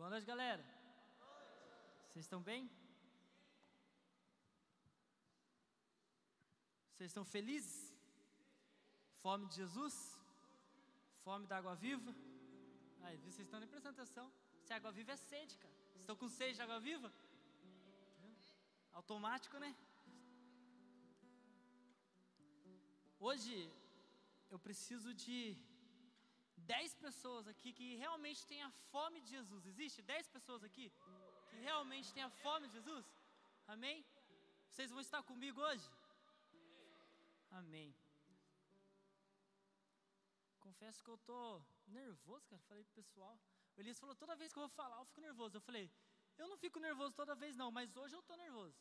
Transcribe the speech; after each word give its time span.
Boa 0.00 0.08
noite, 0.12 0.24
galera. 0.24 0.64
Vocês 2.08 2.24
estão 2.24 2.40
bem? 2.42 2.62
Vocês 6.92 7.10
estão 7.10 7.24
felizes? 7.32 7.74
Fome 9.22 9.44
de 9.48 9.56
Jesus? 9.56 9.94
Fome 11.22 11.46
da 11.50 11.58
água 11.58 11.74
viva? 11.74 12.14
Aí, 13.02 13.18
vocês 13.18 13.46
estão 13.46 13.60
nem 13.60 13.68
prestando 13.68 13.94
atenção. 13.96 14.26
Se 14.62 14.72
água 14.72 14.90
viva 14.90 15.12
é 15.12 15.18
sede, 15.18 15.58
cara. 15.58 15.74
Vocês 15.88 16.00
estão 16.00 16.16
com 16.16 16.30
sede 16.30 16.54
de 16.54 16.62
água 16.62 16.80
viva? 16.80 17.12
Automático, 19.00 19.58
né? 19.58 19.70
Hoje 23.28 23.54
eu 24.48 24.58
preciso 24.58 25.12
de 25.12 25.58
10 26.60 26.94
pessoas 26.94 27.46
aqui 27.52 27.72
que 27.72 27.96
realmente 27.96 28.46
têm 28.46 28.62
a 28.62 28.70
fome 28.92 29.20
de 29.20 29.28
Jesus. 29.28 29.66
Existe 29.66 30.02
10 30.02 30.28
pessoas 30.28 30.62
aqui 30.64 30.92
que 31.50 31.56
realmente 31.56 32.12
têm 32.12 32.22
a 32.22 32.30
fome 32.30 32.68
de 32.68 32.74
Jesus? 32.74 33.06
Amém? 33.66 34.04
Vocês 34.70 34.90
vão 34.90 35.00
estar 35.00 35.22
comigo 35.22 35.60
hoje? 35.60 35.88
Amém. 37.50 37.94
Confesso 40.58 41.02
que 41.04 41.10
eu 41.10 41.18
tô 41.18 41.60
nervoso, 41.86 42.46
cara. 42.46 42.62
Falei 42.68 42.84
pro 42.84 43.02
pessoal. 43.02 43.38
O 43.76 43.80
Elias 43.80 43.98
falou: 43.98 44.14
toda 44.14 44.36
vez 44.36 44.52
que 44.52 44.58
eu 44.58 44.62
vou 44.62 44.76
falar, 44.80 44.98
eu 44.98 45.04
fico 45.06 45.20
nervoso. 45.20 45.56
Eu 45.56 45.60
falei: 45.60 45.90
eu 46.38 46.48
não 46.48 46.56
fico 46.56 46.78
nervoso 46.78 47.14
toda 47.14 47.34
vez, 47.34 47.56
não, 47.56 47.70
mas 47.70 47.96
hoje 47.96 48.14
eu 48.14 48.22
tô 48.22 48.34
nervoso. 48.36 48.78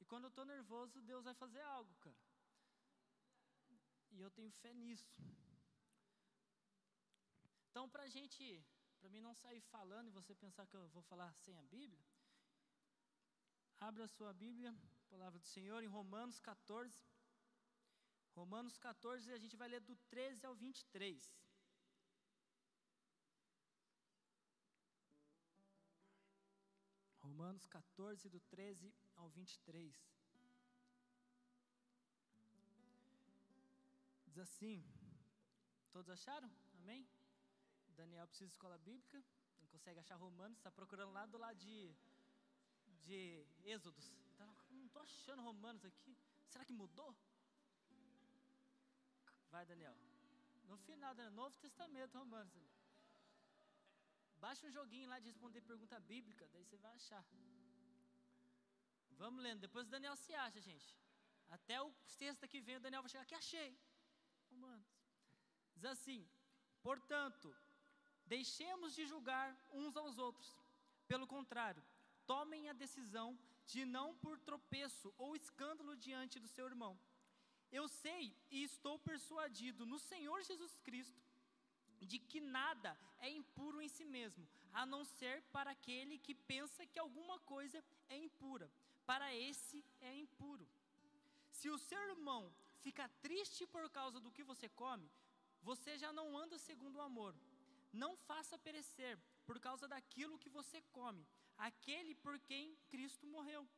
E 0.00 0.04
quando 0.04 0.24
eu 0.24 0.30
tô 0.30 0.44
nervoso, 0.44 1.00
Deus 1.02 1.24
vai 1.24 1.34
fazer 1.34 1.60
algo, 1.60 1.92
cara. 2.00 2.16
E 4.12 4.20
eu 4.20 4.30
tenho 4.30 4.50
fé 4.50 4.72
nisso. 4.72 5.10
Então, 7.72 7.88
para 7.88 8.02
a 8.02 8.08
gente, 8.14 8.62
para 9.00 9.08
mim 9.08 9.22
não 9.26 9.34
sair 9.34 9.60
falando 9.74 10.08
e 10.08 10.16
você 10.16 10.34
pensar 10.34 10.66
que 10.66 10.76
eu 10.76 10.86
vou 10.88 11.02
falar 11.10 11.32
sem 11.44 11.54
a 11.58 11.62
Bíblia, 11.74 12.04
abra 13.80 14.04
a 14.04 14.08
sua 14.16 14.32
Bíblia, 14.34 14.74
palavra 15.08 15.38
do 15.38 15.46
Senhor, 15.46 15.82
em 15.82 15.86
Romanos 15.86 16.38
14. 16.38 17.02
Romanos 18.34 18.76
14, 18.76 19.32
a 19.32 19.38
gente 19.38 19.56
vai 19.56 19.68
ler 19.68 19.80
do 19.80 19.96
13 20.10 20.44
ao 20.44 20.54
23. 20.54 21.34
Romanos 27.22 27.66
14, 27.66 28.28
do 28.28 28.40
13 28.40 28.92
ao 29.16 29.30
23. 29.30 29.96
Diz 34.26 34.38
assim: 34.46 34.84
Todos 35.90 36.10
acharam? 36.10 36.52
Amém? 36.82 37.08
Daniel 37.92 38.26
precisa 38.26 38.48
de 38.48 38.54
escola 38.54 38.78
bíblica, 38.78 39.22
não 39.60 39.68
consegue 39.68 40.00
achar 40.00 40.16
Romanos, 40.16 40.58
está 40.58 40.70
procurando 40.70 41.12
lá 41.12 41.24
do 41.26 41.38
lado 41.38 41.58
de, 41.58 41.94
de 43.04 43.44
Êxodos. 43.64 44.12
Então, 44.34 44.48
não 44.70 44.86
estou 44.86 45.02
achando 45.02 45.42
Romanos 45.42 45.84
aqui. 45.84 46.16
Será 46.48 46.64
que 46.64 46.72
mudou? 46.72 47.14
Vai, 49.50 49.64
Daniel. 49.66 49.96
No 50.64 50.76
final, 50.78 51.14
Daniel, 51.14 51.34
Novo 51.34 51.56
Testamento, 51.58 52.18
Romanos. 52.18 52.54
Baixa 54.44 54.66
um 54.66 54.72
joguinho 54.72 55.08
lá 55.08 55.18
de 55.18 55.28
responder 55.32 55.60
pergunta 55.60 55.98
bíblica, 56.00 56.48
daí 56.52 56.64
você 56.64 56.76
vai 56.84 56.92
achar. 56.94 57.24
Vamos 59.22 59.42
lendo, 59.44 59.60
depois 59.60 59.86
o 59.86 59.90
Daniel 59.90 60.16
se 60.16 60.34
acha, 60.34 60.60
gente. 60.60 60.88
Até 61.56 61.80
o 61.80 61.92
sexta 62.04 62.48
que 62.48 62.60
vem 62.60 62.76
o 62.76 62.80
Daniel 62.80 63.02
vai 63.02 63.10
chegar 63.10 63.24
aqui, 63.24 63.34
achei. 63.34 63.70
Romanos. 64.50 64.88
Diz 65.76 65.84
assim: 65.84 66.20
portanto, 66.82 67.54
Deixemos 68.26 68.94
de 68.94 69.06
julgar 69.06 69.56
uns 69.72 69.96
aos 69.96 70.18
outros. 70.18 70.56
Pelo 71.06 71.26
contrário, 71.26 71.82
tomem 72.26 72.68
a 72.68 72.72
decisão 72.72 73.38
de 73.66 73.84
não 73.84 74.14
por 74.16 74.38
tropeço 74.38 75.12
ou 75.18 75.36
escândalo 75.36 75.96
diante 75.96 76.38
do 76.38 76.48
seu 76.48 76.66
irmão. 76.66 76.98
Eu 77.70 77.88
sei 77.88 78.34
e 78.50 78.62
estou 78.62 78.98
persuadido 78.98 79.86
no 79.86 79.98
Senhor 79.98 80.42
Jesus 80.42 80.76
Cristo 80.78 81.22
de 82.00 82.18
que 82.18 82.40
nada 82.40 82.98
é 83.18 83.30
impuro 83.30 83.80
em 83.80 83.88
si 83.88 84.04
mesmo, 84.04 84.46
a 84.72 84.84
não 84.84 85.04
ser 85.04 85.42
para 85.52 85.70
aquele 85.70 86.18
que 86.18 86.34
pensa 86.34 86.86
que 86.86 86.98
alguma 86.98 87.38
coisa 87.40 87.82
é 88.08 88.16
impura. 88.16 88.70
Para 89.06 89.34
esse 89.34 89.84
é 90.00 90.14
impuro. 90.14 90.68
Se 91.50 91.70
o 91.70 91.78
seu 91.78 92.00
irmão 92.10 92.52
fica 92.80 93.08
triste 93.20 93.66
por 93.66 93.88
causa 93.90 94.20
do 94.20 94.32
que 94.32 94.42
você 94.42 94.68
come, 94.68 95.08
você 95.62 95.96
já 95.96 96.12
não 96.12 96.36
anda 96.36 96.58
segundo 96.58 96.96
o 96.96 97.02
amor 97.02 97.34
não 97.92 98.16
faça 98.16 98.58
perecer 98.58 99.18
por 99.44 99.58
causa 99.60 99.86
daquilo 99.86 100.38
que 100.38 100.48
você 100.48 100.80
come, 100.92 101.26
aquele 101.58 102.14
por 102.14 102.38
quem 102.40 102.76
Cristo 102.88 103.26
morreu. 103.26 103.68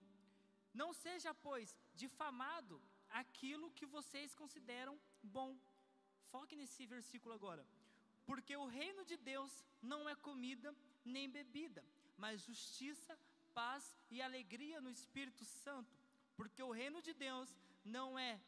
Não 0.72 0.92
seja, 0.92 1.32
pois, 1.34 1.76
difamado 1.94 2.80
aquilo 3.10 3.70
que 3.70 3.86
vocês 3.86 4.34
consideram 4.34 4.98
bom. 5.22 5.56
Foque 6.30 6.56
nesse 6.56 6.84
versículo 6.86 7.34
agora. 7.34 7.64
Porque 8.26 8.56
o 8.56 8.66
reino 8.66 9.04
de 9.04 9.16
Deus 9.16 9.52
não 9.82 10.08
é 10.08 10.14
comida 10.16 10.74
nem 11.04 11.28
bebida, 11.28 11.84
mas 12.16 12.42
justiça, 12.42 13.18
paz 13.52 13.96
e 14.10 14.20
alegria 14.20 14.80
no 14.80 14.90
Espírito 14.90 15.44
Santo. 15.44 15.96
Porque 16.36 16.62
o 16.62 16.72
reino 16.72 17.00
de 17.02 17.12
Deus 17.12 17.48
não 17.84 18.18
é 18.18 18.40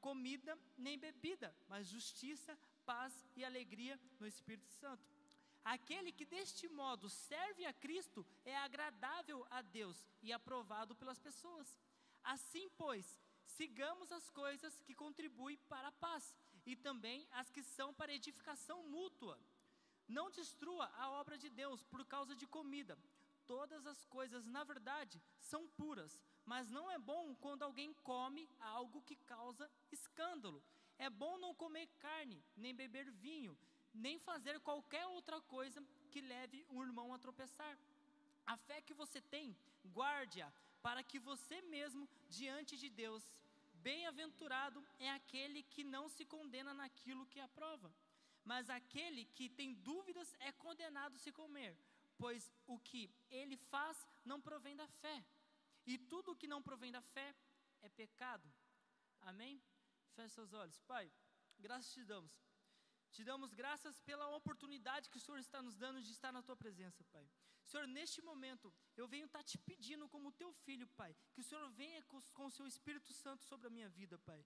comida 0.00 0.56
nem 0.76 0.98
bebida, 0.98 1.54
mas 1.68 1.88
justiça, 1.88 2.56
paz 2.84 3.12
e 3.36 3.44
alegria 3.44 3.98
no 4.20 4.26
Espírito 4.26 4.70
Santo. 4.80 5.04
Aquele 5.64 6.12
que 6.12 6.26
deste 6.26 6.68
modo 6.68 7.08
serve 7.08 7.64
a 7.64 7.72
Cristo 7.72 8.26
é 8.44 8.56
agradável 8.56 9.46
a 9.50 9.62
Deus 9.62 10.06
e 10.22 10.32
aprovado 10.32 10.94
pelas 10.94 11.18
pessoas. 11.18 11.78
Assim, 12.22 12.68
pois, 12.76 13.18
sigamos 13.44 14.12
as 14.12 14.28
coisas 14.30 14.78
que 14.82 14.94
contribuem 14.94 15.56
para 15.68 15.88
a 15.88 15.92
paz 15.92 16.34
e 16.66 16.76
também 16.76 17.26
as 17.32 17.50
que 17.50 17.62
são 17.62 17.94
para 17.94 18.12
edificação 18.12 18.82
mútua. 18.88 19.38
Não 20.06 20.30
destrua 20.30 20.86
a 20.96 21.10
obra 21.12 21.38
de 21.38 21.48
Deus 21.48 21.82
por 21.84 22.04
causa 22.04 22.36
de 22.36 22.46
comida. 22.46 22.98
Todas 23.46 23.86
as 23.86 24.04
coisas, 24.06 24.46
na 24.46 24.64
verdade, 24.64 25.22
são 25.38 25.66
puras, 25.68 26.20
mas 26.44 26.70
não 26.70 26.90
é 26.90 26.98
bom 26.98 27.34
quando 27.36 27.62
alguém 27.62 27.92
come 28.02 28.48
algo 28.60 29.02
que 29.02 29.16
causa 29.16 29.70
escândalo. 29.90 30.62
É 30.98 31.10
bom 31.10 31.38
não 31.38 31.54
comer 31.54 31.86
carne, 31.98 32.42
nem 32.56 32.74
beber 32.74 33.10
vinho, 33.10 33.56
nem 33.92 34.18
fazer 34.18 34.58
qualquer 34.60 35.06
outra 35.06 35.40
coisa 35.42 35.82
que 36.10 36.20
leve 36.20 36.64
um 36.70 36.82
irmão 36.82 37.12
a 37.12 37.18
tropeçar. 37.18 37.78
A 38.46 38.56
fé 38.56 38.80
que 38.80 38.94
você 38.94 39.20
tem, 39.20 39.56
guarde-a, 39.86 40.52
para 40.82 41.02
que 41.02 41.18
você 41.18 41.60
mesmo, 41.62 42.08
diante 42.28 42.76
de 42.76 42.88
Deus, 42.88 43.22
bem-aventurado 43.82 44.84
é 44.98 45.10
aquele 45.10 45.62
que 45.62 45.82
não 45.82 46.08
se 46.08 46.24
condena 46.24 46.72
naquilo 46.74 47.26
que 47.26 47.40
aprova. 47.40 47.92
Mas 48.44 48.68
aquele 48.68 49.24
que 49.36 49.48
tem 49.48 49.72
dúvidas 49.74 50.34
é 50.40 50.52
condenado 50.52 51.18
se 51.18 51.32
comer, 51.32 51.74
pois 52.18 52.52
o 52.66 52.78
que 52.78 53.10
ele 53.30 53.56
faz 53.56 54.06
não 54.24 54.40
provém 54.40 54.76
da 54.76 54.86
fé. 54.86 55.24
E 55.86 55.96
tudo 55.96 56.32
o 56.32 56.36
que 56.36 56.46
não 56.46 56.62
provém 56.62 56.92
da 56.92 57.00
fé 57.00 57.34
é 57.82 57.88
pecado. 57.88 58.46
Amém? 59.22 59.60
Feche 60.14 60.34
seus 60.34 60.52
olhos. 60.52 60.78
Pai, 60.92 61.10
graças 61.58 61.92
te 61.92 62.04
damos. 62.04 62.32
Te 63.10 63.22
damos 63.24 63.52
graças 63.54 64.00
pela 64.00 64.28
oportunidade 64.36 65.08
que 65.08 65.18
o 65.18 65.20
Senhor 65.20 65.38
está 65.38 65.62
nos 65.62 65.76
dando 65.76 66.00
de 66.02 66.10
estar 66.10 66.32
na 66.32 66.42
tua 66.42 66.56
presença, 66.56 67.04
Pai. 67.12 67.26
Senhor, 67.64 67.86
neste 67.86 68.20
momento, 68.22 68.72
eu 68.96 69.06
venho 69.06 69.26
estar 69.26 69.42
te 69.42 69.56
pedindo 69.58 70.08
como 70.08 70.32
teu 70.32 70.52
filho, 70.52 70.86
Pai, 70.88 71.14
que 71.32 71.40
o 71.40 71.44
Senhor 71.44 71.68
venha 71.70 72.02
com, 72.04 72.20
com 72.32 72.46
o 72.46 72.50
seu 72.50 72.66
Espírito 72.66 73.12
Santo 73.12 73.44
sobre 73.44 73.68
a 73.68 73.70
minha 73.70 73.88
vida, 73.88 74.18
Pai. 74.18 74.44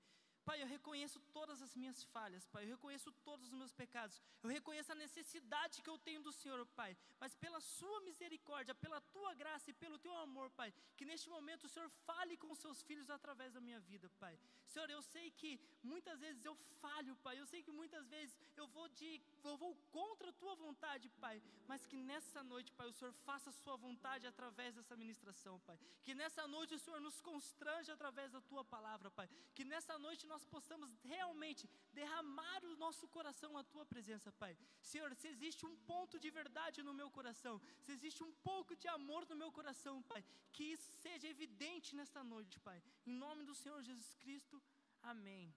Pai, 0.49 0.63
eu 0.63 0.67
reconheço 0.67 1.21
todas 1.37 1.61
as 1.61 1.75
minhas 1.81 2.03
falhas, 2.05 2.47
Pai, 2.53 2.65
eu 2.65 2.71
reconheço 2.71 3.11
todos 3.27 3.49
os 3.49 3.53
meus 3.53 3.73
pecados, 3.81 4.19
eu 4.43 4.49
reconheço 4.49 4.91
a 4.93 4.95
necessidade 4.95 5.83
que 5.83 5.91
eu 5.91 5.99
tenho 5.99 6.23
do 6.23 6.33
Senhor, 6.33 6.65
Pai, 6.81 6.97
mas 7.21 7.35
pela 7.35 7.61
Sua 7.61 8.01
misericórdia, 8.01 8.75
pela 8.75 8.99
Tua 9.17 9.35
graça 9.35 9.71
e 9.71 9.75
pelo 9.75 9.99
Teu 9.99 10.17
amor, 10.17 10.49
Pai, 10.53 10.73
que 10.97 11.05
neste 11.05 11.29
momento 11.29 11.65
o 11.65 11.69
Senhor 11.69 11.91
fale 12.07 12.35
com 12.39 12.51
os 12.51 12.61
Seus 12.61 12.83
filhos 12.83 13.11
através 13.11 13.53
da 13.53 13.61
minha 13.61 13.79
vida, 13.79 14.09
Pai. 14.19 14.39
Senhor, 14.69 14.89
eu 14.89 15.03
sei 15.03 15.31
que 15.31 15.61
muitas 15.83 16.19
vezes 16.21 16.43
eu 16.47 16.55
falho, 16.81 17.15
Pai, 17.17 17.39
eu 17.39 17.47
sei 17.47 17.63
que 17.63 17.71
muitas 17.71 18.07
vezes 18.09 18.35
eu 18.57 18.67
vou, 18.69 18.89
de, 18.89 19.21
eu 19.45 19.57
vou 19.57 19.75
contra 19.93 20.31
a 20.31 20.33
Tua 20.33 20.55
vontade, 20.55 21.11
Pai, 21.25 21.43
mas 21.67 21.87
que 21.87 21.97
nessa 21.97 22.43
noite, 22.43 22.73
Pai, 22.73 22.89
o 22.89 22.93
Senhor 22.93 23.13
faça 23.29 23.51
a 23.51 23.53
Sua 23.53 23.77
vontade 23.77 24.27
através 24.27 24.75
dessa 24.75 24.97
ministração, 24.97 25.61
Pai, 25.61 25.79
que 26.03 26.15
nessa 26.15 26.47
noite 26.47 26.75
o 26.75 26.79
Senhor 26.79 27.01
nos 27.01 27.21
constrange 27.21 27.91
através 27.91 28.33
da 28.33 28.41
Tua 28.41 28.65
palavra, 28.65 29.11
Pai, 29.11 29.29
que 29.55 29.65
nessa 29.65 29.99
noite 29.99 30.27
nós 30.27 30.38
nós 30.39 30.45
possamos 30.57 30.91
realmente 31.13 31.69
derramar 31.93 32.61
o 32.65 32.77
nosso 32.77 33.05
coração 33.09 33.51
na 33.59 33.65
tua 33.73 33.85
presença, 33.93 34.31
Pai. 34.43 34.53
Senhor, 34.81 35.13
se 35.21 35.27
existe 35.35 35.63
um 35.67 35.75
ponto 35.91 36.15
de 36.25 36.31
verdade 36.31 36.81
no 36.89 36.95
meu 37.01 37.11
coração, 37.11 37.55
se 37.85 37.91
existe 37.97 38.23
um 38.23 38.33
pouco 38.49 38.77
de 38.77 38.87
amor 38.87 39.27
no 39.31 39.35
meu 39.43 39.51
coração, 39.51 39.97
Pai, 40.11 40.23
que 40.53 40.65
isso 40.75 40.89
seja 41.05 41.27
evidente 41.27 41.97
nesta 42.01 42.23
noite, 42.23 42.61
Pai. 42.61 42.81
Em 43.05 43.15
nome 43.25 43.43
do 43.49 43.55
Senhor 43.63 43.83
Jesus 43.83 44.15
Cristo, 44.21 44.63
amém. 45.03 45.53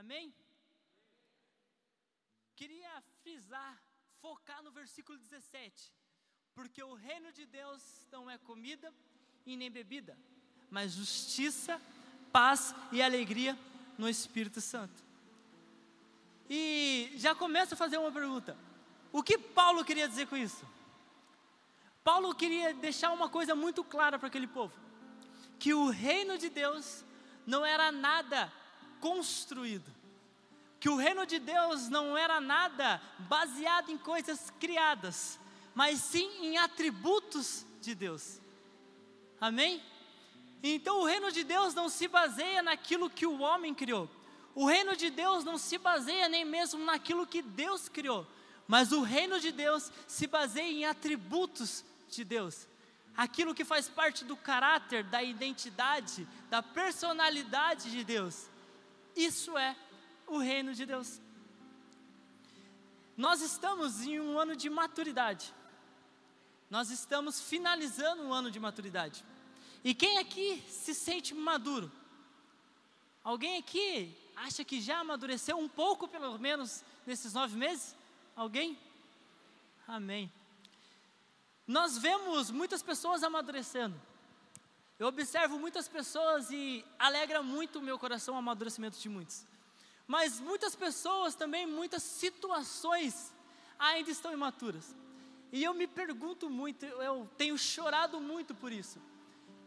Amém? 0.00 0.34
Queria 2.56 2.94
frisar, 3.22 3.74
focar 4.20 4.60
no 4.64 4.72
versículo 4.72 5.16
17. 5.18 5.92
Porque 6.56 6.82
o 6.82 6.94
reino 6.94 7.30
de 7.38 7.46
Deus 7.46 7.84
não 8.10 8.28
é 8.28 8.38
comida 8.38 8.92
e 9.46 9.56
nem 9.56 9.70
bebida, 9.70 10.18
mas 10.68 10.92
justiça, 10.94 11.80
paz 12.32 12.74
e 12.90 13.00
alegria 13.00 13.56
no 13.96 14.08
Espírito 14.08 14.60
Santo. 14.60 15.02
E 16.48 17.12
já 17.16 17.34
começo 17.34 17.74
a 17.74 17.76
fazer 17.76 17.98
uma 17.98 18.12
pergunta: 18.12 18.56
o 19.12 19.22
que 19.22 19.38
Paulo 19.38 19.84
queria 19.84 20.08
dizer 20.08 20.26
com 20.26 20.36
isso? 20.36 20.64
Paulo 22.02 22.34
queria 22.34 22.74
deixar 22.74 23.10
uma 23.12 23.28
coisa 23.28 23.54
muito 23.54 23.82
clara 23.82 24.18
para 24.18 24.28
aquele 24.28 24.46
povo: 24.46 24.72
que 25.58 25.72
o 25.72 25.88
reino 25.88 26.36
de 26.36 26.50
Deus 26.50 27.04
não 27.46 27.64
era 27.64 27.90
nada 27.90 28.52
construído, 29.00 29.90
que 30.78 30.88
o 30.88 30.96
reino 30.96 31.26
de 31.26 31.38
Deus 31.38 31.88
não 31.88 32.16
era 32.16 32.40
nada 32.40 33.00
baseado 33.20 33.90
em 33.90 33.98
coisas 33.98 34.52
criadas, 34.60 35.38
mas 35.74 36.00
sim 36.00 36.28
em 36.44 36.58
atributos 36.58 37.64
de 37.80 37.94
Deus. 37.94 38.40
Amém? 39.40 39.82
Então 40.66 41.02
o 41.02 41.04
reino 41.04 41.30
de 41.30 41.44
Deus 41.44 41.74
não 41.74 41.90
se 41.90 42.08
baseia 42.08 42.62
naquilo 42.62 43.10
que 43.10 43.26
o 43.26 43.42
homem 43.42 43.74
criou. 43.74 44.08
O 44.54 44.64
reino 44.64 44.96
de 44.96 45.10
Deus 45.10 45.44
não 45.44 45.58
se 45.58 45.76
baseia 45.76 46.26
nem 46.26 46.42
mesmo 46.42 46.82
naquilo 46.82 47.26
que 47.26 47.42
Deus 47.42 47.86
criou, 47.86 48.26
mas 48.66 48.90
o 48.90 49.02
reino 49.02 49.38
de 49.38 49.52
Deus 49.52 49.92
se 50.08 50.26
baseia 50.26 50.72
em 50.72 50.86
atributos 50.86 51.84
de 52.08 52.24
Deus. 52.24 52.66
Aquilo 53.14 53.54
que 53.54 53.62
faz 53.62 53.90
parte 53.90 54.24
do 54.24 54.38
caráter, 54.38 55.04
da 55.04 55.22
identidade, 55.22 56.26
da 56.48 56.62
personalidade 56.62 57.90
de 57.90 58.02
Deus. 58.02 58.48
Isso 59.14 59.58
é 59.58 59.76
o 60.26 60.38
reino 60.38 60.72
de 60.72 60.86
Deus. 60.86 61.20
Nós 63.18 63.42
estamos 63.42 64.00
em 64.00 64.18
um 64.18 64.38
ano 64.38 64.56
de 64.56 64.70
maturidade. 64.70 65.54
Nós 66.70 66.90
estamos 66.90 67.38
finalizando 67.38 68.22
um 68.22 68.32
ano 68.32 68.50
de 68.50 68.58
maturidade. 68.58 69.22
E 69.84 69.94
quem 69.94 70.18
aqui 70.18 70.64
se 70.66 70.94
sente 70.94 71.34
maduro? 71.34 71.92
Alguém 73.22 73.58
aqui 73.58 74.16
acha 74.34 74.64
que 74.64 74.80
já 74.80 75.00
amadureceu 75.00 75.58
um 75.58 75.68
pouco, 75.68 76.08
pelo 76.08 76.38
menos, 76.38 76.82
nesses 77.06 77.34
nove 77.34 77.56
meses? 77.56 77.94
Alguém? 78.34 78.78
Amém. 79.86 80.32
Nós 81.66 81.98
vemos 81.98 82.50
muitas 82.50 82.82
pessoas 82.82 83.22
amadurecendo. 83.22 83.94
Eu 84.98 85.06
observo 85.06 85.58
muitas 85.58 85.86
pessoas 85.86 86.50
e 86.50 86.84
alegra 86.98 87.42
muito 87.42 87.78
o 87.78 87.82
meu 87.82 87.98
coração 87.98 88.36
o 88.36 88.38
amadurecimento 88.38 88.98
de 88.98 89.08
muitos. 89.08 89.44
Mas 90.06 90.40
muitas 90.40 90.74
pessoas 90.74 91.34
também, 91.34 91.66
muitas 91.66 92.02
situações 92.02 93.32
ainda 93.78 94.10
estão 94.10 94.32
imaturas. 94.32 94.94
E 95.52 95.62
eu 95.62 95.74
me 95.74 95.86
pergunto 95.86 96.48
muito, 96.48 96.84
eu 96.86 97.28
tenho 97.36 97.56
chorado 97.58 98.20
muito 98.20 98.54
por 98.54 98.72
isso. 98.72 98.98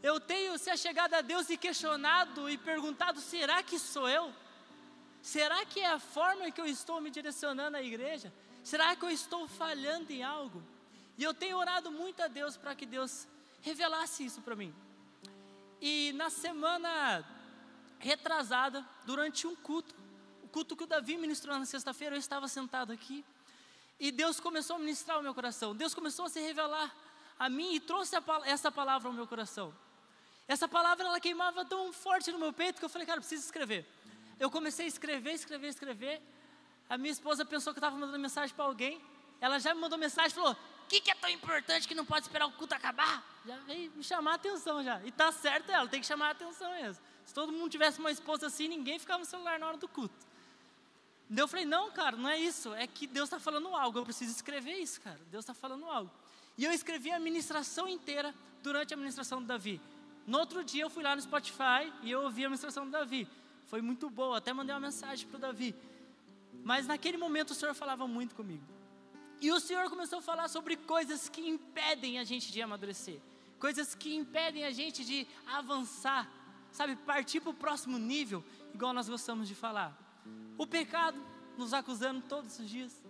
Eu 0.02 0.20
tenho 0.20 0.58
se 0.58 0.70
achegado 0.70 1.16
a 1.16 1.22
Deus 1.22 1.50
e 1.50 1.58
questionado 1.58 2.50
e 2.50 2.58
perguntado: 2.58 3.20
será 3.20 3.64
que 3.64 3.80
sou 3.80 4.08
eu? 4.08 4.34
Será 5.22 5.66
que 5.66 5.80
é 5.80 5.88
a 5.88 6.00
forma 6.00 6.52
que 6.52 6.62
eu 6.62 6.66
estou 6.66 7.02
me 7.02 7.10
direcionando 7.10 7.78
à 7.78 7.84
igreja? 7.84 8.32
Será 8.64 8.96
que 8.96 9.04
eu 9.04 9.10
estou 9.10 9.48
falhando 9.48 10.12
em 10.12 10.24
algo? 10.24 10.64
E 11.18 11.24
eu 11.24 11.34
tenho 11.34 11.58
orado 11.58 11.92
muito 11.92 12.22
a 12.22 12.28
Deus 12.28 12.56
para 12.56 12.76
que 12.76 12.86
Deus 12.86 13.28
revelasse 13.62 14.24
isso 14.24 14.42
para 14.42 14.56
mim. 14.56 14.74
E 15.82 16.14
na 16.14 16.30
semana 16.30 17.26
retrasada, 18.00 18.86
durante 19.06 19.48
um 19.48 19.56
culto, 19.56 19.94
o 20.44 20.48
culto 20.48 20.76
que 20.76 20.84
o 20.84 20.88
Davi 20.88 21.18
ministrou 21.18 21.58
na 21.58 21.66
sexta-feira, 21.66 22.16
eu 22.16 22.20
estava 22.20 22.48
sentado 22.48 22.92
aqui 22.92 23.26
e 24.00 24.12
Deus 24.12 24.40
começou 24.40 24.76
a 24.76 24.80
ministrar 24.80 25.20
o 25.20 25.24
meu 25.24 25.34
coração. 25.34 25.76
Deus 25.76 25.94
começou 25.94 26.26
a 26.26 26.30
se 26.30 26.40
revelar 26.40 26.96
a 27.40 27.50
mim 27.50 27.74
e 27.74 27.80
trouxe 27.80 28.16
a, 28.16 28.24
essa 28.46 28.72
palavra 28.72 29.08
ao 29.10 29.14
meu 29.14 29.28
coração. 29.28 29.74
Essa 30.48 30.68
palavra 30.68 31.06
ela 31.06 31.20
queimava 31.20 31.66
tão 31.66 31.92
forte 31.92 32.32
no 32.32 32.40
meu 32.40 32.54
peito 32.54 32.80
que 32.80 32.86
eu 32.86 32.90
falei, 32.90 33.06
cara, 33.06 33.20
preciso 33.20 33.44
escrever. 33.44 33.86
Eu 34.40 34.50
comecei 34.50 34.86
a 34.86 34.88
escrever, 34.88 35.34
escrever, 35.34 35.68
escrever. 35.68 36.22
A 36.90 36.98
minha 36.98 37.12
esposa 37.12 37.44
pensou 37.44 37.74
que 37.74 37.80
eu 37.80 37.82
estava 37.82 37.98
mandando 37.98 38.18
mensagem 38.18 38.56
para 38.56 38.66
alguém. 38.66 39.02
Ela 39.42 39.60
já 39.60 39.74
me 39.74 39.82
mandou 39.82 39.98
mensagem 39.98 40.32
e 40.32 40.36
falou: 40.36 40.54
O 40.54 40.88
que, 40.88 41.02
que, 41.02 41.12
é 41.12 41.16
tão 41.16 41.30
importante 41.30 41.88
que 41.88 41.94
não 41.94 42.06
pode 42.06 42.26
esperar 42.26 42.46
o 42.46 42.52
culto 42.54 42.74
acabar? 42.74 43.26
Já 43.46 43.58
veio 43.58 43.92
me 43.92 44.04
chamar 44.04 44.32
a 44.32 44.36
atenção 44.36 44.84
já. 44.84 45.04
E 45.04 45.12
tá 45.12 45.32
certo 45.32 45.70
ela, 45.70 45.88
tem 45.88 46.00
que 46.00 46.08
chamar 46.08 46.30
a 46.30 46.32
atenção 46.32 46.72
mesmo. 46.72 47.04
Se 47.26 47.34
todo 47.34 47.52
mundo 47.52 47.70
tivesse 47.70 48.00
uma 48.00 48.12
esposa 48.12 48.48
assim, 48.48 48.70
ninguém 48.70 48.98
ficava 48.98 49.20
no 49.20 49.26
celular 49.26 49.60
na 49.60 49.68
hora 49.68 49.78
do 49.78 49.88
culto. 49.88 50.16
Daí 51.30 51.44
eu 51.44 51.48
falei: 51.48 51.66
Não, 51.66 51.92
cara, 51.92 52.16
não 52.16 52.30
é 52.30 52.40
isso. 52.40 52.74
É 52.76 52.88
que 52.88 53.06
Deus 53.06 53.28
está 53.28 53.40
falando 53.40 53.68
algo. 53.76 54.00
Eu 54.00 54.06
preciso 54.06 54.32
escrever 54.32 54.78
isso, 54.78 55.02
cara. 55.02 55.20
Deus 55.30 55.44
está 55.44 55.54
falando 55.54 55.86
algo. 55.88 56.10
E 56.58 56.64
eu 56.64 56.72
escrevi 56.72 57.12
a 57.12 57.20
ministração 57.20 57.88
inteira 57.88 58.34
durante 58.64 58.94
a 58.94 58.98
ministração 58.98 59.42
do 59.42 59.48
Davi. 59.48 59.82
No 60.28 60.40
outro 60.40 60.62
dia 60.62 60.84
eu 60.84 60.90
fui 60.90 61.02
lá 61.02 61.16
no 61.16 61.22
Spotify 61.22 61.92
e 62.04 62.12
eu 62.12 62.22
ouvi 62.24 62.44
a 62.44 62.50
ministração 62.50 62.84
do 62.84 62.92
Davi. 62.92 63.26
Foi 63.66 63.82
muito 63.82 64.10
boa, 64.10 64.38
até 64.38 64.52
mandei 64.52 64.76
uma 64.76 64.82
mensagem 64.82 65.26
para 65.26 65.38
o 65.38 65.40
Davi. 65.40 65.74
Mas 66.64 66.86
naquele 66.86 67.18
momento 67.18 67.52
o 67.52 67.56
Senhor 67.56 67.74
falava 67.74 68.06
muito 68.06 68.36
comigo. 68.36 68.64
E 69.40 69.52
o 69.52 69.60
Senhor 69.60 69.90
começou 69.90 70.20
a 70.20 70.22
falar 70.22 70.50
sobre 70.50 70.76
coisas 70.76 71.30
que 71.30 71.42
impedem 71.48 72.20
a 72.20 72.26
gente 72.26 72.52
de 72.52 72.62
amadurecer, 72.62 73.22
coisas 73.58 73.96
que 73.96 74.14
impedem 74.14 74.66
a 74.66 74.72
gente 74.72 75.06
de 75.06 75.26
avançar, 75.46 76.30
sabe, 76.72 76.96
partir 76.98 77.40
para 77.40 77.52
o 77.52 77.54
próximo 77.54 77.98
nível, 77.98 78.44
igual 78.74 78.94
nós 78.94 79.08
gostamos 79.08 79.48
de 79.48 79.56
falar. 79.56 79.98
O 80.58 80.68
pecado 80.68 81.18
nos 81.58 81.74
acusando 81.74 82.22
todos 82.22 82.60
os 82.60 82.70
dias, 82.70 83.02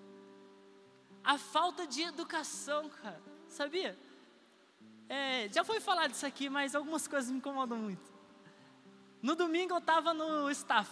a 1.23 1.37
falta 1.37 1.87
de 1.87 2.01
educação, 2.03 2.89
cara, 2.89 3.21
sabia? 3.47 3.97
É, 5.09 5.49
já 5.49 5.63
foi 5.63 5.79
falado 5.79 6.11
isso 6.11 6.25
aqui, 6.25 6.49
mas 6.49 6.75
algumas 6.75 7.07
coisas 7.07 7.31
me 7.31 7.37
incomodam 7.37 7.77
muito. 7.77 8.13
No 9.21 9.35
domingo 9.35 9.73
eu 9.73 9.79
estava 9.79 10.13
no 10.13 10.49
staff. 10.51 10.91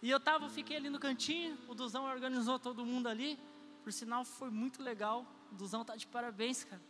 E 0.00 0.10
eu 0.10 0.18
tava, 0.18 0.48
fiquei 0.48 0.76
ali 0.76 0.90
no 0.90 0.98
cantinho, 0.98 1.56
o 1.68 1.74
Duzão 1.74 2.04
organizou 2.04 2.58
todo 2.58 2.84
mundo 2.84 3.08
ali. 3.08 3.38
Por 3.82 3.92
sinal, 3.92 4.24
foi 4.24 4.50
muito 4.50 4.82
legal. 4.82 5.26
O 5.50 5.54
Duzão 5.54 5.84
tá 5.84 5.96
de 5.96 6.06
parabéns, 6.06 6.64
cara. 6.64 6.82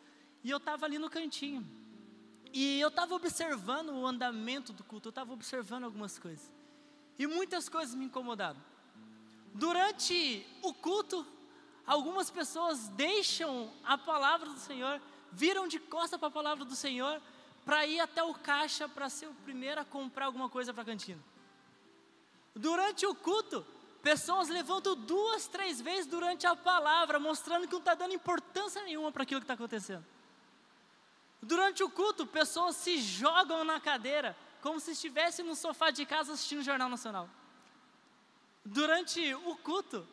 E 0.44 0.50
eu 0.50 0.60
tava 0.60 0.86
ali 0.86 0.98
no 0.98 1.10
cantinho. 1.10 1.66
E 2.52 2.78
eu 2.80 2.90
tava 2.90 3.14
observando 3.14 3.90
o 3.90 4.06
andamento 4.06 4.72
do 4.72 4.84
culto, 4.84 5.08
eu 5.08 5.12
tava 5.12 5.32
observando 5.32 5.84
algumas 5.84 6.18
coisas. 6.18 6.52
E 7.18 7.26
muitas 7.26 7.68
coisas 7.68 7.94
me 7.94 8.04
incomodaram. 8.04 8.60
Durante 9.54 10.46
o 10.62 10.72
culto, 10.74 11.26
algumas 11.86 12.30
pessoas 12.30 12.88
deixam 12.88 13.70
a 13.84 13.96
palavra 13.96 14.50
do 14.50 14.58
Senhor, 14.58 15.00
viram 15.32 15.66
de 15.66 15.78
costa 15.78 16.18
para 16.18 16.28
a 16.28 16.30
palavra 16.30 16.64
do 16.64 16.76
Senhor, 16.76 17.20
para 17.64 17.86
ir 17.86 18.00
até 18.00 18.22
o 18.22 18.34
caixa 18.34 18.88
para 18.88 19.08
ser 19.08 19.26
o 19.26 19.34
primeiro 19.34 19.80
a 19.80 19.84
comprar 19.84 20.26
alguma 20.26 20.48
coisa 20.48 20.72
para 20.72 20.82
a 20.82 20.86
cantina. 20.86 21.20
Durante 22.54 23.06
o 23.06 23.14
culto, 23.14 23.64
pessoas 24.02 24.48
levantam 24.48 24.94
duas, 24.94 25.46
três 25.46 25.80
vezes 25.80 26.06
durante 26.06 26.46
a 26.46 26.54
palavra, 26.54 27.18
mostrando 27.18 27.66
que 27.66 27.72
não 27.72 27.78
está 27.78 27.94
dando 27.94 28.14
importância 28.14 28.82
nenhuma 28.82 29.10
para 29.10 29.22
aquilo 29.22 29.40
que 29.40 29.44
está 29.44 29.54
acontecendo. 29.54 30.04
Durante 31.40 31.82
o 31.82 31.90
culto, 31.90 32.26
pessoas 32.26 32.76
se 32.76 33.00
jogam 33.00 33.64
na 33.64 33.80
cadeira, 33.80 34.36
como 34.60 34.78
se 34.78 34.92
estivessem 34.92 35.44
no 35.44 35.56
sofá 35.56 35.90
de 35.90 36.04
casa 36.04 36.32
assistindo 36.32 36.60
o 36.60 36.64
Jornal 36.64 36.88
Nacional. 36.88 37.28
Durante 38.64 39.34
o 39.34 39.56
culto, 39.56 40.06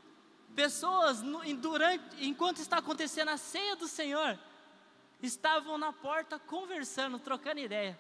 pessoas, 0.56 1.22
durante, 1.58 2.26
enquanto 2.26 2.60
está 2.60 2.78
acontecendo 2.78 3.30
a 3.30 3.38
ceia 3.38 3.76
do 3.76 3.88
Senhor, 3.88 4.40
estavam 5.22 5.78
na 5.78 5.92
porta 5.92 6.40
conversando, 6.40 7.20
trocando 7.20 7.60
ideia. 7.60 7.98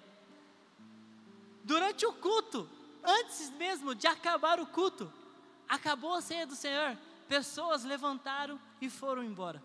Durante 1.63 2.05
o 2.05 2.13
culto, 2.13 2.69
antes 3.03 3.49
mesmo 3.51 3.93
de 3.93 4.07
acabar 4.07 4.59
o 4.59 4.65
culto, 4.65 5.11
acabou 5.67 6.13
a 6.13 6.21
ceia 6.21 6.47
do 6.47 6.55
Senhor, 6.55 6.97
pessoas 7.27 7.83
levantaram 7.83 8.59
e 8.81 8.89
foram 8.89 9.23
embora. 9.23 9.61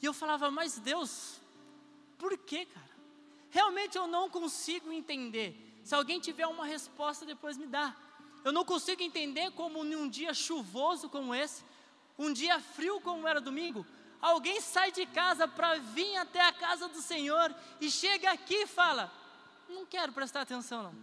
E 0.00 0.06
eu 0.06 0.12
falava, 0.12 0.50
mas 0.50 0.78
Deus, 0.78 1.40
por 2.18 2.36
que, 2.38 2.66
cara? 2.66 2.90
Realmente 3.50 3.96
eu 3.96 4.06
não 4.06 4.28
consigo 4.28 4.92
entender. 4.92 5.80
Se 5.84 5.94
alguém 5.94 6.18
tiver 6.20 6.46
uma 6.46 6.66
resposta, 6.66 7.24
depois 7.24 7.56
me 7.56 7.66
dá. 7.66 7.94
Eu 8.44 8.52
não 8.52 8.64
consigo 8.64 9.02
entender 9.02 9.50
como 9.52 9.84
num 9.84 10.08
dia 10.08 10.34
chuvoso 10.34 11.08
como 11.08 11.34
esse, 11.34 11.64
um 12.18 12.32
dia 12.32 12.60
frio 12.60 13.00
como 13.00 13.26
era 13.26 13.40
domingo, 13.40 13.86
alguém 14.30 14.60
sai 14.60 14.90
de 14.90 15.06
casa 15.06 15.46
para 15.46 15.78
vir 15.78 16.16
até 16.16 16.40
a 16.40 16.52
casa 16.52 16.88
do 16.88 17.00
Senhor 17.00 17.54
e 17.80 17.90
chega 17.90 18.30
aqui 18.30 18.54
e 18.54 18.66
fala: 18.66 19.12
Não 19.68 19.86
quero 19.86 20.12
prestar 20.12 20.42
atenção, 20.42 20.82
não. 20.82 20.94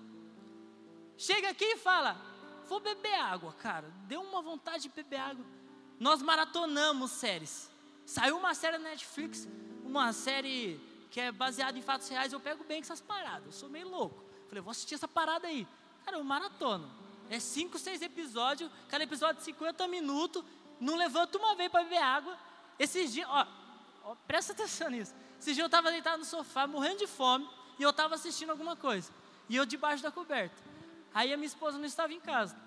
Chega 1.18 1.50
aqui 1.50 1.64
e 1.64 1.78
fala: 1.78 2.18
Vou 2.68 2.80
beber 2.80 3.16
água, 3.16 3.54
cara. 3.54 3.90
Deu 4.08 4.22
uma 4.22 4.42
vontade 4.42 4.84
de 4.84 4.90
beber 4.90 5.18
água. 5.18 5.46
Nós 6.00 6.22
maratonamos 6.22 7.12
séries. 7.12 7.72
Saiu 8.06 8.38
uma 8.38 8.54
série 8.54 8.78
na 8.78 8.90
Netflix, 8.90 9.48
uma 9.86 10.12
série 10.12 10.80
que 11.10 11.22
é 11.22 11.32
baseada 11.32 11.78
em 11.78 11.82
fatos 11.82 12.10
reais. 12.10 12.34
Eu 12.34 12.40
pego 12.40 12.64
bem 12.66 12.82
com 12.82 12.86
essas 12.86 13.00
paradas. 13.00 13.46
Eu 13.46 13.52
sou 13.52 13.70
meio 13.70 13.88
louco. 13.88 14.24
Falei, 14.50 14.62
vou 14.62 14.72
assistir 14.72 14.96
essa 14.96 15.08
parada 15.08 15.48
aí. 15.48 15.66
Cara, 16.04 16.18
eu 16.18 16.24
maratono. 16.24 16.92
É 17.30 17.40
cinco, 17.40 17.80
seis 17.80 18.02
episódios, 18.02 18.70
cada 18.90 19.04
episódio 19.04 19.38
de 19.38 19.44
50 19.44 19.88
minutos. 19.88 20.44
Não 20.80 20.98
levanto 20.98 21.38
uma 21.38 21.56
vez 21.56 21.72
para 21.72 21.84
beber 21.84 22.02
água. 22.02 22.38
Esses 22.84 23.14
dias, 23.14 23.26
ó, 23.30 23.48
ó, 24.04 24.16
presta 24.28 24.52
atenção 24.52 24.90
nisso. 24.90 25.16
Esse 25.40 25.54
dia 25.54 25.64
eu 25.64 25.68
estava 25.68 25.90
deitado 25.90 26.18
no 26.18 26.26
sofá, 26.26 26.68
morrendo 26.68 26.98
de 26.98 27.08
fome, 27.08 27.50
e 27.80 27.84
eu 27.84 27.92
estava 27.92 28.16
assistindo 28.16 28.50
alguma 28.50 28.76
coisa. 28.76 29.10
E 29.48 29.56
eu 29.56 29.66
debaixo 29.66 30.04
da 30.04 30.12
coberta. 30.12 30.62
Aí 31.14 31.32
a 31.32 31.38
minha 31.38 31.48
esposa 31.48 31.78
não 31.78 31.86
estava 31.86 32.12
em 32.12 32.20
casa. 32.20 32.58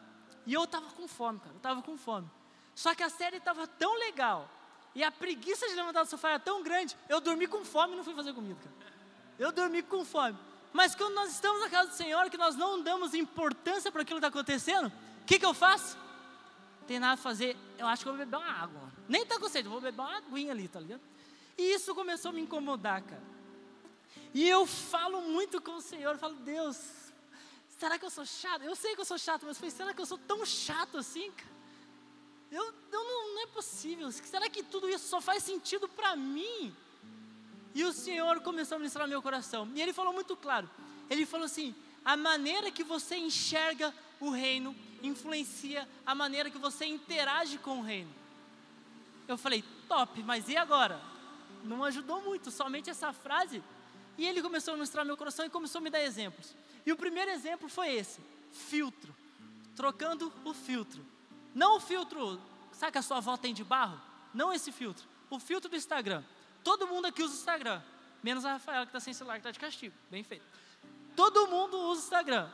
E 0.46 0.54
eu 0.54 0.64
estava 0.64 0.86
com 0.86 1.06
fome, 1.06 1.38
cara, 1.38 1.52
eu 1.52 1.58
estava 1.58 1.82
com 1.82 1.98
fome. 1.98 2.30
Só 2.74 2.94
que 2.94 3.02
a 3.02 3.10
série 3.10 3.36
estava 3.36 3.66
tão 3.66 3.98
legal, 3.98 4.48
e 4.94 5.04
a 5.04 5.10
preguiça 5.10 5.68
de 5.68 5.74
levantar 5.74 6.04
do 6.04 6.08
sofá 6.08 6.30
era 6.30 6.38
tão 6.38 6.62
grande, 6.62 6.96
eu 7.10 7.20
dormi 7.20 7.46
com 7.46 7.62
fome 7.62 7.92
e 7.92 7.96
não 7.96 8.04
fui 8.04 8.14
fazer 8.14 8.32
comida, 8.32 8.58
cara. 8.58 8.96
Eu 9.38 9.52
dormi 9.52 9.82
com 9.82 10.02
fome. 10.02 10.38
Mas 10.72 10.94
quando 10.94 11.12
nós 11.12 11.30
estamos 11.30 11.60
na 11.60 11.68
casa 11.68 11.90
do 11.90 11.94
Senhor, 11.94 12.30
que 12.30 12.38
nós 12.38 12.56
não 12.56 12.82
damos 12.82 13.12
importância 13.12 13.92
para 13.92 14.00
aquilo 14.00 14.18
que 14.18 14.26
está 14.26 14.28
acontecendo, 14.28 14.86
o 15.20 15.24
que, 15.26 15.38
que 15.38 15.44
eu 15.44 15.52
faço? 15.52 15.98
Tem 16.86 16.98
nada 16.98 17.14
a 17.14 17.16
fazer, 17.16 17.56
eu 17.78 17.86
acho 17.86 18.02
que 18.02 18.08
eu 18.08 18.16
vou 18.16 18.24
beber 18.24 18.36
uma 18.36 18.50
água. 18.50 18.92
Nem 19.08 19.22
está 19.22 19.38
com 19.38 19.48
sede, 19.48 19.68
vou 19.68 19.80
beber 19.80 20.00
uma 20.00 20.16
aguinha 20.16 20.52
ali, 20.52 20.68
tá 20.68 20.80
ligado? 20.80 21.00
E 21.58 21.74
isso 21.74 21.94
começou 21.94 22.30
a 22.30 22.32
me 22.32 22.42
incomodar, 22.42 23.02
cara. 23.02 23.22
E 24.32 24.48
eu 24.48 24.66
falo 24.66 25.20
muito 25.22 25.60
com 25.60 25.76
o 25.76 25.80
Senhor, 25.80 26.12
eu 26.12 26.18
falo, 26.18 26.34
Deus, 26.36 26.78
será 27.78 27.98
que 27.98 28.04
eu 28.04 28.10
sou 28.10 28.24
chato? 28.24 28.62
Eu 28.62 28.76
sei 28.76 28.94
que 28.94 29.00
eu 29.00 29.04
sou 29.04 29.18
chato, 29.18 29.46
mas 29.46 29.56
será 29.72 29.92
que 29.94 30.00
eu 30.00 30.06
sou 30.06 30.18
tão 30.18 30.44
chato 30.44 30.98
assim, 30.98 31.30
cara? 31.32 31.56
Eu, 32.50 32.64
eu 32.92 33.04
não, 33.04 33.34
não 33.34 33.42
é 33.42 33.46
possível. 33.46 34.10
Será 34.12 34.48
que 34.48 34.62
tudo 34.62 34.88
isso 34.88 35.08
só 35.08 35.20
faz 35.20 35.42
sentido 35.42 35.88
para 35.88 36.14
mim? 36.14 36.74
E 37.74 37.84
o 37.84 37.92
Senhor 37.92 38.40
começou 38.40 38.76
a 38.76 38.78
ministrar 38.78 39.06
meu 39.08 39.20
coração. 39.20 39.68
E 39.74 39.82
Ele 39.82 39.92
falou 39.92 40.12
muito 40.12 40.36
claro. 40.36 40.70
Ele 41.10 41.26
falou 41.26 41.46
assim: 41.46 41.74
a 42.04 42.16
maneira 42.16 42.70
que 42.70 42.84
você 42.84 43.16
enxerga 43.16 43.92
o 44.20 44.30
reino 44.30 44.74
influencia 45.02 45.88
a 46.04 46.14
maneira 46.14 46.50
que 46.50 46.58
você 46.58 46.86
interage 46.86 47.58
com 47.58 47.78
o 47.78 47.82
reino. 47.82 48.10
Eu 49.28 49.36
falei, 49.36 49.64
top, 49.88 50.22
mas 50.22 50.48
e 50.48 50.56
agora? 50.56 51.00
Não 51.64 51.82
ajudou 51.84 52.22
muito, 52.22 52.50
somente 52.50 52.90
essa 52.90 53.12
frase. 53.12 53.62
E 54.16 54.26
ele 54.26 54.40
começou 54.40 54.74
a 54.74 54.76
mostrar 54.76 55.04
meu 55.04 55.16
coração 55.16 55.44
e 55.44 55.50
começou 55.50 55.80
a 55.80 55.82
me 55.82 55.90
dar 55.90 56.00
exemplos. 56.00 56.54
E 56.84 56.92
o 56.92 56.96
primeiro 56.96 57.30
exemplo 57.30 57.68
foi 57.68 57.92
esse: 57.92 58.20
filtro. 58.52 59.14
Trocando 59.74 60.32
o 60.44 60.54
filtro. 60.54 61.04
Não 61.54 61.76
o 61.76 61.80
filtro, 61.80 62.40
sabe 62.72 62.92
que 62.92 62.98
a 62.98 63.02
sua 63.02 63.18
avó 63.18 63.36
tem 63.36 63.52
de 63.52 63.64
barro? 63.64 64.00
Não 64.32 64.52
esse 64.52 64.70
filtro. 64.72 65.06
O 65.28 65.38
filtro 65.38 65.68
do 65.68 65.76
Instagram. 65.76 66.22
Todo 66.62 66.86
mundo 66.86 67.06
aqui 67.06 67.22
usa 67.22 67.34
o 67.34 67.36
Instagram, 67.36 67.82
menos 68.22 68.44
a 68.44 68.52
Rafaela 68.52 68.86
que 68.86 68.90
está 68.90 69.00
sem 69.00 69.14
celular, 69.14 69.34
que 69.34 69.40
está 69.40 69.50
de 69.50 69.58
castigo. 69.58 69.94
Bem 70.10 70.22
feito. 70.22 70.44
Todo 71.14 71.46
mundo 71.46 71.78
usa 71.78 72.00
o 72.00 72.04
Instagram, 72.04 72.50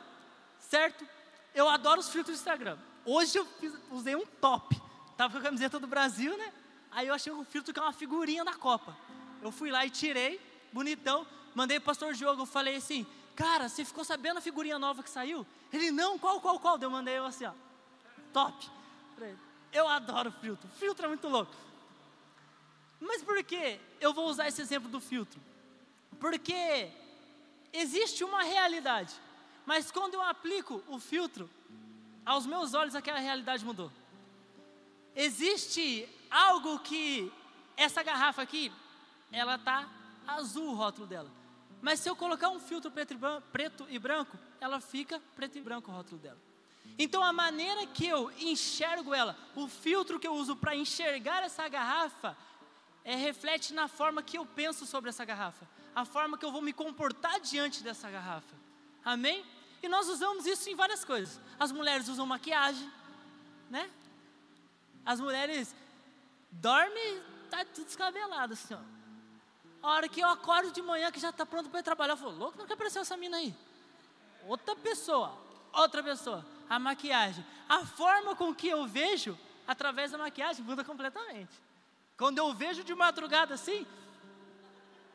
certo? 0.59 1.07
Eu 1.53 1.69
adoro 1.69 1.99
os 1.99 2.09
filtros 2.09 2.37
do 2.37 2.39
Instagram. 2.39 2.77
Hoje 3.05 3.37
eu 3.37 3.45
fiz, 3.45 3.73
usei 3.91 4.15
um 4.15 4.25
top. 4.25 4.81
Tava 5.15 5.33
com 5.33 5.39
a 5.39 5.41
camiseta 5.41 5.79
do 5.79 5.87
Brasil, 5.87 6.37
né? 6.37 6.53
Aí 6.91 7.07
eu 7.07 7.13
achei 7.13 7.31
um 7.31 7.43
filtro 7.43 7.73
que 7.73 7.79
é 7.79 7.83
uma 7.83 7.93
figurinha 7.93 8.43
da 8.43 8.53
Copa. 8.53 8.95
Eu 9.41 9.51
fui 9.51 9.69
lá 9.69 9.85
e 9.85 9.89
tirei, 9.89 10.39
bonitão. 10.71 11.25
Mandei 11.53 11.79
para 11.79 11.83
o 11.83 11.87
pastor 11.87 12.13
Diogo, 12.13 12.41
eu 12.41 12.45
falei 12.45 12.75
assim, 12.75 13.05
cara, 13.35 13.69
você 13.69 13.85
ficou 13.85 14.03
sabendo 14.03 14.37
a 14.37 14.41
figurinha 14.41 14.79
nova 14.79 15.03
que 15.03 15.09
saiu? 15.09 15.45
Ele, 15.71 15.91
não, 15.91 16.17
qual, 16.17 16.39
qual, 16.41 16.59
qual? 16.59 16.79
Eu 16.79 16.89
mandei 16.89 17.17
eu 17.17 17.25
assim, 17.25 17.45
ó, 17.45 17.53
top. 18.31 18.69
Eu 19.71 19.87
adoro 19.87 20.31
filtro, 20.31 20.67
filtro 20.77 21.05
é 21.05 21.07
muito 21.07 21.27
louco. 21.27 21.53
Mas 22.99 23.21
por 23.21 23.43
que 23.43 23.79
eu 23.99 24.13
vou 24.13 24.27
usar 24.27 24.47
esse 24.47 24.61
exemplo 24.61 24.89
do 24.89 24.99
filtro? 24.99 25.39
Porque 26.19 26.89
existe 27.71 28.23
uma 28.23 28.43
realidade, 28.43 29.13
mas 29.65 29.91
quando 29.91 30.15
eu 30.15 30.21
aplico 30.21 30.83
o 30.87 30.99
filtro, 30.99 31.49
aos 32.25 32.45
meus 32.45 32.73
olhos 32.73 32.95
aquela 32.95 33.19
realidade 33.19 33.65
mudou. 33.65 33.91
Existe 35.15 36.07
algo 36.29 36.79
que 36.79 37.31
essa 37.77 38.01
garrafa 38.01 38.41
aqui, 38.41 38.71
ela 39.31 39.57
tá 39.57 39.87
azul 40.27 40.71
o 40.71 40.75
rótulo 40.75 41.07
dela. 41.07 41.29
Mas 41.81 41.99
se 41.99 42.09
eu 42.09 42.15
colocar 42.15 42.49
um 42.49 42.59
filtro 42.59 42.91
preto 43.51 43.85
e, 43.89 43.99
branco, 43.99 44.37
ela 44.59 44.79
fica 44.79 45.21
preto 45.35 45.57
e 45.57 45.61
branco 45.61 45.91
o 45.91 45.93
rótulo 45.93 46.19
dela. 46.19 46.37
Então 46.97 47.21
a 47.23 47.33
maneira 47.33 47.85
que 47.87 48.07
eu 48.07 48.31
enxergo 48.39 49.13
ela, 49.13 49.37
o 49.55 49.67
filtro 49.67 50.19
que 50.19 50.27
eu 50.27 50.33
uso 50.33 50.55
para 50.55 50.75
enxergar 50.75 51.43
essa 51.43 51.67
garrafa, 51.67 52.37
é, 53.03 53.15
reflete 53.15 53.73
na 53.73 53.87
forma 53.87 54.23
que 54.23 54.37
eu 54.37 54.45
penso 54.45 54.85
sobre 54.85 55.09
essa 55.09 55.25
garrafa, 55.25 55.67
a 55.93 56.05
forma 56.05 56.37
que 56.37 56.45
eu 56.45 56.51
vou 56.51 56.61
me 56.61 56.71
comportar 56.71 57.39
diante 57.41 57.83
dessa 57.83 58.09
garrafa. 58.09 58.55
Amém? 59.03 59.43
E 59.83 59.89
nós 59.89 60.07
usamos 60.07 60.45
isso 60.45 60.69
em 60.69 60.75
várias 60.75 61.03
coisas. 61.03 61.39
As 61.59 61.69
mulheres 61.69 62.07
usam 62.07 62.25
maquiagem, 62.25 62.89
né? 63.69 63.91
As 65.05 65.19
mulheres 65.19 65.75
dormem, 66.49 67.21
tá 67.49 67.65
tudo 67.65 67.85
descabelado 67.85 68.53
assim, 68.53 68.73
ó. 68.73 68.79
A 69.85 69.91
hora 69.91 70.07
que 70.07 70.21
eu 70.21 70.29
acordo 70.29 70.71
de 70.71 70.81
manhã, 70.81 71.11
que 71.11 71.19
já 71.19 71.31
está 71.31 71.45
pronto 71.45 71.69
para 71.69 71.81
ir 71.81 71.83
trabalhar, 71.83 72.13
eu 72.13 72.17
falo, 72.17 72.37
louco, 72.37 72.57
não 72.57 72.65
quer 72.65 72.75
aparecer 72.75 72.99
essa 72.99 73.17
mina 73.17 73.35
aí. 73.35 73.53
Outra 74.47 74.73
pessoa, 74.77 75.37
outra 75.73 76.01
pessoa. 76.01 76.45
A 76.69 76.79
maquiagem. 76.79 77.45
A 77.67 77.85
forma 77.85 78.33
com 78.37 78.55
que 78.55 78.69
eu 78.69 78.87
vejo, 78.87 79.37
através 79.67 80.11
da 80.11 80.17
maquiagem, 80.17 80.63
muda 80.63 80.85
completamente. 80.85 81.51
Quando 82.17 82.37
eu 82.37 82.53
vejo 82.53 82.85
de 82.85 82.95
madrugada 82.95 83.55
assim, 83.55 83.85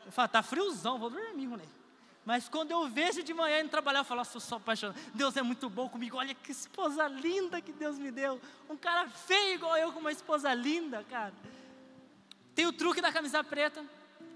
eu 0.05 0.11
falo, 0.11 0.27
tá 0.27 0.43
friozão, 0.43 0.99
vou 0.99 1.09
dormir, 1.09 1.47
moleque. 1.47 1.78
Mas 2.25 2.47
quando 2.47 2.71
eu 2.71 2.87
vejo 2.87 3.23
de 3.23 3.33
manhã 3.33 3.61
indo 3.61 3.69
trabalhar, 3.69 3.99
eu 3.99 4.03
falo, 4.03 4.23
sou 4.23 4.41
só 4.41 4.57
apaixonado. 4.57 4.99
Deus 5.13 5.35
é 5.35 5.41
muito 5.41 5.69
bom 5.69 5.89
comigo. 5.89 6.17
Olha 6.17 6.35
que 6.35 6.51
esposa 6.51 7.07
linda 7.07 7.61
que 7.61 7.71
Deus 7.71 7.97
me 7.97 8.11
deu. 8.11 8.39
Um 8.69 8.77
cara 8.77 9.09
feio 9.09 9.55
igual 9.55 9.75
eu 9.77 9.91
com 9.91 9.99
uma 9.99 10.11
esposa 10.11 10.53
linda, 10.53 11.03
cara. 11.09 11.33
Tem 12.53 12.67
o 12.67 12.73
truque 12.73 13.01
da 13.01 13.11
camisa 13.11 13.43
preta. 13.43 13.81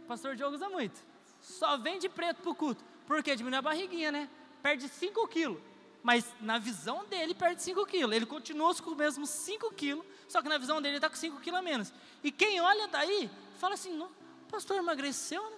O 0.04 0.08
pastor 0.08 0.36
Diogo 0.36 0.56
usa 0.56 0.70
muito. 0.70 1.04
Só 1.42 1.78
vem 1.78 2.00
de 2.00 2.10
preto 2.10 2.42
pro 2.42 2.56
culto. 2.56 2.84
Por 3.06 3.22
quê? 3.22 3.36
Diminui 3.36 3.60
a 3.60 3.62
barriguinha, 3.62 4.12
né? 4.12 4.30
Perde 4.62 4.88
5 4.88 5.28
quilos. 5.28 5.62
Mas 6.02 6.25
na 6.42 6.58
visão 6.58 7.06
dele 7.06 7.34
perde 7.34 7.62
5 7.62 7.86
quilos. 7.86 8.16
Ele 8.16 8.25
continua 8.25 8.74
com 8.75 8.92
os 8.92 8.98
mesmos 8.98 9.30
5 9.30 9.74
quilos, 9.74 10.06
só 10.28 10.42
que 10.42 10.50
na 10.50 10.58
visão 10.58 10.82
dele 10.82 10.96
está 10.96 11.10
com 11.10 11.16
5 11.16 11.40
quilos 11.42 11.60
a 11.60 11.62
menos. 11.62 11.94
E 12.24 12.32
quem 12.32 12.60
olha 12.60 12.88
daí, 12.88 13.30
fala 13.60 13.75
assim, 13.75 13.98
o 14.02 14.10
pastor 14.50 14.78
emagreceu, 14.78 15.44
né? 15.50 15.58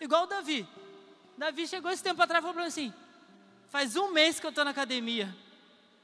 Igual 0.00 0.24
o 0.24 0.26
Davi. 0.26 0.68
Davi 1.36 1.66
chegou 1.66 1.90
esse 1.90 2.02
tempo 2.02 2.22
atrás 2.22 2.44
e 2.44 2.46
falou 2.46 2.66
assim, 2.66 2.92
faz 3.68 3.96
um 3.96 4.12
mês 4.12 4.38
que 4.38 4.46
eu 4.46 4.50
estou 4.50 4.64
na 4.64 4.70
academia. 4.70 5.34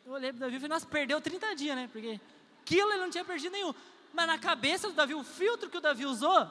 Eu 0.05 0.13
olhei 0.13 0.33
para 0.33 0.41
Davi 0.41 0.57
e 0.57 0.59
falei, 0.59 0.75
nossa, 0.75 0.87
perdeu 0.87 1.21
30 1.21 1.55
dias, 1.55 1.77
né? 1.77 1.89
Porque 1.93 2.21
quilo 2.65 2.91
ele 2.93 3.03
não 3.03 3.11
tinha 3.11 3.25
perdido 3.25 3.53
nenhum. 3.53 3.75
Mas 4.13 4.27
na 4.27 4.39
cabeça 4.39 4.89
do 4.89 4.95
Davi, 4.95 5.15
o 5.15 5.23
filtro 5.23 5.71
que 5.71 5.79
o 5.79 5.81
Davi 5.81 6.05
usou, 6.05 6.51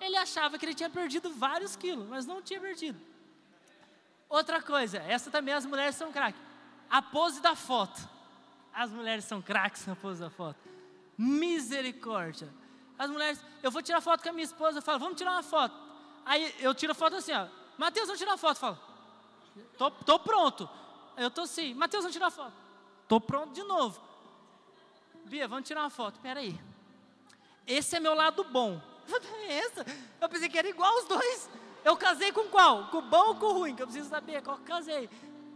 ele 0.00 0.16
achava 0.16 0.58
que 0.58 0.64
ele 0.64 0.74
tinha 0.74 0.88
perdido 0.88 1.30
vários 1.30 1.76
quilos, 1.76 2.08
mas 2.08 2.26
não 2.26 2.40
tinha 2.40 2.60
perdido. 2.60 2.98
Outra 4.28 4.62
coisa, 4.62 4.98
essa 4.98 5.30
também 5.30 5.54
as 5.54 5.66
mulheres 5.66 5.94
são 5.94 6.10
craques. 6.10 6.40
A 6.90 7.02
pose 7.02 7.40
da 7.40 7.54
foto. 7.54 8.00
As 8.72 8.90
mulheres 8.90 9.24
são 9.24 9.40
craques 9.40 9.86
na 9.86 9.94
pose 9.94 10.20
da 10.20 10.30
foto. 10.30 10.58
Misericórdia. 11.16 12.48
As 12.98 13.10
mulheres, 13.10 13.44
eu 13.62 13.70
vou 13.70 13.82
tirar 13.82 14.00
foto 14.00 14.22
com 14.22 14.28
a 14.30 14.32
minha 14.32 14.44
esposa, 14.44 14.78
eu 14.78 14.82
falo, 14.82 14.98
vamos 14.98 15.16
tirar 15.16 15.32
uma 15.32 15.42
foto. 15.42 15.74
Aí 16.24 16.54
eu 16.60 16.74
tiro 16.74 16.92
a 16.92 16.94
foto 16.94 17.16
assim, 17.16 17.32
ó. 17.32 17.46
Mateus, 17.76 18.06
vamos 18.06 18.18
tirar 18.18 18.36
foto. 18.36 18.56
Eu 18.56 18.60
falo, 18.60 18.78
tô, 19.78 19.90
tô 19.90 20.18
pronto. 20.18 20.68
Eu 21.16 21.30
tô 21.30 21.42
assim, 21.42 21.74
Mateus, 21.74 22.04
vamos 22.04 22.14
tirar 22.14 22.30
foto. 22.30 22.52
Tô 23.08 23.20
pronto 23.20 23.52
de 23.52 23.62
novo. 23.62 24.00
Bia, 25.26 25.48
vamos 25.48 25.66
tirar 25.66 25.82
uma 25.82 25.90
foto. 25.90 26.20
Pera 26.20 26.40
aí. 26.40 26.58
Esse 27.66 27.96
é 27.96 28.00
meu 28.00 28.14
lado 28.14 28.44
bom. 28.44 28.80
Essa? 29.48 29.84
Eu 30.20 30.28
pensei 30.28 30.48
que 30.48 30.58
era 30.58 30.68
igual 30.68 30.94
os 30.98 31.06
dois. 31.06 31.50
Eu 31.84 31.96
casei 31.96 32.32
com 32.32 32.44
qual? 32.48 32.88
Com 32.88 32.98
o 32.98 33.02
bom 33.02 33.28
ou 33.28 33.34
com 33.36 33.46
o 33.46 33.52
ruim? 33.52 33.74
Que 33.74 33.82
eu 33.82 33.86
preciso 33.86 34.08
saber 34.08 34.42
qual 34.42 34.56
que 34.58 34.64
casei. 34.64 35.08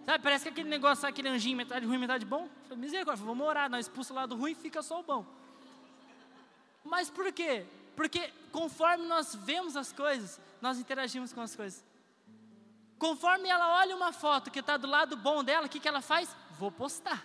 Sabe, 0.04 0.22
parece 0.22 0.44
que 0.44 0.48
aquele 0.48 0.68
negócio, 0.68 1.06
aquele 1.06 1.28
anjinho, 1.28 1.56
metade 1.56 1.84
ruim, 1.84 1.98
metade 1.98 2.24
bom. 2.24 2.48
Misericórdia, 2.76 3.24
vamos 3.24 3.46
orar, 3.46 3.68
nós 3.68 3.86
expulsa 3.86 4.12
o 4.12 4.16
lado 4.16 4.36
ruim 4.36 4.54
fica 4.54 4.82
só 4.82 5.00
o 5.00 5.02
bom. 5.02 5.24
Mas 6.84 7.10
por 7.10 7.30
quê? 7.32 7.66
Porque 7.94 8.32
conforme 8.50 9.06
nós 9.06 9.34
vemos 9.34 9.76
as 9.76 9.92
coisas, 9.92 10.40
nós 10.62 10.78
interagimos 10.78 11.32
com 11.32 11.40
as 11.40 11.54
coisas. 11.54 11.84
Conforme 12.98 13.48
ela 13.48 13.78
olha 13.78 13.94
uma 13.94 14.12
foto 14.12 14.50
que 14.50 14.58
está 14.58 14.76
do 14.76 14.88
lado 14.88 15.16
bom 15.16 15.44
dela, 15.44 15.66
o 15.66 15.68
que, 15.68 15.78
que 15.78 15.86
ela 15.86 16.00
faz? 16.00 16.34
Vou 16.58 16.70
postar. 16.70 17.24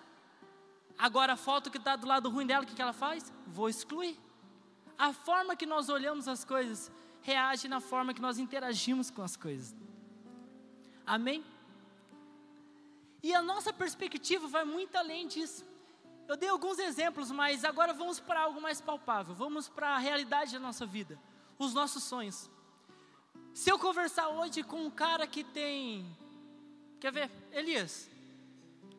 Agora 0.98 1.34
a 1.34 1.36
foto 1.36 1.72
que 1.72 1.78
está 1.78 1.96
do 1.96 2.08
lado 2.08 2.30
ruim 2.30 2.46
dela, 2.46 2.64
o 2.64 2.68
que, 2.68 2.76
que 2.76 2.82
ela 2.82 2.94
faz? 2.94 3.34
Vou 3.48 3.68
excluir. 3.68 4.20
A 4.98 5.12
forma 5.12 5.56
que 5.56 5.66
nós 5.66 5.90
olhamos 5.90 6.28
as 6.28 6.46
coisas 6.46 6.92
reage 7.22 7.68
na 7.68 7.80
forma 7.80 8.14
que 8.14 8.22
nós 8.22 8.38
interagimos 8.38 9.10
com 9.10 9.24
as 9.24 9.36
coisas. 9.36 9.76
Amém? 11.06 11.44
E 13.24 13.34
a 13.34 13.42
nossa 13.42 13.74
perspectiva 13.74 14.48
vai 14.48 14.66
muito 14.66 14.96
além 14.96 15.28
disso. 15.28 15.66
Eu 16.28 16.38
dei 16.38 16.50
alguns 16.50 16.78
exemplos, 16.78 17.32
mas 17.32 17.66
agora 17.66 17.94
vamos 17.94 18.20
para 18.20 18.42
algo 18.42 18.62
mais 18.62 18.80
palpável. 18.80 19.34
Vamos 19.34 19.68
para 19.68 19.96
a 19.96 19.98
realidade 19.98 20.54
da 20.54 20.60
nossa 20.60 20.86
vida, 20.86 21.20
os 21.58 21.74
nossos 21.74 22.04
sonhos. 22.04 22.50
Se 23.54 23.70
eu 23.70 23.78
conversar 23.78 24.30
hoje 24.30 24.64
com 24.64 24.84
um 24.84 24.90
cara 24.90 25.28
que 25.28 25.44
tem. 25.44 26.06
Quer 27.00 27.12
ver? 27.12 27.32
Elias. 27.52 28.10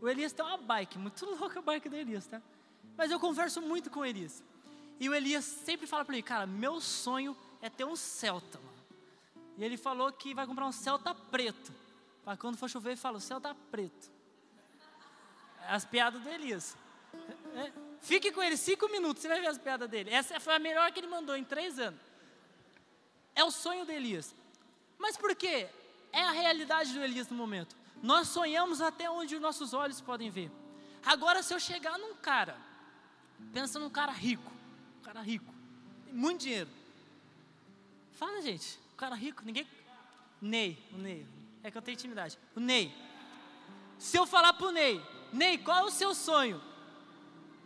O 0.01 0.09
Elias 0.09 0.33
tem 0.33 0.45
uma 0.45 0.57
bike, 0.57 0.99
muito 0.99 1.25
louca 1.41 1.59
a 1.59 1.63
bike 1.63 1.89
do 1.89 1.97
Elias, 1.97 2.27
tá? 2.27 2.41
Mas 2.97 3.11
eu 3.11 3.19
converso 3.19 3.61
muito 3.61 3.91
com 3.91 4.01
o 4.01 4.05
Elias. 4.05 4.43
E 5.01 5.09
o 5.09 5.15
Elias 5.15 5.45
sempre 5.45 5.87
fala 5.87 6.05
para 6.05 6.15
ele, 6.15 6.23
cara, 6.23 6.47
meu 6.47 6.81
sonho 6.81 7.37
é 7.61 7.69
ter 7.69 7.85
um 7.85 7.97
Celta, 7.97 8.59
mano. 8.59 8.75
E 9.57 9.65
ele 9.65 9.77
falou 9.77 10.13
que 10.13 10.35
vai 10.35 10.47
comprar 10.47 10.67
um 10.67 10.73
Celta 10.73 11.15
preto. 11.15 11.73
Para 12.25 12.37
quando 12.37 12.57
for 12.57 12.71
chover, 12.71 12.91
ele 12.91 12.97
fala: 12.97 13.19
o 13.19 13.21
Celta 13.21 13.57
preto. 13.71 14.11
As 15.67 15.85
piadas 15.85 16.23
do 16.23 16.29
Elias. 16.29 16.77
É, 17.57 17.73
fique 18.01 18.31
com 18.31 18.43
ele 18.43 18.57
cinco 18.57 18.89
minutos, 18.89 19.23
você 19.23 19.29
vai 19.29 19.41
ver 19.41 19.49
as 19.49 19.59
piadas 19.59 19.89
dele. 19.89 20.11
Essa 20.11 20.39
foi 20.39 20.55
a 20.55 20.59
melhor 20.59 20.93
que 20.93 21.01
ele 21.01 21.07
mandou 21.09 21.37
em 21.37 21.45
três 21.45 21.79
anos. 21.79 22.01
É 23.35 23.43
o 23.43 23.51
sonho 23.51 23.85
do 23.85 23.91
Elias. 23.91 24.35
Mas 24.99 25.17
por 25.17 25.35
quê? 25.35 25.69
É 26.13 26.23
a 26.23 26.31
realidade 26.31 26.93
do 26.93 27.03
Elias 27.03 27.29
no 27.29 27.37
momento. 27.37 27.77
Nós 28.03 28.29
sonhamos 28.29 28.81
até 28.81 29.11
onde 29.11 29.35
os 29.35 29.41
nossos 29.41 29.73
olhos 29.73 30.01
podem 30.01 30.31
ver. 30.31 30.51
Agora, 31.05 31.43
se 31.43 31.53
eu 31.53 31.61
chegar 31.61 31.99
num 31.99 32.15
cara, 32.15 32.57
pensa 33.53 33.79
num 33.79 33.91
cara 33.91 34.13
rico, 34.13 34.51
um 35.01 35.03
cara 35.03 35.21
rico, 35.21 35.53
tem 36.05 36.15
muito 36.15 36.43
dinheiro. 36.43 36.71
Fala, 38.13 38.41
gente, 38.41 38.79
o 38.93 38.97
cara 38.97 39.15
rico, 39.15 39.43
ninguém. 39.45 39.67
Ney, 40.41 40.79
o 40.93 40.99
Ney, 40.99 41.27
é 41.63 41.71
que 41.71 41.77
eu 41.77 41.83
tenho 41.83 41.95
intimidade. 41.95 42.39
O 42.55 42.61
Ney. 42.61 42.95
Se 43.99 44.17
eu 44.17 44.27
falar 44.27 44.53
pro 44.53 44.71
Ney, 44.71 45.03
Ney, 45.33 45.59
qual 45.59 45.79
é 45.79 45.83
o 45.85 45.91
seu 45.91 46.15
sonho? 46.15 46.63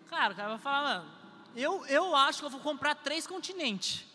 Cara, 0.08 0.32
o 0.32 0.36
cara 0.36 0.48
vai 0.48 0.58
falar, 0.58 0.82
mano, 0.82 1.12
eu, 1.54 1.84
eu 1.86 2.16
acho 2.16 2.38
que 2.40 2.46
eu 2.46 2.50
vou 2.50 2.60
comprar 2.60 2.94
três 2.94 3.26
continentes. 3.26 4.06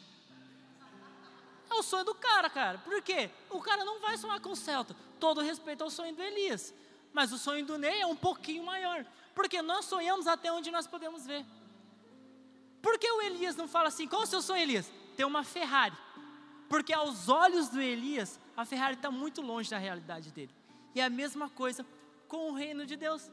É 1.69 1.73
o 1.75 1.83
sonho 1.83 2.05
do 2.05 2.15
cara, 2.15 2.49
cara. 2.49 2.77
Por 2.79 3.01
quê? 3.01 3.29
O 3.49 3.59
cara 3.59 3.83
não 3.83 3.99
vai 3.99 4.17
sonhar 4.17 4.39
com 4.39 4.51
o 4.51 4.55
Celta. 4.55 4.95
Todo 5.19 5.41
respeito 5.41 5.83
ao 5.83 5.89
sonho 5.89 6.15
do 6.15 6.21
Elias. 6.21 6.73
Mas 7.11 7.31
o 7.31 7.37
sonho 7.37 7.65
do 7.65 7.77
Ney 7.77 8.01
é 8.01 8.05
um 8.05 8.15
pouquinho 8.15 8.63
maior. 8.65 9.05
Porque 9.33 9.61
nós 9.61 9.85
sonhamos 9.85 10.27
até 10.27 10.51
onde 10.51 10.71
nós 10.71 10.87
podemos 10.87 11.25
ver. 11.25 11.45
Por 12.81 12.99
que 12.99 13.09
o 13.09 13.21
Elias 13.21 13.55
não 13.55 13.67
fala 13.67 13.87
assim? 13.87 14.07
Qual 14.07 14.23
o 14.23 14.25
seu 14.25 14.41
sonho, 14.41 14.61
Elias? 14.61 14.91
Ter 15.15 15.25
uma 15.25 15.43
Ferrari. 15.43 15.95
Porque 16.67 16.91
aos 16.91 17.29
olhos 17.29 17.69
do 17.69 17.81
Elias, 17.81 18.39
a 18.57 18.65
Ferrari 18.65 18.95
está 18.95 19.09
muito 19.09 19.41
longe 19.41 19.69
da 19.69 19.77
realidade 19.77 20.31
dele. 20.31 20.53
E 20.93 20.99
é 20.99 21.05
a 21.05 21.09
mesma 21.09 21.49
coisa 21.49 21.85
com 22.27 22.51
o 22.51 22.53
reino 22.53 22.85
de 22.85 22.95
Deus. 22.95 23.31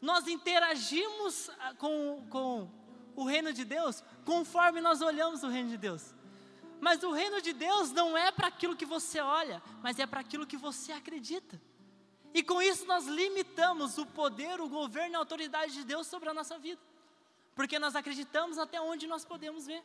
Nós 0.00 0.26
interagimos 0.26 1.50
ah, 1.60 1.74
com, 1.74 2.26
com 2.28 2.68
o 3.14 3.24
reino 3.24 3.52
de 3.52 3.64
Deus 3.64 4.02
conforme 4.24 4.80
nós 4.80 5.00
olhamos 5.00 5.42
o 5.42 5.48
reino 5.48 5.70
de 5.70 5.76
Deus. 5.76 6.14
Mas 6.80 7.02
o 7.02 7.10
reino 7.10 7.42
de 7.42 7.52
Deus 7.52 7.90
não 7.92 8.16
é 8.16 8.30
para 8.30 8.48
aquilo 8.48 8.76
que 8.76 8.86
você 8.86 9.20
olha, 9.20 9.62
mas 9.82 9.98
é 9.98 10.06
para 10.06 10.20
aquilo 10.20 10.46
que 10.46 10.56
você 10.56 10.92
acredita. 10.92 11.60
E 12.32 12.42
com 12.42 12.60
isso 12.62 12.86
nós 12.86 13.06
limitamos 13.06 13.98
o 13.98 14.06
poder, 14.06 14.60
o 14.60 14.68
governo 14.68 15.14
e 15.14 15.16
a 15.16 15.18
autoridade 15.18 15.72
de 15.72 15.84
Deus 15.84 16.06
sobre 16.06 16.28
a 16.28 16.34
nossa 16.34 16.58
vida. 16.58 16.80
Porque 17.54 17.78
nós 17.78 17.96
acreditamos 17.96 18.58
até 18.58 18.80
onde 18.80 19.06
nós 19.06 19.24
podemos 19.24 19.66
ver. 19.66 19.82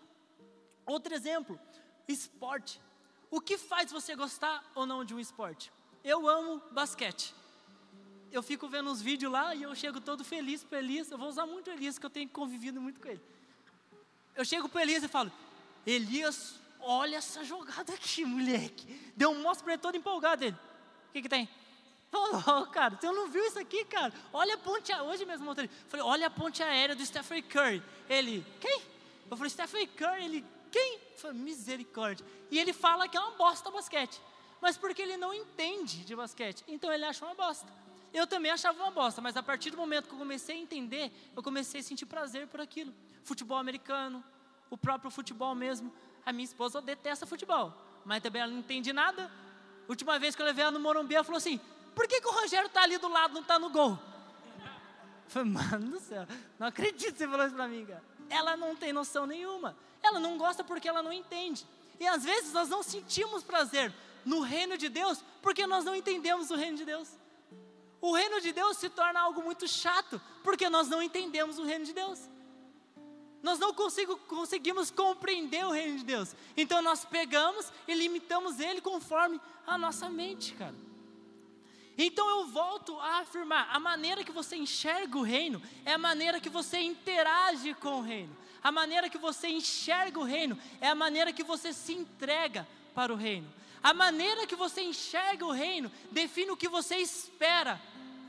Outro 0.86 1.14
exemplo, 1.14 1.60
esporte. 2.08 2.80
O 3.32 3.42
que 3.42 3.58
faz 3.58 3.92
você 3.92 4.16
gostar 4.16 4.64
ou 4.76 4.86
não 4.86 5.04
de 5.04 5.16
um 5.16 5.20
esporte? 5.20 5.72
Eu 6.04 6.28
amo 6.28 6.62
basquete. 6.72 7.34
Eu 8.32 8.44
fico 8.44 8.68
vendo 8.68 8.90
uns 8.90 9.02
vídeos 9.02 9.32
lá 9.32 9.56
e 9.56 9.64
eu 9.64 9.74
chego 9.74 10.02
todo 10.02 10.24
feliz 10.24 10.64
para 10.64 10.80
Elias. 10.80 11.10
Eu 11.10 11.18
vou 11.18 11.30
usar 11.30 11.46
muito 11.46 11.70
Elias, 11.70 11.98
que 11.98 12.06
eu 12.06 12.10
tenho 12.10 12.30
convivido 12.30 12.82
muito 12.82 13.00
com 13.00 13.08
ele. 13.08 13.22
Eu 14.36 14.44
chego 14.44 14.68
para 14.68 14.82
Elias 14.82 15.04
e 15.04 15.08
falo: 15.08 15.32
Elias, 15.86 16.60
olha 16.84 17.18
essa 17.18 17.44
jogada 17.44 17.94
aqui, 17.94 18.26
moleque. 18.26 18.86
Deu 19.16 19.32
um 19.32 19.42
mostro 19.42 19.64
para 19.64 19.74
ele 19.74 19.82
todo 19.82 19.96
empolgado. 19.96 20.44
Ele, 20.44 20.56
o 20.56 21.14
que, 21.14 21.22
que 21.22 21.30
tem? 21.30 21.50
Oh, 22.12 22.68
cara, 22.68 22.96
você 22.96 23.12
não 23.12 23.28
viu 23.28 23.44
isso 23.44 23.58
aqui, 23.58 23.84
cara? 23.86 24.14
Olha 24.32 24.54
a 24.54 24.58
ponte, 24.58 24.94
hoje 24.94 25.26
mesmo 25.26 25.50
eu 25.50 25.56
falei, 25.88 26.06
olha 26.06 26.28
a 26.28 26.30
ponte 26.30 26.62
aérea 26.62 26.96
do 26.96 27.04
Stephen 27.04 27.42
Curry. 27.42 27.82
Ele, 28.08 28.46
quem? 28.60 28.82
Eu 29.32 29.36
falei, 29.36 29.50
Stephen 29.50 29.88
Curry, 29.88 30.26
ele, 30.26 30.46
quem? 30.72 31.00
Eu 31.12 31.18
falei, 31.18 31.38
misericórdia. 31.38 32.24
E 32.52 32.60
ele 32.60 32.72
fala 32.72 33.08
que 33.08 33.18
é 33.18 33.20
uma 33.20 33.32
bosta 33.32 33.72
basquete. 33.72 34.22
Mas 34.62 34.78
porque 34.78 35.02
ele 35.02 35.18
não 35.18 35.34
entende 35.34 36.06
de 36.06 36.16
basquete, 36.16 36.64
então 36.68 36.94
ele 36.94 37.04
acha 37.04 37.26
uma 37.26 37.34
bosta. 37.34 37.68
Eu 38.14 38.28
também 38.28 38.52
achava 38.52 38.82
uma 38.84 38.92
bosta, 38.92 39.20
mas 39.20 39.36
a 39.36 39.42
partir 39.42 39.72
do 39.72 39.78
momento 39.78 40.08
que 40.08 40.14
eu 40.14 40.20
comecei 40.20 40.56
a 40.56 40.60
entender, 40.60 41.12
eu 41.36 41.42
comecei 41.42 41.82
a 41.82 41.84
sentir 41.84 42.06
prazer 42.06 42.48
por 42.48 42.62
aquilo. 42.62 42.94
Futebol 43.24 43.58
americano, 43.58 44.24
o 44.70 44.78
próprio 44.78 45.10
futebol 45.10 45.56
mesmo. 45.56 45.92
A 46.26 46.32
minha 46.32 46.46
esposa 46.46 46.82
detesta 46.82 47.26
futebol, 47.26 47.74
mas 48.06 48.22
também 48.22 48.42
ela 48.42 48.52
não 48.52 48.60
entende 48.60 48.94
nada. 48.94 49.32
Última 49.88 50.18
vez 50.18 50.36
que 50.36 50.42
eu 50.42 50.46
levei 50.46 50.64
ela 50.64 50.72
no 50.72 50.80
Morumbi, 50.80 51.16
ela 51.16 51.24
falou 51.24 51.38
assim: 51.38 51.60
por 51.94 52.08
que, 52.08 52.22
que 52.22 52.28
o 52.28 52.32
Rogério 52.32 52.68
está 52.68 52.84
ali 52.84 52.98
do 52.98 53.08
lado, 53.08 53.34
não 53.34 53.42
está 53.42 53.60
no 53.60 53.70
gol? 53.70 54.00
Eu 55.26 55.30
falei, 55.30 55.52
mano 55.52 55.92
do 55.92 56.00
céu, 56.00 56.28
não 56.60 56.68
acredito 56.68 57.14
que 57.14 57.18
você 57.18 57.28
falou 57.28 57.46
isso 57.46 57.56
para 57.56 57.68
mim, 57.68 57.86
cara. 57.86 58.04
Ela 58.30 58.58
não 58.58 58.76
tem 58.76 58.94
noção 58.94 59.26
nenhuma. 59.26 59.76
Ela 60.02 60.20
não 60.20 60.38
gosta 60.38 60.64
porque 60.64 60.88
ela 60.88 61.02
não 61.02 61.14
entende. 61.14 61.66
E 62.00 62.08
às 62.08 62.24
vezes 62.24 62.54
nós 62.54 62.68
não 62.70 62.84
sentimos 62.84 63.44
prazer 63.44 63.94
no 64.26 64.42
reino 64.42 64.78
de 64.78 64.90
Deus 64.90 65.24
porque 65.42 65.66
nós 65.68 65.86
não 65.86 65.96
entendemos 65.96 66.50
o 66.50 66.56
reino 66.56 66.78
de 66.78 66.86
Deus. 66.86 67.10
O 68.02 68.14
reino 68.14 68.42
de 68.42 68.52
Deus 68.52 68.78
se 68.78 68.90
torna 68.90 69.22
algo 69.22 69.42
muito 69.42 69.68
chato 69.68 70.22
porque 70.44 70.70
nós 70.70 70.90
não 70.90 71.02
entendemos 71.02 71.58
o 71.58 71.64
reino 71.64 71.86
de 71.86 71.94
Deus. 71.94 72.20
Nós 73.44 73.60
não 73.60 73.74
consigo, 73.74 74.16
conseguimos 74.20 74.90
compreender 74.90 75.66
o 75.66 75.72
reino 75.72 75.98
de 75.98 76.06
Deus. 76.06 76.34
Então 76.56 76.82
nós 76.82 77.04
pegamos 77.04 77.70
e 77.86 77.94
limitamos 77.94 78.58
ele 78.62 78.80
conforme 78.80 79.40
a 79.68 79.78
nossa 79.78 80.10
mente, 80.10 80.54
cara. 80.54 80.74
Então 81.98 82.28
eu 82.30 82.48
volto 82.48 82.98
a 83.02 83.20
afirmar: 83.20 83.68
a 83.70 83.80
maneira 83.82 84.24
que 84.24 84.32
você 84.32 84.56
enxerga 84.56 85.18
o 85.18 85.22
reino 85.22 85.62
é 85.84 85.92
a 85.92 85.98
maneira 85.98 86.40
que 86.40 86.50
você 86.50 86.80
interage 86.80 87.74
com 87.74 88.00
o 88.00 88.02
reino. 88.02 88.36
A 88.64 88.72
maneira 88.72 89.10
que 89.10 89.18
você 89.18 89.50
enxerga 89.50 90.18
o 90.20 90.24
reino 90.24 90.58
é 90.80 90.88
a 90.88 90.96
maneira 90.96 91.34
que 91.34 91.44
você 91.44 91.74
se 91.74 91.92
entrega 91.92 92.66
para 92.96 93.12
o 93.12 93.18
reino. 93.18 93.52
A 93.84 93.94
maneira 93.94 94.48
que 94.48 94.56
você 94.56 94.82
enxerga 94.82 95.46
o 95.46 95.52
reino 95.52 95.92
define 96.10 96.52
o 96.52 96.58
que 96.58 96.70
você 96.70 96.96
espera 96.96 97.80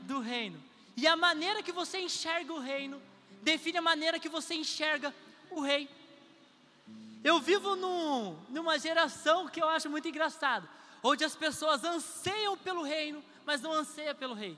do 0.01 0.19
reino. 0.19 0.61
E 0.97 1.07
a 1.07 1.15
maneira 1.15 1.63
que 1.63 1.71
você 1.71 1.99
enxerga 1.99 2.51
o 2.51 2.59
reino 2.59 3.01
define 3.45 3.77
a 3.77 3.81
maneira 3.81 4.19
que 4.19 4.27
você 4.27 4.55
enxerga 4.55 5.13
o 5.51 5.61
rei. 5.61 5.87
Eu 7.23 7.39
vivo 7.39 7.75
num, 7.75 8.33
numa 8.49 8.79
geração 8.79 9.47
que 9.47 9.61
eu 9.61 9.69
acho 9.69 9.87
muito 9.87 10.07
engraçado, 10.07 10.67
onde 11.03 11.23
as 11.23 11.35
pessoas 11.35 11.83
anseiam 11.83 12.57
pelo 12.57 12.81
reino, 12.81 13.23
mas 13.45 13.61
não 13.61 13.71
anseiam 13.71 14.15
pelo 14.15 14.33
rei. 14.33 14.57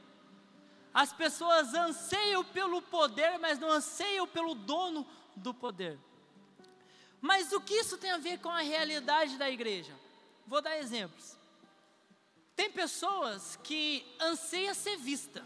As 0.93 1.11
pessoas 1.11 1.73
anseiam 1.73 2.45
pelo 2.45 2.81
poder, 2.81 3.37
mas 3.37 3.59
não 3.59 3.69
anseiam 3.69 4.25
pelo 4.25 4.55
dono 4.55 5.05
do 5.35 5.53
poder. 5.53 5.99
Mas 7.19 7.51
o 7.51 7.59
que 7.59 7.73
isso 7.73 7.97
tem 7.97 8.11
a 8.11 8.17
ver 8.17 8.39
com 8.39 8.49
a 8.49 8.61
realidade 8.61 9.37
da 9.37 9.49
igreja? 9.49 9.93
Vou 10.45 10.61
dar 10.61 10.77
exemplos. 10.77 11.37
Tem 12.55 12.71
pessoas 12.71 13.59
que 13.63 14.05
anseiam 14.19 14.73
ser 14.73 14.95
vista, 14.97 15.43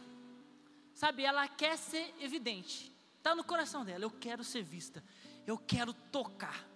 sabe? 0.93 1.23
Ela 1.23 1.47
quer 1.47 1.77
ser 1.77 2.13
evidente, 2.19 2.90
está 3.21 3.35
no 3.35 3.43
coração 3.43 3.85
dela. 3.85 4.03
Eu 4.03 4.09
quero 4.09 4.43
ser 4.43 4.63
vista, 4.63 5.03
eu 5.45 5.57
quero 5.57 5.93
tocar. 5.93 6.67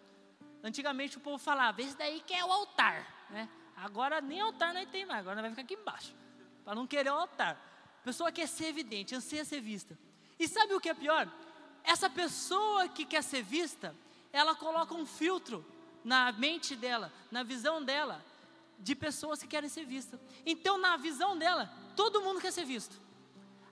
Antigamente 0.64 1.18
o 1.18 1.20
povo 1.20 1.38
falava, 1.38 1.82
esse 1.82 1.98
daí 1.98 2.22
que 2.22 2.34
é 2.34 2.46
o 2.46 2.52
altar, 2.52 3.28
né? 3.30 3.50
Agora 3.76 4.22
nem 4.22 4.40
altar 4.40 4.74
nós 4.74 4.88
tem 4.90 5.06
mais, 5.06 5.20
agora 5.20 5.42
vai 5.42 5.50
ficar 5.50 5.64
aqui 5.64 5.74
embaixo, 5.74 6.16
para 6.64 6.76
não 6.76 6.88
querer 6.88 7.10
o 7.10 7.16
altar. 7.16 7.56
A 8.00 8.04
pessoa 8.04 8.32
quer 8.32 8.48
ser 8.48 8.68
evidente, 8.68 9.14
anseia 9.14 9.44
ser 9.44 9.60
vista. 9.60 9.98
E 10.40 10.48
sabe 10.48 10.74
o 10.74 10.80
que 10.80 10.90
é 10.90 10.94
pior? 10.94 11.30
Essa 11.84 12.10
pessoa 12.10 12.88
que 12.88 13.06
quer 13.06 13.24
ser 13.24 13.44
vista, 13.44 13.96
ela 14.32 14.56
coloca 14.56 14.94
um 14.94 15.06
filtro 15.06 15.66
na 16.04 16.32
mente 16.32 16.76
dela, 16.76 17.12
na 17.32 17.44
visão 17.44 17.84
dela, 17.84 18.24
de 18.78 18.96
pessoas 18.96 19.42
que 19.42 19.48
querem 19.48 19.70
ser 19.70 19.86
vistas. 19.86 20.20
Então, 20.46 20.78
na 20.78 20.98
visão 20.98 21.38
dela, 21.38 21.72
todo 21.96 22.22
mundo 22.22 22.40
quer 22.40 22.52
ser 22.52 22.66
visto. 22.66 23.00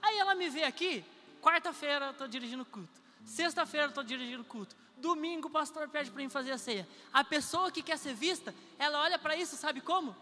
Aí 0.01 0.17
ela 0.17 0.35
me 0.35 0.49
vê 0.49 0.63
aqui, 0.63 1.05
quarta-feira 1.43 2.05
eu 2.05 2.11
estou 2.11 2.27
dirigindo 2.27 2.63
culto, 2.63 3.01
sexta-feira 3.25 3.87
eu 3.87 3.89
estou 3.89 4.03
dirigindo 4.03 4.43
culto, 4.45 4.75
domingo 4.97 5.49
o 5.49 5.51
pastor 5.51 5.89
pede 5.89 6.09
para 6.09 6.23
mim 6.23 6.29
fazer 6.29 6.51
a 6.51 6.57
ceia. 6.57 6.87
A 7.11 7.23
pessoa 7.23 7.69
que 7.69 7.83
quer 7.83 7.97
ser 7.97 8.13
vista, 8.13 8.55
ela 8.79 9.01
olha 9.01 9.19
para 9.19 9.35
isso, 9.35 9.57
sabe 9.57 9.81
como? 9.81 10.15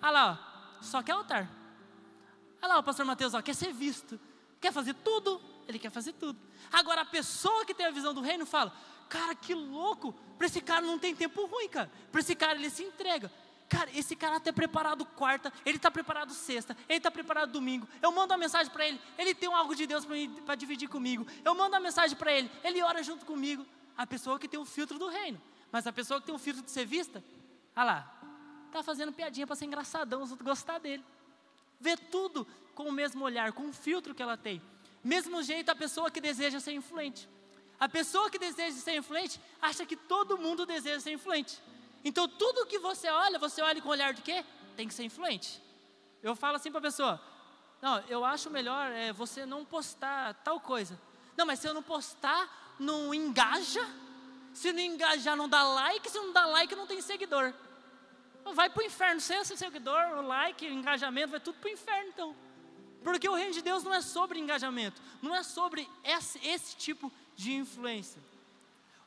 Olha 0.00 0.10
lá, 0.10 0.78
ó, 0.80 0.82
só 0.82 1.02
quer 1.02 1.12
altar. 1.12 1.48
Olha 2.62 2.74
lá, 2.74 2.78
o 2.78 2.82
pastor 2.82 3.04
Mateus, 3.04 3.34
ó, 3.34 3.42
quer 3.42 3.54
ser 3.54 3.72
visto, 3.72 4.18
quer 4.58 4.72
fazer 4.72 4.94
tudo, 4.94 5.40
ele 5.68 5.78
quer 5.78 5.90
fazer 5.90 6.14
tudo. 6.14 6.38
Agora, 6.72 7.02
a 7.02 7.04
pessoa 7.04 7.66
que 7.66 7.74
tem 7.74 7.86
a 7.86 7.90
visão 7.90 8.14
do 8.14 8.22
reino 8.22 8.46
fala: 8.46 8.72
Cara, 9.08 9.34
que 9.34 9.54
louco, 9.54 10.14
para 10.38 10.46
esse 10.46 10.60
cara 10.62 10.80
não 10.80 10.98
tem 10.98 11.14
tempo 11.14 11.44
ruim, 11.44 11.68
cara. 11.68 11.90
Para 12.10 12.20
esse 12.20 12.34
cara 12.34 12.54
ele 12.58 12.70
se 12.70 12.82
entrega. 12.82 13.30
Cara, 13.72 13.90
esse 13.94 14.14
cara 14.14 14.36
está 14.36 14.52
preparado 14.52 15.02
quarta, 15.06 15.50
ele 15.64 15.78
está 15.78 15.90
preparado 15.90 16.30
sexta, 16.34 16.76
ele 16.86 16.98
está 16.98 17.10
preparado 17.10 17.50
domingo. 17.50 17.88
Eu 18.02 18.12
mando 18.12 18.34
uma 18.34 18.38
mensagem 18.38 18.70
para 18.70 18.86
ele, 18.86 19.00
ele 19.16 19.34
tem 19.34 19.50
algo 19.50 19.74
de 19.74 19.86
Deus 19.86 20.06
para 20.44 20.54
dividir 20.54 20.90
comigo. 20.90 21.26
Eu 21.42 21.54
mando 21.54 21.70
uma 21.70 21.80
mensagem 21.80 22.14
para 22.14 22.30
ele, 22.30 22.50
ele 22.62 22.82
ora 22.82 23.02
junto 23.02 23.24
comigo. 23.24 23.64
A 23.96 24.06
pessoa 24.06 24.38
que 24.38 24.46
tem 24.46 24.60
o 24.60 24.66
filtro 24.66 24.98
do 24.98 25.08
reino, 25.08 25.40
mas 25.70 25.86
a 25.86 25.92
pessoa 25.92 26.20
que 26.20 26.26
tem 26.26 26.34
o 26.34 26.38
filtro 26.38 26.62
de 26.62 26.70
ser 26.70 26.84
vista, 26.84 27.24
olha 27.74 27.84
lá, 27.84 28.20
está 28.66 28.82
fazendo 28.82 29.10
piadinha 29.10 29.46
para 29.46 29.56
ser 29.56 29.64
engraçadão, 29.64 30.28
gostar 30.42 30.78
dele. 30.78 31.02
Vê 31.80 31.96
tudo 31.96 32.46
com 32.74 32.82
o 32.82 32.92
mesmo 32.92 33.24
olhar, 33.24 33.52
com 33.52 33.70
o 33.70 33.72
filtro 33.72 34.14
que 34.14 34.22
ela 34.22 34.36
tem. 34.36 34.60
Mesmo 35.02 35.42
jeito 35.42 35.70
a 35.70 35.74
pessoa 35.74 36.10
que 36.10 36.20
deseja 36.20 36.60
ser 36.60 36.72
influente. 36.72 37.26
A 37.80 37.88
pessoa 37.88 38.28
que 38.28 38.38
deseja 38.38 38.76
ser 38.76 38.96
influente 38.96 39.40
acha 39.62 39.86
que 39.86 39.96
todo 39.96 40.36
mundo 40.36 40.66
deseja 40.66 41.00
ser 41.00 41.12
influente. 41.12 41.58
Então 42.04 42.28
tudo 42.28 42.66
que 42.66 42.78
você 42.78 43.08
olha, 43.08 43.38
você 43.38 43.62
olha 43.62 43.80
com 43.80 43.88
o 43.88 43.92
olhar 43.92 44.12
de 44.12 44.22
quê? 44.22 44.44
Tem 44.76 44.88
que 44.88 44.94
ser 44.94 45.04
influente. 45.04 45.62
Eu 46.22 46.34
falo 46.34 46.56
assim 46.56 46.70
para 46.70 46.78
a 46.78 46.82
pessoa: 46.82 47.20
não, 47.80 47.98
eu 48.08 48.24
acho 48.24 48.50
melhor 48.50 48.90
é, 48.92 49.12
você 49.12 49.44
não 49.44 49.64
postar 49.64 50.34
tal 50.44 50.60
coisa. 50.60 50.98
Não, 51.36 51.46
mas 51.46 51.58
se 51.58 51.68
eu 51.68 51.74
não 51.74 51.82
postar, 51.82 52.76
não 52.78 53.14
engaja. 53.14 53.86
Se 54.52 54.72
não 54.72 54.80
engajar, 54.80 55.36
não 55.36 55.48
dá 55.48 55.62
like. 55.62 56.10
Se 56.10 56.18
não 56.18 56.32
dá 56.32 56.46
like, 56.46 56.74
não 56.74 56.86
tem 56.86 57.00
seguidor. 57.00 57.52
Vai 58.54 58.68
para 58.68 58.82
o 58.82 58.86
inferno, 58.86 59.20
sem 59.20 59.44
seguidor, 59.44 60.18
o 60.18 60.22
like, 60.22 60.66
o 60.66 60.72
engajamento, 60.72 61.30
vai 61.30 61.40
tudo 61.40 61.58
para 61.58 61.68
o 61.68 61.72
inferno 61.72 62.08
então. 62.08 62.36
Porque 63.02 63.28
o 63.28 63.34
reino 63.34 63.52
de 63.52 63.62
Deus 63.62 63.82
não 63.82 63.94
é 63.94 64.00
sobre 64.00 64.38
engajamento, 64.38 65.00
não 65.20 65.34
é 65.34 65.42
sobre 65.42 65.88
esse, 66.04 66.44
esse 66.46 66.76
tipo 66.76 67.10
de 67.34 67.52
influência. 67.52 68.22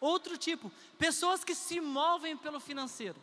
Outro 0.06 0.38
tipo, 0.38 0.72
pessoas 1.00 1.44
que 1.44 1.56
se 1.56 1.82
movem 1.82 2.38
pelo 2.38 2.60
financeiro. 2.60 3.20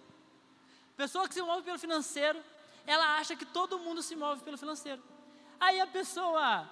Pessoa 0.96 1.28
que 1.28 1.34
se 1.34 1.40
move 1.40 1.62
pelo 1.62 1.78
financeiro, 1.78 2.42
ela 2.84 3.18
acha 3.18 3.36
que 3.36 3.44
todo 3.44 3.78
mundo 3.78 4.02
se 4.02 4.16
move 4.16 4.42
pelo 4.42 4.58
financeiro. 4.58 5.00
Aí 5.60 5.80
a 5.80 5.86
pessoa, 5.86 6.68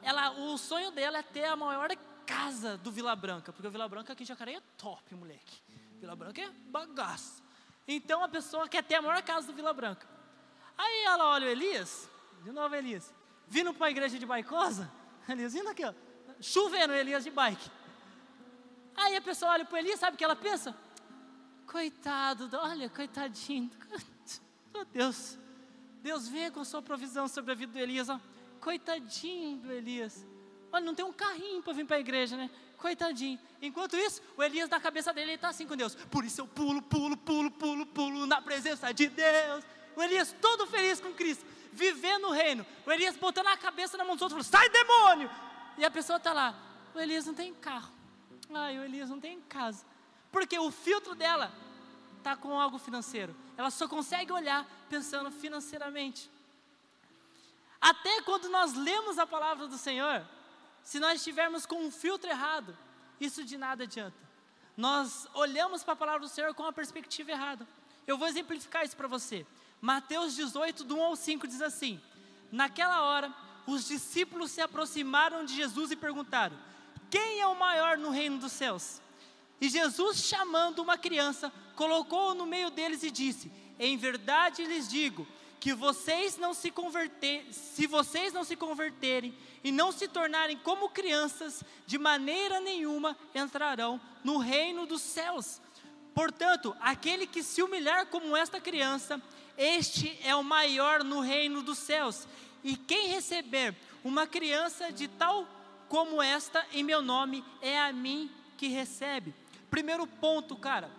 ela, 0.00 0.30
o 0.30 0.56
sonho 0.56 0.92
dela 0.92 1.18
é 1.18 1.22
ter 1.24 1.46
a 1.46 1.56
maior 1.56 1.90
casa 2.24 2.76
do 2.78 2.92
Vila 2.92 3.16
Branca, 3.16 3.52
porque 3.52 3.66
o 3.66 3.70
Vila 3.72 3.88
Branca 3.88 4.12
aqui 4.12 4.22
em 4.22 4.26
Jacareí 4.26 4.54
é 4.54 4.62
top, 4.76 5.12
moleque. 5.16 5.60
Vila 5.98 6.14
Branca 6.14 6.40
é 6.40 6.48
bagaço. 6.70 7.42
Então 7.88 8.22
a 8.22 8.28
pessoa 8.28 8.68
quer 8.68 8.84
ter 8.84 8.94
a 8.94 9.02
maior 9.02 9.20
casa 9.24 9.48
do 9.48 9.54
Vila 9.54 9.72
Branca. 9.72 10.06
Aí 10.76 11.02
ela 11.02 11.30
olha 11.30 11.48
o 11.48 11.50
Elias, 11.50 12.08
de 12.44 12.52
novo 12.52 12.76
Elias, 12.76 13.12
vindo 13.48 13.74
para 13.74 13.88
a 13.88 13.90
igreja 13.90 14.20
de 14.20 14.24
Baicosa, 14.24 14.88
Elias 15.28 15.52
vindo 15.52 15.68
aqui, 15.68 15.84
ó, 15.84 15.92
chovendo 16.40 16.94
Elias 16.94 17.24
de 17.24 17.30
bike. 17.32 17.77
Aí 18.98 19.14
a 19.14 19.20
pessoa 19.20 19.52
olha 19.52 19.64
para 19.64 19.76
o 19.76 19.78
Elias, 19.78 20.00
sabe 20.00 20.16
o 20.16 20.18
que 20.18 20.24
ela 20.24 20.34
pensa? 20.34 20.76
Coitado, 21.66 22.50
olha, 22.54 22.88
coitadinho. 22.88 23.70
Meu 24.74 24.84
Deus, 24.92 25.38
Deus 26.02 26.28
venha 26.28 26.50
com 26.50 26.64
sua 26.64 26.82
provisão 26.82 27.28
sobre 27.28 27.52
a 27.52 27.54
vida 27.54 27.72
do 27.72 27.78
Elias. 27.78 28.08
Coitadinho 28.60 29.58
do 29.58 29.70
Elias. 29.70 30.26
Olha, 30.72 30.84
não 30.84 30.96
tem 30.96 31.04
um 31.04 31.12
carrinho 31.12 31.62
para 31.62 31.72
vir 31.72 31.86
para 31.86 31.96
a 31.96 32.00
igreja, 32.00 32.36
né? 32.36 32.50
Coitadinho. 32.76 33.38
Enquanto 33.62 33.96
isso, 33.96 34.20
o 34.36 34.42
Elias 34.42 34.68
na 34.68 34.80
cabeça 34.80 35.12
dele 35.12 35.32
está 35.32 35.48
assim 35.48 35.66
com 35.66 35.76
Deus. 35.76 35.94
Por 35.94 36.24
isso 36.24 36.40
eu 36.40 36.48
pulo, 36.48 36.82
pulo, 36.82 37.16
pulo, 37.16 37.50
pulo, 37.52 37.86
pulo 37.86 38.26
na 38.26 38.42
presença 38.42 38.92
de 38.92 39.06
Deus. 39.06 39.64
O 39.94 40.02
Elias 40.02 40.34
todo 40.40 40.66
feliz 40.66 41.00
com 41.00 41.12
Cristo, 41.12 41.44
vivendo 41.72 42.26
o 42.26 42.32
reino. 42.32 42.66
O 42.84 42.90
Elias 42.90 43.16
botando 43.16 43.46
a 43.46 43.56
cabeça 43.56 43.96
na 43.96 44.04
mão 44.04 44.16
dos 44.16 44.22
outros, 44.22 44.48
falando, 44.48 44.68
sai 44.68 44.68
demônio! 44.70 45.30
E 45.76 45.84
a 45.84 45.90
pessoa 45.90 46.16
está 46.16 46.32
lá. 46.32 46.54
O 46.94 46.98
Elias 46.98 47.26
não 47.26 47.34
tem 47.34 47.54
carro. 47.54 47.97
Ai, 48.52 48.78
o 48.78 48.84
Elias 48.84 49.10
não 49.10 49.20
tem 49.20 49.40
casa. 49.42 49.84
Porque 50.30 50.58
o 50.58 50.70
filtro 50.70 51.14
dela 51.14 51.52
está 52.18 52.36
com 52.36 52.58
algo 52.58 52.78
financeiro. 52.78 53.34
Ela 53.56 53.70
só 53.70 53.88
consegue 53.88 54.32
olhar 54.32 54.66
pensando 54.88 55.30
financeiramente. 55.30 56.30
Até 57.80 58.22
quando 58.22 58.48
nós 58.48 58.74
lemos 58.74 59.18
a 59.18 59.26
palavra 59.26 59.66
do 59.66 59.78
Senhor, 59.78 60.26
se 60.82 60.98
nós 60.98 61.18
estivermos 61.18 61.64
com 61.64 61.86
um 61.86 61.90
filtro 61.90 62.28
errado, 62.28 62.76
isso 63.20 63.44
de 63.44 63.56
nada 63.56 63.84
adianta. 63.84 64.16
Nós 64.76 65.26
olhamos 65.34 65.82
para 65.82 65.94
a 65.94 65.96
palavra 65.96 66.20
do 66.20 66.28
Senhor 66.28 66.54
com 66.54 66.64
a 66.64 66.72
perspectiva 66.72 67.30
errada. 67.32 67.66
Eu 68.06 68.16
vou 68.16 68.28
exemplificar 68.28 68.84
isso 68.84 68.96
para 68.96 69.08
você. 69.08 69.46
Mateus 69.80 70.34
18, 70.34 70.84
do 70.84 70.96
1 70.96 71.02
ao 71.02 71.16
5 71.16 71.46
diz 71.46 71.60
assim: 71.62 72.00
Naquela 72.50 73.02
hora, 73.02 73.32
os 73.66 73.86
discípulos 73.86 74.50
se 74.50 74.60
aproximaram 74.60 75.44
de 75.44 75.54
Jesus 75.54 75.90
e 75.90 75.96
perguntaram: 75.96 76.56
Quem 77.10 77.40
é 77.40 77.46
o 77.46 77.58
maior 77.58 77.96
no 77.96 78.10
reino 78.10 78.38
dos 78.38 78.52
céus? 78.52 79.00
E 79.60 79.68
Jesus, 79.68 80.18
chamando 80.18 80.80
uma 80.80 80.96
criança, 80.96 81.52
colocou-o 81.74 82.34
no 82.34 82.46
meio 82.46 82.70
deles 82.70 83.02
e 83.02 83.10
disse: 83.10 83.50
Em 83.78 83.96
verdade 83.96 84.64
lhes 84.64 84.88
digo 84.88 85.26
que 85.60 85.74
vocês 85.74 86.36
não 86.36 86.54
se 86.54 86.70
converter, 86.70 87.46
se 87.52 87.86
vocês 87.86 88.32
não 88.32 88.44
se 88.44 88.54
converterem 88.54 89.34
e 89.64 89.72
não 89.72 89.90
se 89.90 90.06
tornarem 90.06 90.56
como 90.58 90.90
crianças, 90.90 91.64
de 91.86 91.98
maneira 91.98 92.60
nenhuma 92.60 93.16
entrarão 93.34 94.00
no 94.22 94.38
reino 94.38 94.86
dos 94.86 95.02
céus. 95.02 95.60
Portanto, 96.14 96.76
aquele 96.80 97.26
que 97.26 97.42
se 97.42 97.62
humilhar 97.62 98.06
como 98.06 98.36
esta 98.36 98.60
criança, 98.60 99.20
este 99.56 100.18
é 100.22 100.34
o 100.34 100.44
maior 100.44 101.02
no 101.02 101.20
reino 101.20 101.62
dos 101.62 101.78
céus. 101.78 102.26
E 102.62 102.76
quem 102.76 103.08
receber 103.08 103.74
uma 104.04 104.26
criança 104.26 104.92
de 104.92 105.08
tal 105.08 105.46
como 105.88 106.22
esta 106.22 106.64
em 106.72 106.82
meu 106.82 107.00
nome, 107.00 107.44
é 107.60 107.78
a 107.80 107.92
mim 107.92 108.30
que 108.56 108.68
recebe. 108.68 109.34
Primeiro 109.70 110.06
ponto, 110.06 110.56
cara, 110.56 110.90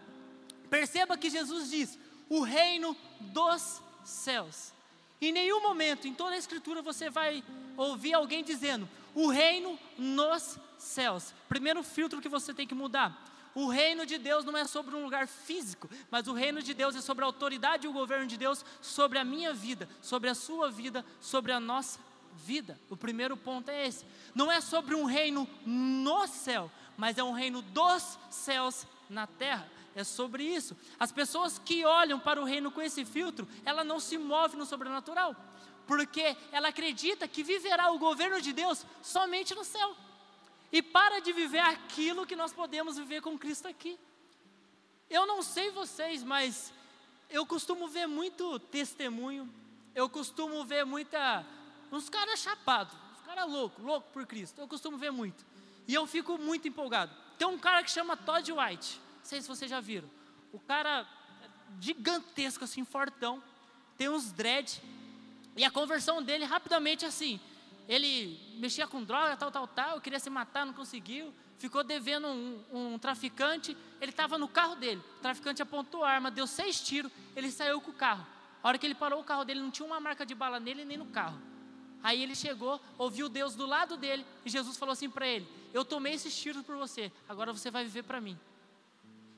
perceba 0.69 1.17
que 1.17 1.29
Jesus 1.29 1.69
diz: 1.69 1.99
o 2.29 2.41
reino 2.41 2.95
dos 3.19 3.81
céus. 4.03 4.73
Em 5.21 5.31
nenhum 5.31 5.61
momento, 5.61 6.07
em 6.07 6.13
toda 6.13 6.35
a 6.35 6.37
Escritura, 6.37 6.81
você 6.81 7.09
vai 7.09 7.43
ouvir 7.75 8.13
alguém 8.13 8.43
dizendo: 8.43 8.87
o 9.13 9.27
reino 9.27 9.77
nos 9.97 10.57
céus. 10.77 11.33
Primeiro 11.47 11.83
filtro 11.83 12.21
que 12.21 12.29
você 12.29 12.53
tem 12.53 12.67
que 12.67 12.75
mudar. 12.75 13.27
O 13.55 13.67
reino 13.67 14.05
de 14.05 14.17
Deus 14.17 14.45
não 14.45 14.55
é 14.55 14.65
sobre 14.65 14.95
um 14.95 15.03
lugar 15.03 15.27
físico, 15.27 15.89
mas 16.09 16.27
o 16.27 16.33
reino 16.33 16.61
de 16.61 16.73
Deus 16.73 16.95
é 16.95 17.01
sobre 17.01 17.23
a 17.23 17.27
autoridade 17.27 17.85
e 17.85 17.89
o 17.89 17.93
governo 17.93 18.27
de 18.27 18.37
Deus 18.37 18.63
sobre 18.79 19.17
a 19.17 19.25
minha 19.25 19.53
vida, 19.53 19.89
sobre 20.01 20.29
a 20.29 20.35
sua 20.35 20.69
vida, 20.69 21.03
sobre 21.19 21.51
a 21.51 21.59
nossa 21.59 21.99
vida. 22.45 22.79
O 22.89 22.97
primeiro 22.97 23.35
ponto 23.37 23.69
é 23.69 23.87
esse. 23.87 24.05
Não 24.33 24.51
é 24.51 24.61
sobre 24.61 24.95
um 24.95 25.05
reino 25.05 25.47
no 25.65 26.27
céu, 26.27 26.71
mas 26.97 27.17
é 27.17 27.23
um 27.23 27.31
reino 27.31 27.61
dos 27.61 28.17
céus 28.29 28.85
na 29.09 29.25
terra 29.27 29.69
é 29.95 30.03
sobre 30.03 30.43
isso. 30.43 30.75
As 30.99 31.11
pessoas 31.11 31.59
que 31.59 31.85
olham 31.85 32.19
para 32.19 32.41
o 32.41 32.45
reino 32.45 32.71
com 32.71 32.81
esse 32.81 33.05
filtro, 33.05 33.47
ela 33.65 33.83
não 33.83 33.99
se 33.99 34.17
move 34.17 34.55
no 34.55 34.65
sobrenatural, 34.65 35.35
porque 35.87 36.35
ela 36.51 36.69
acredita 36.69 37.27
que 37.27 37.43
viverá 37.43 37.91
o 37.91 37.99
governo 37.99 38.41
de 38.41 38.53
Deus 38.53 38.85
somente 39.01 39.53
no 39.53 39.63
céu. 39.63 39.95
E 40.71 40.81
para 40.81 41.19
de 41.19 41.33
viver 41.33 41.59
aquilo 41.59 42.25
que 42.25 42.35
nós 42.35 42.53
podemos 42.53 42.97
viver 42.97 43.21
com 43.21 43.37
Cristo 43.37 43.67
aqui. 43.67 43.99
Eu 45.09 45.25
não 45.25 45.41
sei 45.41 45.71
vocês, 45.71 46.23
mas 46.23 46.71
eu 47.29 47.45
costumo 47.45 47.87
ver 47.87 48.07
muito 48.07 48.59
testemunho, 48.59 49.51
eu 49.95 50.07
costumo 50.07 50.63
ver 50.63 50.85
muita. 50.85 51.45
Uns 51.91 52.09
caras 52.09 52.39
chapados, 52.39 52.93
uns 53.13 53.25
caras 53.25 53.49
loucos, 53.49 53.83
loucos 53.83 54.11
por 54.11 54.25
Cristo. 54.25 54.59
Eu 54.61 54.67
costumo 54.67 54.97
ver 54.97 55.11
muito. 55.11 55.45
E 55.87 55.93
eu 55.93 56.05
fico 56.05 56.37
muito 56.37 56.67
empolgado. 56.67 57.11
Tem 57.37 57.47
um 57.47 57.57
cara 57.57 57.83
que 57.83 57.89
chama 57.91 58.15
Todd 58.17 58.51
White 58.51 58.99
sei 59.29 59.41
se 59.41 59.47
vocês 59.47 59.69
já 59.69 59.79
viram. 59.79 60.09
O 60.51 60.59
cara 60.59 61.07
gigantesco, 61.79 62.63
assim, 62.63 62.83
fortão, 62.83 63.41
tem 63.95 64.09
uns 64.09 64.31
dread, 64.31 64.81
e 65.55 65.63
a 65.63 65.69
conversão 65.69 66.21
dele 66.21 66.45
rapidamente 66.45 67.05
assim. 67.05 67.39
Ele 67.87 68.39
mexia 68.57 68.87
com 68.87 69.03
droga, 69.03 69.37
tal, 69.37 69.51
tal, 69.51 69.67
tal, 69.67 70.01
queria 70.01 70.19
se 70.19 70.29
matar, 70.29 70.65
não 70.65 70.73
conseguiu, 70.73 71.33
ficou 71.57 71.83
devendo 71.83 72.27
um, 72.27 72.63
um 72.71 72.99
traficante, 72.99 73.77
ele 74.01 74.11
estava 74.11 74.37
no 74.37 74.47
carro 74.47 74.75
dele, 74.75 75.01
o 75.17 75.21
traficante 75.21 75.61
apontou 75.61 76.03
a 76.03 76.09
arma, 76.09 76.31
deu 76.31 76.47
seis 76.47 76.79
tiros, 76.81 77.11
ele 77.35 77.51
saiu 77.51 77.79
com 77.81 77.91
o 77.91 77.93
carro. 77.93 78.25
A 78.63 78.67
hora 78.67 78.77
que 78.77 78.85
ele 78.85 78.95
parou 78.95 79.21
o 79.21 79.23
carro 79.23 79.43
dele, 79.43 79.59
não 79.59 79.71
tinha 79.71 79.85
uma 79.85 79.99
marca 79.99 80.25
de 80.25 80.35
bala 80.35 80.59
nele 80.59 80.85
nem 80.85 80.97
no 80.97 81.07
carro. 81.07 81.39
Aí 82.01 82.23
ele 82.23 82.35
chegou, 82.35 82.79
ouviu 82.97 83.27
Deus 83.27 83.55
do 83.55 83.65
lado 83.65 83.97
dele, 83.97 84.25
e 84.45 84.49
Jesus 84.49 84.77
falou 84.77 84.93
assim 84.93 85.09
para 85.09 85.27
ele: 85.27 85.47
Eu 85.73 85.83
tomei 85.83 86.13
esses 86.13 86.35
tiros 86.35 86.63
por 86.63 86.77
você, 86.77 87.11
agora 87.27 87.51
você 87.51 87.69
vai 87.69 87.83
viver 87.83 88.03
para 88.03 88.21
mim. 88.21 88.37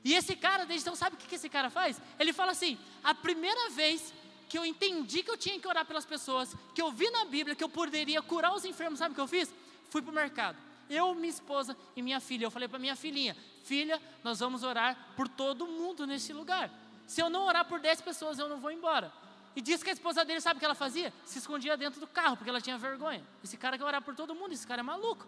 E 0.04 0.14
esse 0.14 0.34
cara, 0.34 0.64
desde 0.64 0.84
então, 0.84 0.96
sabe 0.96 1.16
o 1.16 1.18
que 1.18 1.34
esse 1.34 1.48
cara 1.48 1.70
faz? 1.70 2.00
Ele 2.18 2.32
fala 2.32 2.52
assim: 2.52 2.78
a 3.02 3.14
primeira 3.14 3.70
vez 3.70 4.12
que 4.48 4.58
eu 4.58 4.66
entendi 4.66 5.22
que 5.22 5.30
eu 5.30 5.36
tinha 5.36 5.58
que 5.58 5.66
orar 5.66 5.86
pelas 5.86 6.04
pessoas, 6.04 6.54
que 6.74 6.82
eu 6.82 6.90
vi 6.90 7.08
na 7.10 7.24
Bíblia 7.24 7.54
que 7.54 7.64
eu 7.64 7.68
poderia 7.68 8.20
curar 8.20 8.54
os 8.54 8.64
enfermos, 8.64 8.98
sabe 8.98 9.12
o 9.12 9.14
que 9.14 9.20
eu 9.20 9.26
fiz? 9.26 9.52
Fui 9.88 10.02
para 10.02 10.10
o 10.10 10.14
mercado. 10.14 10.58
Eu, 10.90 11.14
minha 11.14 11.30
esposa 11.30 11.76
e 11.96 12.02
minha 12.02 12.20
filha. 12.20 12.44
Eu 12.44 12.50
falei 12.50 12.68
para 12.68 12.78
minha 12.78 12.96
filhinha: 12.96 13.36
Filha, 13.64 14.00
nós 14.22 14.40
vamos 14.40 14.62
orar 14.62 15.14
por 15.16 15.28
todo 15.28 15.66
mundo 15.66 16.06
nesse 16.06 16.32
lugar. 16.32 16.70
Se 17.06 17.20
eu 17.20 17.30
não 17.30 17.46
orar 17.46 17.64
por 17.64 17.80
10 17.80 18.00
pessoas, 18.00 18.38
eu 18.38 18.48
não 18.48 18.60
vou 18.60 18.70
embora. 18.70 19.12
E 19.54 19.60
disse 19.60 19.84
que 19.84 19.90
a 19.90 19.92
esposa 19.92 20.24
dele, 20.24 20.40
sabe 20.40 20.56
o 20.56 20.60
que 20.60 20.64
ela 20.64 20.74
fazia? 20.74 21.12
Se 21.24 21.38
escondia 21.38 21.76
dentro 21.76 22.00
do 22.00 22.06
carro, 22.06 22.36
porque 22.36 22.50
ela 22.50 22.60
tinha 22.60 22.78
vergonha. 22.78 23.22
Esse 23.44 23.56
cara 23.56 23.76
quer 23.76 23.84
orar 23.84 24.02
por 24.02 24.14
todo 24.14 24.34
mundo, 24.34 24.52
esse 24.52 24.66
cara 24.66 24.80
é 24.80 24.82
maluco. 24.82 25.26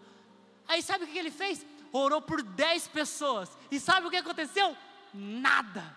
Aí 0.67 0.81
sabe 0.81 1.03
o 1.03 1.07
que 1.07 1.17
ele 1.17 1.31
fez? 1.31 1.65
orou 1.97 2.21
por 2.21 2.41
dez 2.41 2.87
pessoas. 2.87 3.49
E 3.71 3.79
sabe 3.79 4.07
o 4.07 4.09
que 4.09 4.17
aconteceu? 4.17 4.75
Nada. 5.13 5.95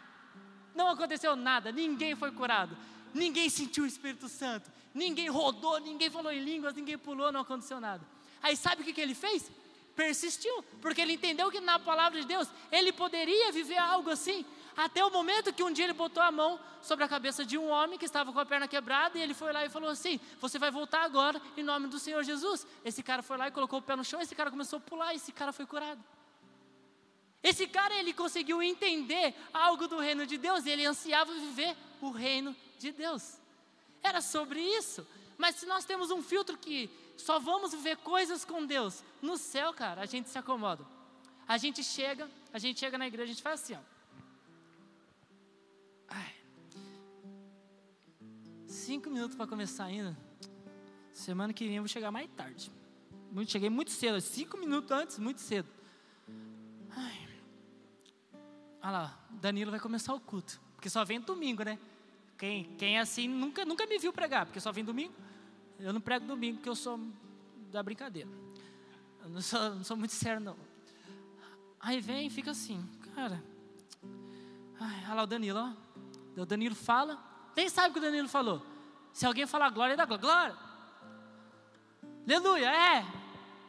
Não 0.74 0.88
aconteceu 0.88 1.34
nada. 1.34 1.72
Ninguém 1.72 2.14
foi 2.14 2.30
curado. 2.30 2.76
Ninguém 3.12 3.48
sentiu 3.48 3.84
o 3.84 3.86
Espírito 3.86 4.28
Santo. 4.28 4.70
Ninguém 4.94 5.28
rodou, 5.28 5.78
ninguém 5.80 6.10
falou 6.10 6.32
em 6.32 6.42
línguas, 6.42 6.74
ninguém 6.74 6.98
pulou, 6.98 7.32
não 7.32 7.40
aconteceu 7.40 7.80
nada. 7.80 8.04
Aí 8.42 8.56
sabe 8.56 8.82
o 8.82 8.84
que 8.84 9.00
ele 9.00 9.14
fez? 9.14 9.50
Persistiu, 9.94 10.62
porque 10.80 11.00
ele 11.00 11.14
entendeu 11.14 11.50
que 11.50 11.60
na 11.60 11.78
palavra 11.78 12.20
de 12.20 12.26
Deus 12.26 12.48
ele 12.70 12.92
poderia 12.92 13.50
viver 13.50 13.78
algo 13.78 14.10
assim. 14.10 14.44
Até 14.78 15.04
o 15.04 15.10
momento 15.10 15.52
que 15.52 15.60
um 15.60 15.72
dia 15.72 15.86
ele 15.86 15.92
botou 15.92 16.22
a 16.22 16.30
mão 16.30 16.60
sobre 16.80 17.04
a 17.04 17.08
cabeça 17.08 17.44
de 17.44 17.58
um 17.58 17.68
homem 17.68 17.98
que 17.98 18.04
estava 18.04 18.32
com 18.32 18.38
a 18.38 18.46
perna 18.46 18.68
quebrada 18.68 19.18
e 19.18 19.20
ele 19.20 19.34
foi 19.34 19.52
lá 19.52 19.64
e 19.64 19.68
falou 19.68 19.90
assim: 19.90 20.20
Você 20.40 20.56
vai 20.56 20.70
voltar 20.70 21.02
agora 21.02 21.42
em 21.56 21.64
nome 21.64 21.88
do 21.88 21.98
Senhor 21.98 22.22
Jesus. 22.22 22.64
Esse 22.84 23.02
cara 23.02 23.20
foi 23.20 23.36
lá 23.36 23.48
e 23.48 23.50
colocou 23.50 23.80
o 23.80 23.82
pé 23.82 23.96
no 23.96 24.04
chão, 24.04 24.20
esse 24.20 24.36
cara 24.36 24.52
começou 24.52 24.76
a 24.76 24.80
pular 24.80 25.12
esse 25.12 25.32
cara 25.32 25.52
foi 25.52 25.66
curado. 25.66 26.00
Esse 27.42 27.66
cara 27.66 27.92
ele 27.96 28.12
conseguiu 28.12 28.62
entender 28.62 29.34
algo 29.52 29.88
do 29.88 29.98
reino 29.98 30.24
de 30.24 30.38
Deus 30.38 30.64
e 30.64 30.70
ele 30.70 30.86
ansiava 30.86 31.32
viver 31.32 31.76
o 32.00 32.12
reino 32.12 32.54
de 32.78 32.92
Deus. 32.92 33.36
Era 34.00 34.20
sobre 34.20 34.60
isso. 34.60 35.04
Mas 35.36 35.56
se 35.56 35.66
nós 35.66 35.84
temos 35.84 36.12
um 36.12 36.22
filtro 36.22 36.56
que 36.56 36.88
só 37.16 37.40
vamos 37.40 37.72
viver 37.72 37.96
coisas 37.96 38.44
com 38.44 38.64
Deus, 38.64 39.02
no 39.20 39.36
céu, 39.36 39.74
cara, 39.74 40.02
a 40.02 40.06
gente 40.06 40.28
se 40.28 40.38
acomoda. 40.38 40.86
A 41.48 41.58
gente 41.58 41.82
chega, 41.82 42.30
a 42.52 42.60
gente 42.60 42.78
chega 42.78 42.96
na 42.96 43.08
igreja, 43.08 43.24
a 43.24 43.34
gente 43.34 43.42
faz 43.42 43.60
assim, 43.60 43.74
ó. 43.74 43.97
Cinco 48.88 49.10
minutos 49.10 49.36
para 49.36 49.46
começar 49.46 49.84
ainda. 49.84 50.16
Semana 51.12 51.52
que 51.52 51.66
vem 51.66 51.76
eu 51.76 51.82
vou 51.82 51.88
chegar 51.88 52.10
mais 52.10 52.26
tarde. 52.30 52.72
Cheguei 53.46 53.68
muito 53.68 53.90
cedo, 53.90 54.18
cinco 54.18 54.56
minutos 54.56 54.90
antes, 54.90 55.18
muito 55.18 55.42
cedo. 55.42 55.68
Ai. 56.96 57.28
Olha 58.80 58.90
lá, 58.90 59.26
Danilo 59.28 59.70
vai 59.70 59.78
começar 59.78 60.14
o 60.14 60.20
culto. 60.20 60.58
Porque 60.74 60.88
só 60.88 61.04
vem 61.04 61.20
domingo, 61.20 61.62
né? 61.64 61.78
Quem, 62.38 62.64
quem 62.78 62.96
é 62.96 63.00
assim 63.00 63.28
nunca, 63.28 63.62
nunca 63.66 63.86
me 63.86 63.98
viu 63.98 64.10
pregar, 64.10 64.46
porque 64.46 64.58
só 64.58 64.72
vem 64.72 64.82
domingo. 64.82 65.12
Eu 65.78 65.92
não 65.92 66.00
prego 66.00 66.26
domingo, 66.26 66.56
porque 66.56 66.70
eu 66.70 66.74
sou 66.74 66.98
da 67.70 67.82
brincadeira. 67.82 68.30
Eu 69.22 69.28
não 69.28 69.42
sou, 69.42 69.74
não 69.74 69.84
sou 69.84 69.98
muito 69.98 70.14
sério, 70.14 70.40
não. 70.40 70.56
Aí 71.78 72.00
vem 72.00 72.30
fica 72.30 72.52
assim, 72.52 72.82
cara. 73.14 73.44
Ai, 74.80 75.04
olha 75.04 75.14
lá 75.14 75.22
o 75.24 75.26
Danilo, 75.26 75.58
ó. 75.58 76.40
O 76.40 76.46
Danilo 76.46 76.74
fala, 76.74 77.22
nem 77.54 77.68
sabe 77.68 77.90
o 77.90 77.92
que 77.92 77.98
o 77.98 78.02
Danilo 78.02 78.30
falou. 78.30 78.77
Se 79.12 79.26
alguém 79.26 79.46
falar 79.46 79.70
glória, 79.70 79.96
dá 79.96 80.04
glória. 80.04 80.22
Glória! 80.22 80.56
Aleluia, 82.26 82.70
é! 82.70 83.06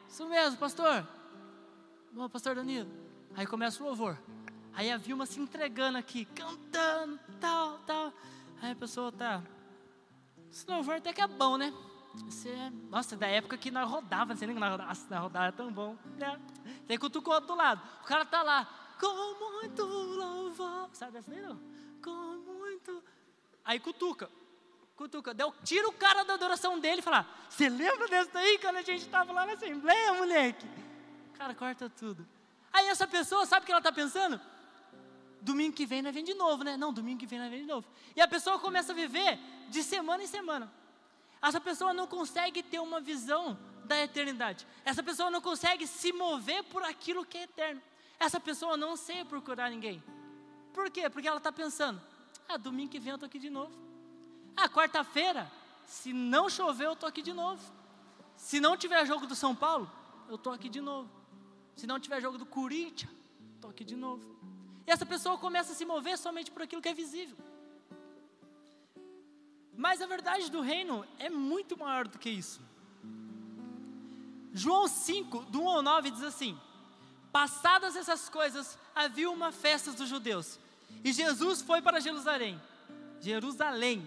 Isso 0.08 0.28
mesmo, 0.28 0.58
pastor. 0.58 1.08
Bom, 2.12 2.28
pastor 2.28 2.56
Danilo. 2.56 2.90
Aí 3.36 3.46
começa 3.46 3.82
o 3.82 3.86
louvor. 3.86 4.18
Aí 4.74 4.92
a 4.92 4.98
Vilma 4.98 5.26
se 5.26 5.40
entregando 5.40 5.98
aqui, 5.98 6.26
cantando, 6.26 7.20
tal, 7.40 7.80
tal. 7.80 8.14
Aí 8.62 8.72
a 8.72 8.76
pessoa 8.76 9.12
tá. 9.12 9.44
Esse 10.52 10.70
louvor 10.70 10.96
até 10.96 11.14
que 11.14 11.22
é 11.22 11.28
bom, 11.28 11.58
né? 11.58 11.74
Você, 12.26 12.50
é, 12.50 12.72
nossa, 12.90 13.16
da 13.16 13.28
época 13.28 13.58
que 13.58 13.70
nós 13.70 13.90
rodava, 13.90 14.36
você 14.36 14.46
lembra 14.46 14.56
que 14.56 14.60
nós 14.62 14.72
rodava? 14.72 14.90
Nossa, 14.90 15.08
nós 15.10 15.22
rodava 15.22 15.48
é 15.48 15.52
tão 15.52 15.72
bom. 15.72 15.96
Né? 16.18 16.40
Tem 16.88 16.98
cutucou 16.98 17.40
do 17.40 17.56
lado. 17.56 17.82
O 18.02 18.06
cara 18.06 18.26
tá 18.26 18.42
lá, 18.42 18.68
com 19.00 19.36
muito 19.40 19.84
louvor. 19.84 20.90
Sabe 20.92 21.18
essa 21.18 21.32
daí 21.32 21.42
não? 21.42 21.60
Com 22.04 22.38
muito. 22.40 23.04
Aí 23.64 23.80
cutuca. 23.80 24.30
Cutuca. 25.00 25.34
Deu, 25.34 25.54
tira 25.64 25.88
o 25.88 25.94
cara 25.94 26.26
da 26.26 26.34
adoração 26.34 26.78
dele 26.78 27.00
e 27.00 27.02
fala: 27.02 27.26
Você 27.50 27.70
lembra 27.70 28.06
dessa 28.10 28.30
daí 28.34 28.58
quando 28.58 28.76
a 28.76 28.82
gente 28.82 29.04
estava 29.04 29.32
lá 29.32 29.46
na 29.46 29.54
Assembleia, 29.54 30.14
moleque? 30.14 30.68
Cara, 31.38 31.56
corta 31.56 31.90
tudo. 31.90 32.28
Aí 32.74 32.86
essa 32.90 33.08
pessoa, 33.08 33.46
sabe 33.46 33.64
o 33.64 33.66
que 33.66 33.72
ela 33.72 33.80
está 33.80 33.94
pensando? 33.94 34.42
Domingo 35.40 35.74
que 35.74 35.86
vem 35.86 36.02
nós 36.02 36.14
vem 36.14 36.22
de 36.22 36.34
novo, 36.34 36.66
né? 36.66 36.76
Não, 36.76 36.92
domingo 36.92 37.18
que 37.18 37.26
vem 37.26 37.40
nós 37.40 37.50
vem 37.50 37.62
de 37.62 37.66
novo. 37.66 37.88
E 38.14 38.20
a 38.20 38.28
pessoa 38.28 38.60
começa 38.60 38.92
a 38.92 38.96
viver 38.96 39.40
de 39.70 39.82
semana 39.84 40.22
em 40.22 40.28
semana. 40.28 40.70
Essa 41.42 41.62
pessoa 41.62 41.94
não 41.94 42.06
consegue 42.06 42.62
ter 42.62 42.80
uma 42.80 43.00
visão 43.00 43.58
da 43.86 43.98
eternidade. 44.04 44.68
Essa 44.84 45.02
pessoa 45.02 45.32
não 45.32 45.40
consegue 45.40 45.88
se 45.88 46.12
mover 46.12 46.62
por 46.66 46.84
aquilo 46.84 47.24
que 47.24 47.38
é 47.38 47.44
eterno. 47.44 47.82
Essa 48.20 48.38
pessoa 48.38 48.76
não 48.76 48.98
sei 48.98 49.24
procurar 49.24 49.70
ninguém. 49.70 50.04
Por 50.74 50.92
quê? 50.92 51.10
Porque 51.10 51.30
ela 51.30 51.38
está 51.38 51.54
pensando: 51.54 52.02
ah, 52.50 52.58
domingo 52.58 52.92
que 52.92 53.00
vem 53.00 53.12
eu 53.12 53.16
estou 53.16 53.28
aqui 53.28 53.40
de 53.40 53.50
novo. 53.50 53.89
Ah, 54.56 54.70
quarta-feira, 54.70 55.50
se 55.86 56.14
não 56.14 56.50
chover, 56.50 56.86
eu 56.86 56.94
estou 56.94 57.10
aqui 57.10 57.22
de 57.22 57.34
novo. 57.34 57.62
Se 58.36 58.60
não 58.60 58.78
tiver 58.78 59.06
jogo 59.06 59.26
do 59.26 59.36
São 59.36 59.56
Paulo, 59.56 59.90
eu 60.28 60.36
estou 60.36 60.54
aqui 60.54 60.70
de 60.70 60.82
novo. 60.82 61.10
Se 61.76 61.88
não 61.88 62.00
tiver 62.00 62.22
jogo 62.22 62.38
do 62.38 62.46
Corinthians, 62.46 63.12
estou 63.56 63.70
aqui 63.70 63.84
de 63.84 63.96
novo. 63.96 64.24
E 64.86 64.92
essa 64.92 65.06
pessoa 65.06 65.38
começa 65.38 65.72
a 65.72 65.76
se 65.76 65.86
mover 65.86 66.18
somente 66.18 66.52
por 66.52 66.62
aquilo 66.62 66.82
que 66.82 66.90
é 66.90 66.94
visível. 66.94 67.38
Mas 69.76 70.02
a 70.02 70.06
verdade 70.06 70.52
do 70.52 70.62
reino 70.62 71.06
é 71.18 71.30
muito 71.30 71.78
maior 71.78 72.08
do 72.08 72.20
que 72.20 72.30
isso. 72.30 72.62
João 74.54 74.88
5, 74.88 75.46
do 75.46 75.62
1 75.62 75.70
ao 75.70 75.82
9, 75.82 76.12
diz 76.12 76.24
assim: 76.24 76.60
Passadas 77.32 77.96
essas 77.96 78.28
coisas, 78.30 78.78
havia 78.96 79.30
uma 79.30 79.52
festa 79.52 79.92
dos 79.92 80.10
judeus, 80.10 80.60
e 81.04 81.14
Jesus 81.14 81.62
foi 81.62 81.82
para 81.82 82.00
Jerusalém. 82.00 82.60
Jerusalém. 83.22 84.06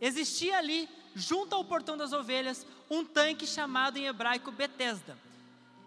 Existia 0.00 0.58
ali, 0.58 0.88
junto 1.14 1.54
ao 1.54 1.64
portão 1.64 1.96
das 1.96 2.12
ovelhas, 2.12 2.66
um 2.88 3.04
tanque 3.04 3.46
chamado 3.46 3.96
em 3.96 4.06
hebraico 4.06 4.50
Betesda, 4.50 5.18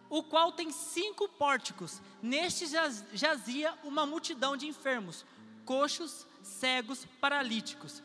o 0.10 0.22
qual 0.22 0.52
tem 0.52 0.72
cinco 0.72 1.28
pórticos. 1.28 2.02
Neste 2.22 2.66
jazia 3.14 3.74
uma 3.84 4.06
multidão 4.06 4.56
de 4.56 4.68
enfermos, 4.68 5.26
coxos, 5.66 6.28
cegos, 6.42 7.06
paralíticos 7.20 8.04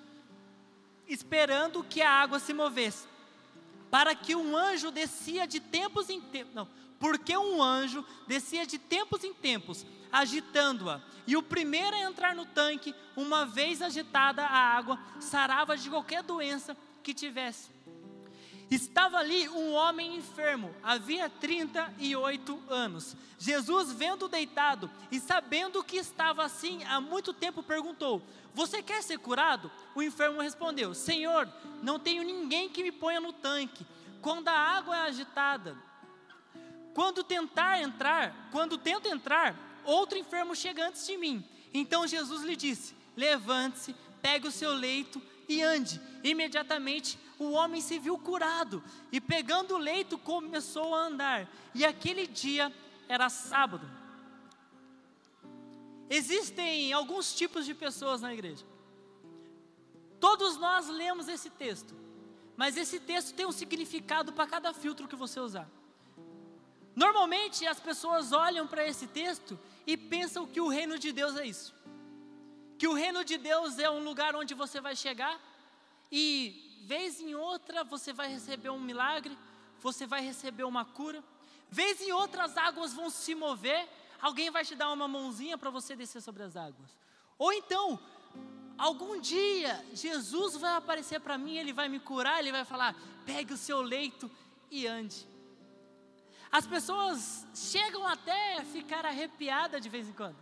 esperando 1.08 1.82
que 1.82 2.02
a 2.02 2.10
água 2.10 2.38
se 2.38 2.52
movesse, 2.52 3.06
para 3.90 4.14
que 4.14 4.36
um 4.36 4.56
anjo 4.56 4.90
descia 4.90 5.46
de 5.46 5.58
tempos 5.58 6.10
em 6.10 6.20
tempos, 6.20 6.68
porque 6.98 7.36
um 7.36 7.62
anjo 7.62 8.04
descia 8.26 8.66
de 8.66 8.78
tempos 8.78 9.24
em 9.24 9.32
tempos, 9.32 9.86
agitando-a, 10.10 11.00
e 11.26 11.36
o 11.36 11.42
primeiro 11.42 11.94
a 11.94 12.00
entrar 12.00 12.34
no 12.34 12.46
tanque, 12.46 12.94
uma 13.14 13.44
vez 13.44 13.82
agitada 13.82 14.44
a 14.44 14.76
água, 14.76 14.98
sarava 15.20 15.76
de 15.76 15.90
qualquer 15.90 16.22
doença 16.22 16.76
que 17.02 17.12
tivesse. 17.12 17.70
Estava 18.70 19.16
ali 19.16 19.48
um 19.48 19.72
homem 19.72 20.16
enfermo, 20.16 20.74
havia 20.82 21.30
38 21.30 22.62
anos. 22.68 23.16
Jesus, 23.38 23.92
vendo 23.92 24.28
deitado 24.28 24.90
e 25.10 25.18
sabendo 25.18 25.82
que 25.82 25.96
estava 25.96 26.44
assim 26.44 26.84
há 26.84 27.00
muito 27.00 27.32
tempo, 27.32 27.62
perguntou: 27.62 28.22
Você 28.52 28.82
quer 28.82 29.02
ser 29.02 29.18
curado? 29.18 29.70
O 29.94 30.02
enfermo 30.02 30.42
respondeu: 30.42 30.94
Senhor, 30.94 31.48
não 31.82 31.98
tenho 31.98 32.22
ninguém 32.22 32.68
que 32.68 32.82
me 32.82 32.92
ponha 32.92 33.20
no 33.20 33.32
tanque. 33.32 33.86
Quando 34.20 34.48
a 34.48 34.52
água 34.52 34.96
é 34.96 35.00
agitada, 35.02 35.76
quando 36.98 37.22
tentar 37.22 37.80
entrar, 37.80 38.48
quando 38.50 38.76
tento 38.76 39.06
entrar, 39.06 39.54
outro 39.84 40.18
enfermo 40.18 40.56
chega 40.56 40.88
antes 40.88 41.06
de 41.06 41.16
mim. 41.16 41.48
Então 41.72 42.08
Jesus 42.08 42.42
lhe 42.42 42.56
disse: 42.56 42.92
Levante-se, 43.16 43.94
pegue 44.20 44.48
o 44.48 44.50
seu 44.50 44.72
leito 44.72 45.22
e 45.48 45.62
ande. 45.62 46.00
Imediatamente 46.24 47.16
o 47.38 47.52
homem 47.52 47.80
se 47.80 48.00
viu 48.00 48.18
curado 48.18 48.82
e, 49.12 49.20
pegando 49.20 49.76
o 49.76 49.78
leito, 49.78 50.18
começou 50.18 50.92
a 50.92 51.02
andar. 51.02 51.48
E 51.72 51.84
aquele 51.84 52.26
dia 52.26 52.74
era 53.08 53.28
sábado. 53.28 53.88
Existem 56.10 56.92
alguns 56.92 57.32
tipos 57.32 57.64
de 57.64 57.74
pessoas 57.74 58.22
na 58.22 58.34
igreja. 58.34 58.66
Todos 60.18 60.56
nós 60.56 60.88
lemos 60.88 61.28
esse 61.28 61.48
texto, 61.48 61.94
mas 62.56 62.76
esse 62.76 62.98
texto 62.98 63.36
tem 63.36 63.46
um 63.46 63.52
significado 63.52 64.32
para 64.32 64.48
cada 64.48 64.74
filtro 64.74 65.06
que 65.06 65.14
você 65.14 65.38
usar. 65.38 65.77
Normalmente 66.98 67.64
as 67.64 67.78
pessoas 67.78 68.32
olham 68.32 68.66
para 68.66 68.84
esse 68.84 69.06
texto 69.06 69.56
e 69.86 69.96
pensam 69.96 70.44
que 70.48 70.60
o 70.60 70.66
reino 70.66 70.98
de 70.98 71.12
Deus 71.12 71.36
é 71.36 71.46
isso. 71.46 71.72
Que 72.76 72.88
o 72.88 72.92
reino 72.92 73.24
de 73.24 73.38
Deus 73.38 73.78
é 73.78 73.88
um 73.88 74.02
lugar 74.02 74.34
onde 74.34 74.52
você 74.52 74.80
vai 74.80 74.96
chegar 74.96 75.38
e 76.10 76.82
vez 76.86 77.20
em 77.20 77.36
outra 77.36 77.84
você 77.84 78.12
vai 78.12 78.28
receber 78.28 78.70
um 78.70 78.80
milagre, 78.80 79.38
você 79.80 80.08
vai 80.08 80.22
receber 80.22 80.64
uma 80.64 80.84
cura, 80.84 81.22
vez 81.70 82.00
em 82.00 82.10
outra 82.10 82.42
as 82.42 82.56
águas 82.56 82.92
vão 82.92 83.08
se 83.10 83.32
mover, 83.32 83.88
alguém 84.20 84.50
vai 84.50 84.64
te 84.64 84.74
dar 84.74 84.90
uma 84.90 85.06
mãozinha 85.06 85.56
para 85.56 85.70
você 85.70 85.94
descer 85.94 86.20
sobre 86.20 86.42
as 86.42 86.56
águas. 86.56 86.90
Ou 87.38 87.52
então, 87.52 87.96
algum 88.76 89.20
dia 89.20 89.86
Jesus 89.92 90.56
vai 90.56 90.74
aparecer 90.74 91.20
para 91.20 91.38
mim, 91.38 91.58
ele 91.58 91.72
vai 91.72 91.88
me 91.88 92.00
curar, 92.00 92.40
ele 92.40 92.50
vai 92.50 92.64
falar: 92.64 92.96
pegue 93.24 93.52
o 93.52 93.56
seu 93.56 93.80
leito 93.80 94.28
e 94.68 94.84
ande. 94.84 95.37
As 96.50 96.66
pessoas 96.66 97.46
chegam 97.54 98.06
até 98.06 98.58
a 98.58 98.64
ficar 98.64 99.04
arrepiadas 99.04 99.80
de 99.80 99.88
vez 99.88 100.08
em 100.08 100.12
quando. 100.12 100.36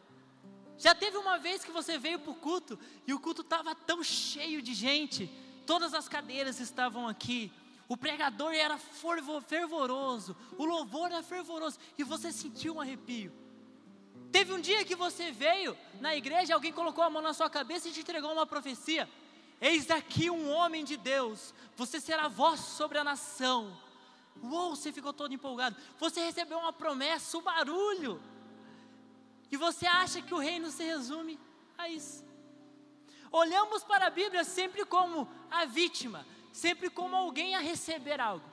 Já 0.78 0.94
teve 0.94 1.16
uma 1.16 1.38
vez 1.38 1.64
que 1.64 1.72
você 1.72 1.98
veio 1.98 2.18
para 2.18 2.30
o 2.30 2.34
culto 2.34 2.78
e 3.06 3.14
o 3.14 3.18
culto 3.18 3.42
estava 3.42 3.74
tão 3.74 4.02
cheio 4.02 4.60
de 4.60 4.74
gente 4.74 5.30
todas 5.66 5.92
as 5.92 6.08
cadeiras 6.08 6.60
estavam 6.60 7.08
aqui, 7.08 7.52
o 7.88 7.96
pregador 7.96 8.54
era 8.54 8.78
fervoroso, 8.78 10.36
o 10.56 10.64
louvor 10.64 11.10
era 11.10 11.22
fervoroso, 11.22 11.78
e 11.98 12.04
você 12.04 12.32
sentiu 12.32 12.76
um 12.76 12.80
arrepio. 12.80 13.32
Teve 14.32 14.52
um 14.52 14.60
dia 14.60 14.84
que 14.84 14.94
você 14.94 15.30
veio 15.30 15.76
na 16.00 16.14
igreja, 16.16 16.54
alguém 16.54 16.72
colocou 16.72 17.02
a 17.02 17.10
mão 17.10 17.22
na 17.22 17.34
sua 17.34 17.50
cabeça 17.50 17.88
e 17.88 17.92
te 17.92 18.00
entregou 18.00 18.32
uma 18.32 18.46
profecia. 18.46 19.08
Eis 19.60 19.90
aqui 19.90 20.30
um 20.30 20.50
homem 20.50 20.84
de 20.84 20.96
Deus, 20.96 21.54
você 21.76 22.00
será 22.00 22.28
voz 22.28 22.60
sobre 22.60 22.98
a 22.98 23.04
nação. 23.04 23.76
Uou, 24.42 24.76
você 24.76 24.92
ficou 24.92 25.12
todo 25.12 25.32
empolgado. 25.32 25.76
Você 25.98 26.24
recebeu 26.24 26.58
uma 26.58 26.72
promessa, 26.72 27.36
o 27.36 27.40
um 27.40 27.42
barulho. 27.42 28.20
E 29.50 29.56
você 29.56 29.86
acha 29.86 30.20
que 30.20 30.34
o 30.34 30.38
reino 30.38 30.70
se 30.70 30.84
resume 30.84 31.38
a 31.76 31.88
isso. 31.88 32.24
Olhamos 33.30 33.84
para 33.84 34.06
a 34.06 34.10
Bíblia 34.10 34.44
sempre 34.44 34.84
como 34.84 35.28
a 35.50 35.64
vítima, 35.64 36.26
sempre 36.52 36.88
como 36.88 37.16
alguém 37.16 37.54
a 37.54 37.58
receber 37.60 38.20
algo. 38.20 38.44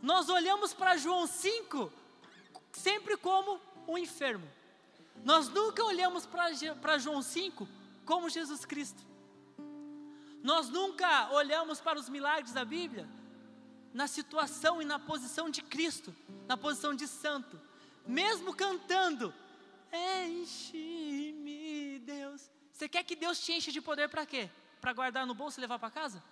Nós 0.00 0.28
olhamos 0.28 0.72
para 0.72 0.96
João 0.96 1.26
5 1.26 1.92
sempre 2.72 3.16
como 3.16 3.60
o 3.86 3.98
enfermo. 3.98 4.48
Nós 5.24 5.48
nunca 5.48 5.84
olhamos 5.84 6.26
para 6.26 6.98
João 6.98 7.22
5 7.22 7.68
como 8.04 8.28
Jesus 8.28 8.64
Cristo. 8.64 9.02
Nós 10.42 10.68
nunca 10.68 11.30
olhamos 11.32 11.80
para 11.80 11.98
os 11.98 12.08
milagres 12.08 12.52
da 12.52 12.64
Bíblia 12.64 13.08
na 13.92 14.06
situação 14.06 14.80
e 14.80 14.84
na 14.84 14.98
posição 14.98 15.50
de 15.50 15.62
Cristo, 15.62 16.14
na 16.46 16.56
posição 16.56 16.94
de 16.94 17.06
santo. 17.06 17.60
Mesmo 18.06 18.54
cantando, 18.54 19.32
enche-me, 20.26 21.98
Deus. 22.00 22.50
Você 22.72 22.88
quer 22.88 23.04
que 23.04 23.14
Deus 23.14 23.38
te 23.40 23.52
enche 23.52 23.70
de 23.70 23.80
poder 23.80 24.08
para 24.08 24.26
quê? 24.26 24.50
Para 24.80 24.92
guardar 24.92 25.26
no 25.26 25.34
bolso 25.34 25.60
e 25.60 25.62
levar 25.62 25.78
para 25.78 25.90
casa? 25.90 26.22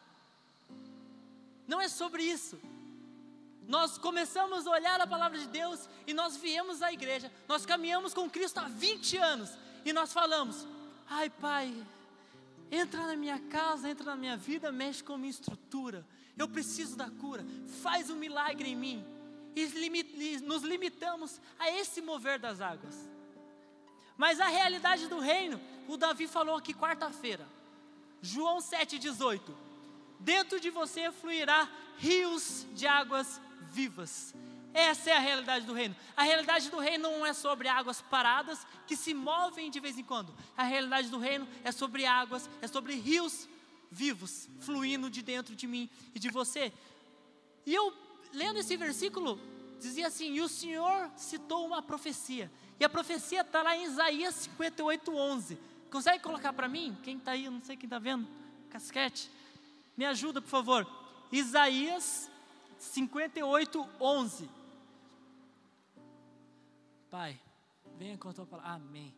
Não 1.67 1.81
é 1.81 1.89
sobre 1.89 2.23
isso. 2.25 2.59
Nós 3.69 3.97
começamos 3.97 4.67
a 4.67 4.71
olhar 4.71 5.01
a 5.01 5.07
palavra 5.07 5.39
de 5.39 5.47
Deus 5.47 5.89
e 6.07 6.13
nós 6.13 6.37
viemos 6.37 6.83
à 6.83 6.93
igreja. 6.93 7.31
Nós 7.47 7.65
caminhamos 7.65 8.13
com 8.13 8.29
Cristo 8.29 8.59
há 8.59 8.65
20 8.65 9.17
anos 9.19 9.51
e 9.85 9.93
nós 9.93 10.13
falamos: 10.13 10.67
"Ai, 11.09 11.31
pai, 11.31 11.73
entra 12.71 13.07
na 13.07 13.15
minha 13.15 13.39
casa, 13.39 13.89
entra 13.89 14.07
na 14.07 14.17
minha 14.17 14.37
vida, 14.37 14.73
mexe 14.73 15.05
com 15.05 15.15
a 15.15 15.19
minha 15.19 15.31
estrutura. 15.31 16.05
Eu 16.37 16.49
preciso 16.49 16.97
da 16.97 17.11
cura. 17.11 17.45
Faz 17.83 18.11
um 18.11 18.17
milagre 18.17 18.71
em 18.71 18.77
mim." 18.77 19.05
E 19.55 20.41
nos 20.43 20.63
limitamos 20.63 21.41
a 21.59 21.71
esse 21.71 22.01
mover 22.01 22.39
das 22.39 22.61
águas. 22.61 22.97
Mas 24.17 24.39
a 24.41 24.49
realidade 24.49 25.07
do 25.09 25.19
reino, 25.19 25.61
o 25.89 25.97
Davi 25.97 26.27
falou 26.27 26.57
aqui 26.57 26.75
quarta-feira. 26.75 27.47
João 28.23 28.59
7,18. 28.59 29.55
Dentro 30.19 30.61
de 30.61 30.69
você 30.71 31.11
fluirá 31.11 31.69
rios 31.97 32.67
de 32.75 32.87
águas 32.87 33.41
vivas. 33.73 34.35
Essa 34.73 35.11
é 35.11 35.17
a 35.17 35.19
realidade 35.19 35.67
do 35.67 35.73
reino. 35.73 35.97
A 36.17 36.23
realidade 36.23 36.71
do 36.71 36.79
reino 36.79 37.11
não 37.11 37.27
é 37.27 37.33
sobre 37.33 37.67
águas 37.67 38.01
paradas 38.03 38.65
que 38.87 38.97
se 38.97 39.13
movem 39.13 39.71
de 39.71 39.81
vez 39.81 39.99
em 39.99 40.05
quando. 40.05 40.35
A 40.57 40.63
realidade 40.63 41.09
do 41.09 41.19
reino 41.19 41.49
é 41.65 41.73
sobre 41.73 42.07
águas, 42.07 42.49
é 42.63 42.69
sobre 42.69 42.95
rios 42.95 43.49
vivos 43.91 44.49
fluindo 44.61 45.11
de 45.11 45.23
dentro 45.23 45.57
de 45.57 45.67
mim 45.67 45.89
e 46.15 46.19
de 46.19 46.29
você. 46.29 46.73
E 47.67 47.75
eu, 47.75 47.93
lendo 48.33 48.59
esse 48.59 48.77
versículo, 48.77 49.39
dizia 49.81 50.07
assim: 50.07 50.35
E 50.35 50.41
o 50.41 50.49
Senhor 50.49 51.11
citou 51.17 51.67
uma 51.67 51.83
profecia. 51.83 52.51
E 52.79 52.85
a 52.85 52.89
profecia 52.89 53.43
está 53.43 53.63
lá 53.63 53.77
em 53.77 53.85
Isaías 53.85 54.35
58, 54.35 55.15
11. 55.15 55.59
Consegue 55.91 56.23
colocar 56.23 56.53
para 56.53 56.69
mim? 56.69 56.97
Quem 57.03 57.19
está 57.19 57.33
aí? 57.33 57.49
Não 57.51 57.63
sei 57.63 57.77
quem 57.77 57.87
está 57.87 57.99
vendo. 57.99 58.27
Casquete. 58.71 59.31
Me 59.97 60.07
ajuda, 60.07 60.41
por 60.41 60.49
favor. 60.49 60.87
Isaías 61.31 62.31
58, 62.79 63.89
11. 64.01 64.49
Pai, 67.11 67.39
venha 67.99 68.17
com 68.17 68.29
a 68.29 68.33
tua 68.33 68.47
palavra. 68.47 68.73
Amém. 68.75 69.13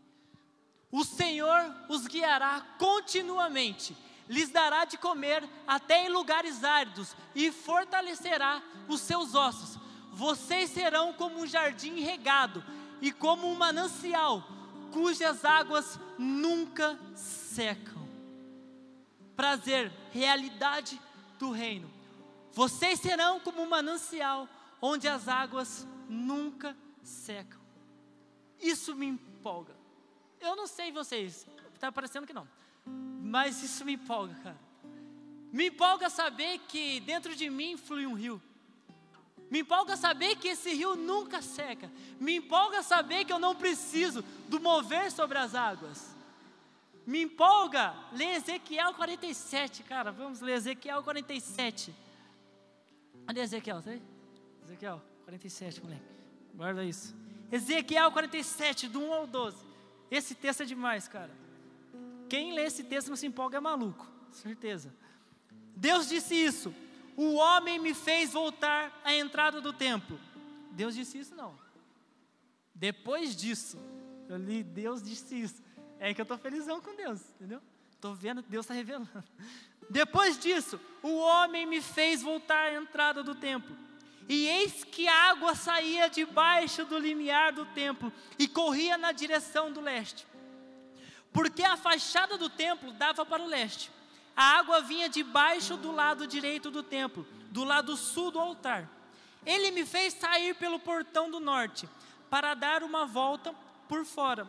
O 0.90 1.04
Senhor 1.04 1.74
os 1.88 2.06
guiará 2.06 2.60
continuamente, 2.78 3.96
lhes 4.28 4.50
dará 4.50 4.84
de 4.84 4.96
comer 4.96 5.48
até 5.66 6.06
em 6.06 6.08
lugares 6.08 6.64
áridos 6.64 7.16
e 7.34 7.50
fortalecerá 7.50 8.62
os 8.88 9.00
seus 9.00 9.34
ossos. 9.34 9.78
Vocês 10.12 10.70
serão 10.70 11.12
como 11.12 11.40
um 11.40 11.46
jardim 11.46 12.00
regado 12.00 12.64
e 13.00 13.10
como 13.10 13.48
um 13.48 13.54
manancial, 13.54 14.44
cujas 14.92 15.44
águas 15.44 15.98
nunca 16.18 16.98
secam. 17.14 18.08
Prazer, 19.34 19.90
realidade 20.12 21.00
do 21.38 21.50
reino. 21.50 21.90
Vocês 22.52 23.00
serão 23.00 23.40
como 23.40 23.62
um 23.62 23.68
manancial 23.68 24.48
onde 24.80 25.08
as 25.08 25.26
águas 25.26 25.86
nunca 26.08 26.76
secam. 27.02 27.60
Isso 28.60 28.94
me 28.94 29.06
empolga. 29.06 29.74
Eu 30.40 30.54
não 30.54 30.66
sei 30.66 30.92
vocês, 30.92 31.46
está 31.74 31.90
parecendo 31.90 32.26
que 32.26 32.32
não, 32.32 32.46
mas 32.86 33.62
isso 33.62 33.84
me 33.84 33.94
empolga, 33.94 34.34
cara. 34.42 34.60
Me 35.52 35.66
empolga 35.66 36.08
saber 36.08 36.58
que 36.68 37.00
dentro 37.00 37.36
de 37.36 37.48
mim 37.50 37.76
flui 37.76 38.06
um 38.06 38.14
rio. 38.14 38.42
Me 39.50 39.60
empolga 39.60 39.96
saber 39.96 40.36
que 40.36 40.48
esse 40.48 40.72
rio 40.72 40.96
nunca 40.96 41.42
seca. 41.42 41.90
Me 42.18 42.36
empolga 42.36 42.82
saber 42.82 43.26
que 43.26 43.32
eu 43.32 43.38
não 43.38 43.54
preciso 43.54 44.22
do 44.48 44.58
mover 44.58 45.12
sobre 45.12 45.36
as 45.36 45.54
águas. 45.54 46.16
Me 47.06 47.22
empolga 47.22 47.94
ler 48.12 48.36
Ezequiel 48.36 48.94
47, 48.94 49.82
cara. 49.82 50.10
Vamos 50.10 50.40
ler 50.40 50.54
Ezequiel 50.54 51.02
47. 51.02 51.94
Cadê 53.26 53.40
Ezequiel? 53.40 53.82
Tá 53.82 53.90
aí? 53.90 54.02
Ezequiel 54.64 55.02
47, 55.24 55.82
moleque. 55.82 56.02
Guarda 56.54 56.84
isso. 56.84 57.14
Ezequiel 57.50 58.10
47, 58.10 58.88
do 58.88 59.00
1 59.00 59.12
ao 59.12 59.26
12. 59.26 59.56
Esse 60.10 60.34
texto 60.34 60.62
é 60.62 60.64
demais, 60.64 61.08
cara. 61.08 61.41
Quem 62.32 62.54
lê 62.54 62.62
esse 62.62 62.82
texto 62.82 63.08
não 63.08 63.16
se 63.16 63.26
empolga 63.26 63.58
é 63.58 63.60
maluco, 63.60 64.10
certeza. 64.30 64.90
Deus 65.76 66.08
disse 66.08 66.34
isso. 66.34 66.74
O 67.14 67.34
homem 67.34 67.78
me 67.78 67.92
fez 67.92 68.32
voltar 68.32 69.02
à 69.04 69.14
entrada 69.14 69.60
do 69.60 69.70
templo. 69.70 70.18
Deus 70.70 70.94
disse 70.94 71.18
isso 71.18 71.34
não. 71.34 71.54
Depois 72.74 73.36
disso, 73.36 73.78
eu 74.30 74.38
li, 74.38 74.62
Deus 74.62 75.02
disse 75.02 75.42
isso. 75.42 75.62
É 75.98 76.14
que 76.14 76.22
eu 76.22 76.24
estou 76.24 76.38
felizão 76.38 76.80
com 76.80 76.96
Deus, 76.96 77.20
entendeu? 77.34 77.60
Estou 77.92 78.14
vendo 78.14 78.40
Deus 78.40 78.64
está 78.64 78.72
revelando. 78.72 79.10
Depois 79.90 80.38
disso, 80.38 80.80
o 81.02 81.14
homem 81.18 81.66
me 81.66 81.82
fez 81.82 82.22
voltar 82.22 82.68
à 82.68 82.74
entrada 82.74 83.22
do 83.22 83.34
templo. 83.34 83.76
E 84.26 84.48
eis 84.48 84.84
que 84.84 85.06
a 85.06 85.32
água 85.32 85.54
saía 85.54 86.08
debaixo 86.08 86.86
do 86.86 86.98
limiar 86.98 87.52
do 87.52 87.66
templo 87.66 88.10
e 88.38 88.48
corria 88.48 88.96
na 88.96 89.12
direção 89.12 89.70
do 89.70 89.82
leste. 89.82 90.31
Porque 91.32 91.62
a 91.62 91.76
fachada 91.76 92.36
do 92.36 92.48
templo 92.48 92.92
dava 92.92 93.24
para 93.24 93.42
o 93.42 93.46
leste 93.46 93.90
a 94.36 94.58
água 94.58 94.80
vinha 94.80 95.08
debaixo 95.08 95.76
do 95.76 95.92
lado 95.92 96.26
direito 96.26 96.70
do 96.70 96.82
templo, 96.82 97.26
do 97.50 97.64
lado 97.64 97.96
sul 97.96 98.30
do 98.30 98.40
altar. 98.40 98.88
Ele 99.44 99.70
me 99.70 99.84
fez 99.84 100.14
sair 100.14 100.54
pelo 100.54 100.78
portão 100.78 101.30
do 101.30 101.38
norte, 101.38 101.88
para 102.30 102.54
dar 102.54 102.82
uma 102.82 103.04
volta 103.04 103.54
por 103.88 104.04
fora, 104.06 104.46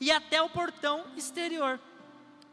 e 0.00 0.10
até 0.10 0.40
o 0.40 0.48
portão 0.48 1.04
exterior, 1.16 1.80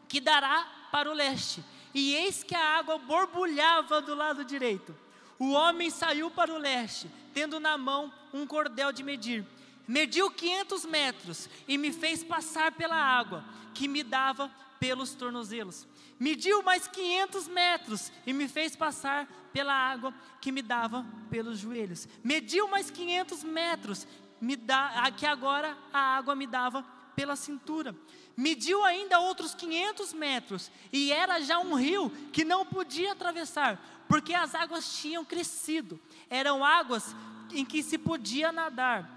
que 0.08 0.20
dará 0.20 0.66
para 0.90 1.08
o 1.08 1.14
leste. 1.14 1.62
E 1.94 2.14
eis 2.14 2.42
que 2.42 2.54
a 2.54 2.78
água 2.78 2.98
borbulhava 2.98 4.02
do 4.02 4.14
lado 4.14 4.44
direito. 4.44 4.96
O 5.38 5.52
homem 5.52 5.88
saiu 5.88 6.30
para 6.30 6.52
o 6.52 6.58
leste, 6.58 7.08
tendo 7.32 7.60
na 7.60 7.78
mão 7.78 8.12
um 8.32 8.46
cordel 8.46 8.90
de 8.90 9.02
medir. 9.02 9.46
Mediu 9.86 10.30
500 10.30 10.84
metros 10.84 11.48
e 11.68 11.78
me 11.78 11.92
fez 11.92 12.24
passar 12.24 12.72
pela 12.72 12.96
água, 12.96 13.44
que 13.72 13.86
me 13.86 14.02
dava 14.02 14.50
pelos 14.78 15.14
tornozelos 15.14 15.86
mediu 16.18 16.62
mais 16.62 16.86
500 16.88 17.48
metros 17.48 18.12
e 18.26 18.32
me 18.32 18.48
fez 18.48 18.74
passar 18.74 19.26
pela 19.52 19.72
água 19.72 20.14
que 20.40 20.50
me 20.50 20.62
dava 20.62 21.06
pelos 21.30 21.58
joelhos. 21.58 22.08
Mediu 22.24 22.68
mais 22.68 22.90
500 22.90 23.44
metros, 23.44 24.06
me 24.40 24.56
dá, 24.56 25.10
que 25.16 25.26
agora 25.26 25.76
a 25.92 26.16
água 26.16 26.34
me 26.34 26.46
dava 26.46 26.84
pela 27.14 27.36
cintura. 27.36 27.94
Mediu 28.36 28.84
ainda 28.84 29.20
outros 29.20 29.54
500 29.54 30.12
metros 30.12 30.70
e 30.92 31.10
era 31.10 31.40
já 31.40 31.58
um 31.58 31.74
rio 31.74 32.10
que 32.32 32.44
não 32.44 32.66
podia 32.66 33.12
atravessar, 33.12 34.04
porque 34.08 34.34
as 34.34 34.54
águas 34.54 34.98
tinham 34.98 35.24
crescido. 35.24 35.98
Eram 36.28 36.64
águas 36.64 37.14
em 37.52 37.64
que 37.64 37.82
se 37.82 37.96
podia 37.96 38.52
nadar. 38.52 39.15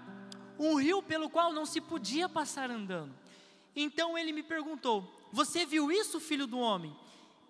Um 0.60 0.74
rio 0.74 1.02
pelo 1.02 1.30
qual 1.30 1.54
não 1.54 1.64
se 1.64 1.80
podia 1.80 2.28
passar 2.28 2.70
andando. 2.70 3.14
Então 3.74 4.18
ele 4.18 4.30
me 4.30 4.42
perguntou: 4.42 5.10
você 5.32 5.64
viu 5.64 5.90
isso, 5.90 6.20
filho 6.20 6.46
do 6.46 6.58
homem? 6.58 6.94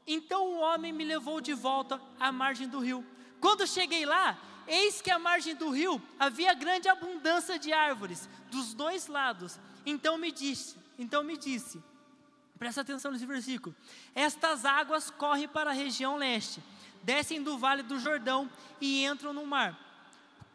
Então 0.06 0.46
o 0.46 0.60
homem 0.60 0.92
me 0.92 1.04
levou 1.04 1.40
de 1.40 1.52
volta 1.52 2.00
à 2.20 2.30
margem 2.30 2.68
do 2.68 2.78
rio. 2.78 3.04
Quando 3.40 3.66
cheguei 3.66 4.06
lá, 4.06 4.38
eis 4.64 5.02
que 5.02 5.10
à 5.10 5.18
margem 5.18 5.56
do 5.56 5.70
rio 5.70 6.00
havia 6.20 6.54
grande 6.54 6.88
abundância 6.88 7.58
de 7.58 7.72
árvores 7.72 8.28
dos 8.48 8.74
dois 8.74 9.08
lados. 9.08 9.58
Então 9.84 10.16
me 10.16 10.30
disse, 10.30 10.76
então 10.96 11.24
me 11.24 11.36
disse, 11.36 11.82
presta 12.60 12.82
atenção 12.82 13.10
nesse 13.10 13.26
versículo. 13.26 13.74
Estas 14.14 14.64
águas 14.64 15.10
correm 15.10 15.48
para 15.48 15.70
a 15.70 15.74
região 15.74 16.16
leste, 16.16 16.62
descem 17.02 17.42
do 17.42 17.58
vale 17.58 17.82
do 17.82 17.98
Jordão 17.98 18.48
e 18.80 19.04
entram 19.04 19.32
no 19.32 19.44
mar, 19.44 19.89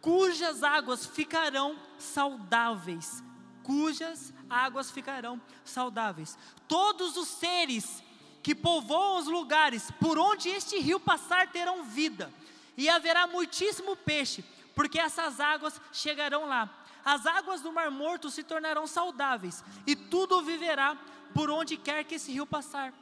cujas 0.06 0.62
águas 0.62 1.04
ficarão 1.04 1.76
saudáveis, 1.98 3.24
cujas 3.64 4.32
águas 4.48 4.92
ficarão 4.92 5.42
saudáveis. 5.64 6.38
Todos 6.68 7.18
os 7.18 7.28
seres 7.28 8.04
que 8.44 8.54
povoam 8.54 9.18
os 9.18 9.26
lugares 9.26 9.90
por 10.00 10.20
onde 10.20 10.48
este 10.48 10.78
rio 10.78 11.00
passar 11.00 11.52
terão 11.52 11.86
vida, 11.86 12.32
e 12.78 12.88
haverá 12.88 13.26
muitíssimo 13.26 13.96
peixe, 13.96 14.46
porque 14.76 15.00
essas 15.00 15.40
águas 15.40 15.82
chegarão 15.92 16.46
lá. 16.46 16.70
As 17.04 17.26
águas 17.26 17.62
do 17.62 17.74
Mar 17.74 17.90
Morto 17.90 18.30
se 18.30 18.44
tornarão 18.44 18.86
saudáveis, 18.86 19.64
e 19.88 19.96
tudo 19.96 20.44
viverá 20.44 20.96
por 21.34 21.50
onde 21.50 21.78
quer 21.78 22.04
que 22.04 22.14
esse 22.14 22.32
rio 22.32 22.46
passar. 22.46 22.94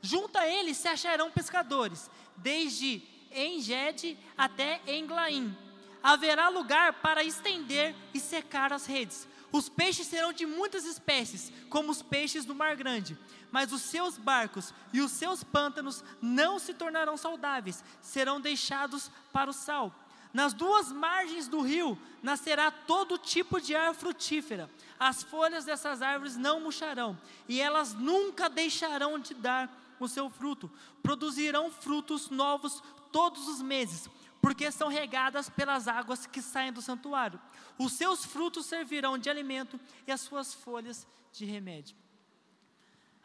Junto 0.00 0.38
a 0.38 0.48
ele 0.48 0.72
se 0.72 0.88
acharão 0.88 1.30
pescadores, 1.30 2.10
desde 2.34 3.02
Engede 3.30 4.16
até 4.38 4.80
Englaim. 4.86 5.65
Haverá 6.06 6.48
lugar 6.48 6.92
para 6.92 7.24
estender 7.24 7.92
e 8.14 8.20
secar 8.20 8.72
as 8.72 8.86
redes 8.86 9.26
Os 9.50 9.68
peixes 9.68 10.06
serão 10.06 10.32
de 10.32 10.46
muitas 10.46 10.84
espécies, 10.84 11.52
como 11.68 11.90
os 11.90 12.00
peixes 12.00 12.44
do 12.44 12.54
mar 12.54 12.76
grande, 12.76 13.18
mas 13.50 13.72
os 13.72 13.82
seus 13.82 14.16
barcos 14.16 14.72
e 14.92 15.00
os 15.00 15.10
seus 15.10 15.42
pântanos 15.42 16.04
não 16.22 16.60
se 16.60 16.72
tornarão 16.74 17.16
saudáveis, 17.16 17.82
serão 18.00 18.40
deixados 18.40 19.10
para 19.32 19.50
o 19.50 19.52
sal. 19.52 19.92
Nas 20.32 20.52
duas 20.52 20.92
margens 20.92 21.48
do 21.48 21.60
rio 21.60 21.98
nascerá 22.22 22.70
todo 22.70 23.18
tipo 23.18 23.60
de 23.60 23.74
árvore 23.74 23.98
frutífera. 23.98 24.70
As 25.00 25.24
folhas 25.24 25.64
dessas 25.64 26.02
árvores 26.02 26.36
não 26.36 26.60
murcharão, 26.60 27.18
e 27.48 27.60
elas 27.60 27.94
nunca 27.94 28.48
deixarão 28.48 29.18
de 29.18 29.34
dar 29.34 29.68
o 29.98 30.06
seu 30.06 30.30
fruto. 30.30 30.70
Produzirão 31.02 31.68
frutos 31.68 32.30
novos 32.30 32.80
todos 33.10 33.48
os 33.48 33.62
meses, 33.62 34.10
porque 34.46 34.70
são 34.70 34.86
regadas 34.86 35.50
pelas 35.50 35.88
águas 35.88 36.24
que 36.24 36.40
saem 36.40 36.72
do 36.72 36.80
santuário. 36.80 37.40
Os 37.76 37.94
seus 37.94 38.24
frutos 38.24 38.66
servirão 38.66 39.18
de 39.18 39.28
alimento 39.28 39.80
e 40.06 40.12
as 40.12 40.20
suas 40.20 40.54
folhas 40.54 41.04
de 41.32 41.44
remédio. 41.44 41.96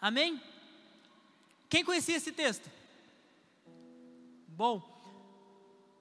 Amém? 0.02 0.42
Quem 1.70 1.86
conhecia 1.86 2.16
esse 2.18 2.32
texto? 2.32 2.68
Bom, 4.48 4.82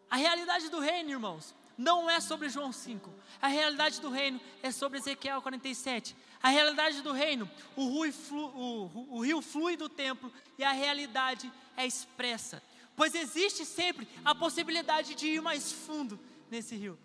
a 0.08 0.16
realidade 0.16 0.70
do 0.70 0.80
reino, 0.80 1.10
irmãos, 1.10 1.54
não 1.76 2.08
é 2.08 2.18
sobre 2.18 2.48
João 2.48 2.72
5. 2.72 3.12
A 3.42 3.48
realidade 3.48 4.00
do 4.00 4.08
reino 4.08 4.40
é 4.62 4.70
sobre 4.70 5.00
Ezequiel 5.00 5.42
47. 5.42 6.16
A 6.42 6.48
realidade 6.48 7.02
do 7.02 7.12
reino, 7.12 7.46
o 7.76 8.02
rio, 8.02 8.10
flui, 8.10 8.52
o, 8.54 9.06
o 9.10 9.20
rio 9.20 9.42
flui 9.42 9.76
do 9.76 9.86
templo 9.86 10.32
e 10.56 10.64
a 10.64 10.72
realidade 10.72 11.52
é 11.76 11.84
expressa. 11.86 12.62
Pois 13.00 13.14
existe 13.14 13.64
sempre 13.64 14.06
a 14.22 14.34
possibilidade 14.34 15.14
de 15.14 15.26
ir 15.26 15.40
mais 15.40 15.72
fundo 15.72 16.20
nesse 16.50 16.76
rio. 16.76 16.98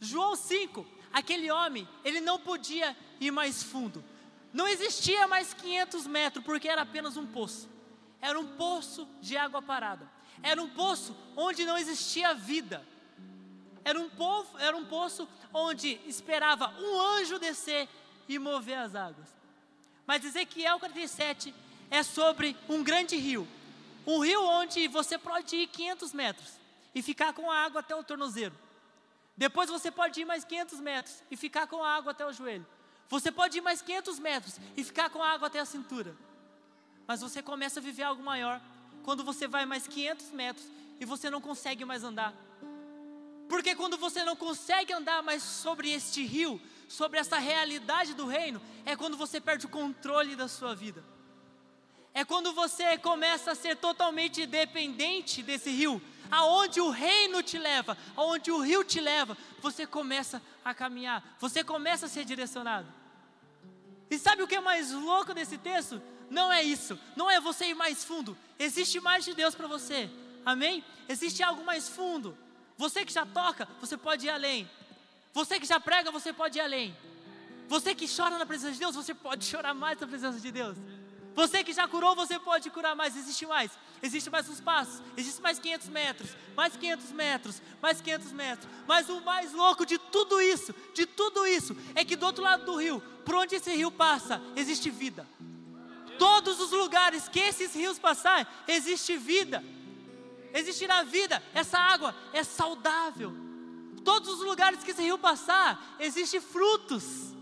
João 0.00 0.34
5, 0.34 0.86
aquele 1.12 1.50
homem, 1.50 1.86
ele 2.02 2.18
não 2.18 2.38
podia 2.38 2.96
ir 3.20 3.30
mais 3.30 3.62
fundo. 3.62 4.02
Não 4.54 4.66
existia 4.66 5.28
mais 5.28 5.52
500 5.52 6.06
metros, 6.06 6.42
porque 6.42 6.66
era 6.66 6.80
apenas 6.80 7.18
um 7.18 7.26
poço. 7.26 7.68
Era 8.22 8.40
um 8.40 8.56
poço 8.56 9.06
de 9.20 9.36
água 9.36 9.60
parada. 9.60 10.10
Era 10.42 10.62
um 10.62 10.70
poço 10.70 11.14
onde 11.36 11.66
não 11.66 11.76
existia 11.76 12.32
vida. 12.32 12.82
Era 13.84 14.00
um, 14.00 14.08
povo, 14.08 14.56
era 14.58 14.74
um 14.74 14.86
poço 14.86 15.28
onde 15.52 16.00
esperava 16.06 16.72
um 16.80 17.18
anjo 17.18 17.38
descer 17.38 17.86
e 18.26 18.38
mover 18.38 18.78
as 18.78 18.94
águas. 18.94 19.28
Mas 20.06 20.24
Ezequiel 20.24 20.78
47 20.78 21.54
é 21.90 22.02
sobre 22.02 22.56
um 22.66 22.82
grande 22.82 23.14
rio. 23.18 23.46
Um 24.06 24.18
rio 24.18 24.42
onde 24.42 24.86
você 24.88 25.16
pode 25.16 25.56
ir 25.56 25.66
500 25.68 26.12
metros 26.12 26.52
e 26.94 27.02
ficar 27.02 27.32
com 27.32 27.50
a 27.50 27.56
água 27.56 27.80
até 27.80 27.94
o 27.94 28.04
tornozelo. 28.04 28.54
Depois 29.36 29.68
você 29.68 29.90
pode 29.90 30.20
ir 30.20 30.24
mais 30.24 30.44
500 30.44 30.80
metros 30.80 31.22
e 31.30 31.36
ficar 31.36 31.66
com 31.66 31.82
a 31.82 31.96
água 31.96 32.12
até 32.12 32.24
o 32.24 32.32
joelho. 32.32 32.66
Você 33.08 33.32
pode 33.32 33.58
ir 33.58 33.60
mais 33.60 33.82
500 33.82 34.18
metros 34.18 34.58
e 34.76 34.84
ficar 34.84 35.10
com 35.10 35.22
a 35.22 35.28
água 35.30 35.48
até 35.48 35.58
a 35.58 35.64
cintura. 35.64 36.14
Mas 37.06 37.20
você 37.20 37.42
começa 37.42 37.80
a 37.80 37.82
viver 37.82 38.02
algo 38.02 38.22
maior 38.22 38.60
quando 39.02 39.24
você 39.24 39.46
vai 39.46 39.66
mais 39.66 39.86
500 39.86 40.30
metros 40.30 40.66
e 41.00 41.04
você 41.04 41.28
não 41.28 41.40
consegue 41.40 41.84
mais 41.84 42.04
andar. 42.04 42.34
Porque 43.48 43.74
quando 43.74 43.96
você 43.96 44.24
não 44.24 44.36
consegue 44.36 44.92
andar 44.92 45.22
mais 45.22 45.42
sobre 45.42 45.90
este 45.90 46.24
rio, 46.24 46.60
sobre 46.88 47.18
essa 47.18 47.38
realidade 47.38 48.14
do 48.14 48.26
reino, 48.26 48.60
é 48.84 48.96
quando 48.96 49.16
você 49.16 49.40
perde 49.40 49.66
o 49.66 49.68
controle 49.68 50.34
da 50.34 50.48
sua 50.48 50.74
vida. 50.74 51.04
É 52.14 52.24
quando 52.24 52.52
você 52.52 52.96
começa 52.96 53.50
a 53.50 53.54
ser 53.56 53.76
totalmente 53.76 54.46
dependente 54.46 55.42
desse 55.42 55.70
rio, 55.70 56.00
aonde 56.30 56.80
o 56.80 56.88
reino 56.88 57.42
te 57.42 57.58
leva, 57.58 57.98
aonde 58.16 58.52
o 58.52 58.60
rio 58.60 58.84
te 58.84 59.00
leva, 59.00 59.36
você 59.60 59.84
começa 59.84 60.40
a 60.64 60.72
caminhar, 60.72 61.36
você 61.40 61.64
começa 61.64 62.06
a 62.06 62.08
ser 62.08 62.24
direcionado. 62.24 62.86
E 64.08 64.16
sabe 64.16 64.42
o 64.42 64.46
que 64.46 64.54
é 64.54 64.60
mais 64.60 64.92
louco 64.92 65.34
desse 65.34 65.58
texto? 65.58 66.00
Não 66.30 66.52
é 66.52 66.62
isso, 66.62 66.98
não 67.16 67.28
é 67.28 67.40
você 67.40 67.66
ir 67.66 67.74
mais 67.74 68.04
fundo, 68.04 68.38
existe 68.60 69.00
mais 69.00 69.24
de 69.24 69.34
Deus 69.34 69.56
para 69.56 69.66
você, 69.66 70.08
amém? 70.46 70.84
Existe 71.08 71.42
algo 71.42 71.64
mais 71.64 71.88
fundo. 71.88 72.38
Você 72.76 73.04
que 73.04 73.12
já 73.12 73.26
toca, 73.26 73.68
você 73.80 73.96
pode 73.96 74.26
ir 74.26 74.30
além. 74.30 74.70
Você 75.32 75.58
que 75.58 75.66
já 75.66 75.80
prega, 75.80 76.10
você 76.10 76.32
pode 76.32 76.58
ir 76.58 76.60
além. 76.60 76.96
Você 77.68 77.94
que 77.94 78.06
chora 78.08 78.38
na 78.38 78.46
presença 78.46 78.72
de 78.72 78.78
Deus, 78.78 78.94
você 78.94 79.14
pode 79.14 79.44
chorar 79.46 79.74
mais 79.74 79.98
na 79.98 80.06
presença 80.06 80.40
de 80.40 80.50
Deus. 80.50 80.76
Você 81.34 81.64
que 81.64 81.72
já 81.72 81.88
curou, 81.88 82.14
você 82.14 82.38
pode 82.38 82.70
curar 82.70 82.94
mais. 82.94 83.16
Existe 83.16 83.44
mais. 83.44 83.72
Existe 84.00 84.30
mais 84.30 84.48
uns 84.48 84.60
passos. 84.60 85.02
Existe 85.16 85.42
mais 85.42 85.58
500 85.58 85.88
metros. 85.88 86.30
Mais 86.56 86.76
500 86.76 87.10
metros. 87.10 87.62
Mais 87.82 88.00
500 88.00 88.32
metros. 88.32 88.68
Mas 88.86 89.08
o 89.08 89.20
mais 89.20 89.52
louco 89.52 89.84
de 89.84 89.98
tudo 89.98 90.40
isso, 90.40 90.72
de 90.94 91.06
tudo 91.06 91.44
isso, 91.46 91.76
é 91.94 92.04
que 92.04 92.14
do 92.14 92.24
outro 92.24 92.42
lado 92.42 92.64
do 92.64 92.76
rio, 92.76 93.00
por 93.24 93.34
onde 93.34 93.56
esse 93.56 93.74
rio 93.74 93.90
passa, 93.90 94.40
existe 94.54 94.90
vida. 94.90 95.26
Todos 96.18 96.60
os 96.60 96.70
lugares 96.70 97.28
que 97.28 97.40
esses 97.40 97.74
rios 97.74 97.98
passarem, 97.98 98.46
existe 98.68 99.16
vida. 99.16 99.64
Existirá 100.52 101.02
vida. 101.02 101.42
Essa 101.52 101.78
água 101.78 102.14
é 102.32 102.44
saudável. 102.44 103.34
Todos 104.04 104.34
os 104.34 104.40
lugares 104.40 104.84
que 104.84 104.92
esse 104.92 105.02
rio 105.02 105.18
passar, 105.18 105.96
existe 105.98 106.38
frutos 106.40 107.33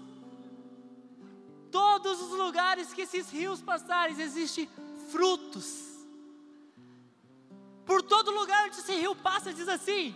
todos 1.72 2.20
os 2.20 2.38
lugares 2.38 2.92
que 2.92 3.02
esses 3.02 3.30
rios 3.30 3.62
passarem, 3.62 4.20
existem 4.20 4.68
frutos. 5.10 5.66
Por 7.84 8.02
todo 8.02 8.30
lugar 8.30 8.66
onde 8.66 8.78
esse 8.78 8.94
rio 8.94 9.16
passa, 9.16 9.52
diz 9.52 9.66
assim: 9.66 10.14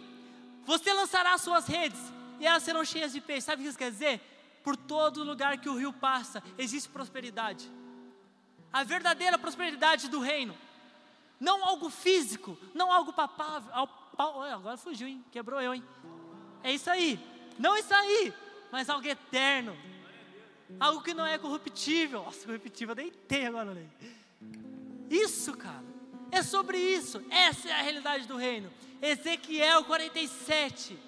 Você 0.65 0.93
lançará 0.93 1.37
suas 1.39 1.67
redes 1.67 1.99
e 2.39 2.47
elas 2.47 2.63
serão 2.63 2.85
cheias 2.85 3.13
de 3.13 3.21
peixe. 3.21 3.47
Sabe 3.47 3.63
o 3.63 3.65
que 3.65 3.71
isso 3.71 3.79
quer 3.79 3.91
dizer? 3.91 4.21
Por 4.63 4.77
todo 4.77 5.25
lugar 5.25 5.59
que 5.59 5.69
o 5.69 5.77
rio 5.77 5.93
passa, 5.93 6.43
existe 6.59 6.89
prosperidade. 6.89 7.69
A 8.73 8.85
verdadeira 8.85 9.39
prosperidade 9.39 10.09
do 10.09 10.21
reino. 10.21 10.57
Não 11.41 11.65
algo 11.65 11.89
físico, 11.91 12.57
não 12.75 12.93
algo 12.93 13.13
papável. 13.13 13.71
Agora 14.19 14.77
fugiu, 14.77 15.09
hein? 15.09 15.25
Quebrou 15.31 15.61
eu, 15.61 15.75
hein? 15.75 15.85
É 16.63 16.73
isso 16.73 16.91
aí. 16.91 17.19
Não 17.59 17.77
isso 17.77 17.95
aí, 17.95 18.35
mas 18.71 18.89
algo 18.91 19.07
eterno 19.07 19.77
algo 20.79 21.03
que 21.03 21.15
não 21.15 21.27
é 21.27 21.39
corruptível. 21.39 22.23
Nossa, 22.25 22.47
corruptível, 22.47 22.93
eu 22.93 22.97
deitei 22.97 23.47
agora, 23.47 23.73
Lei. 23.73 23.89
Isso, 25.11 25.57
cara, 25.57 25.85
é 26.31 26.43
sobre 26.43 26.79
isso. 26.79 27.23
Essa 27.31 27.69
é 27.69 27.73
a 27.73 27.83
realidade 27.83 28.27
do 28.27 28.37
reino. 28.37 28.73
Ezequiel 29.01 29.85
47, 29.85 30.99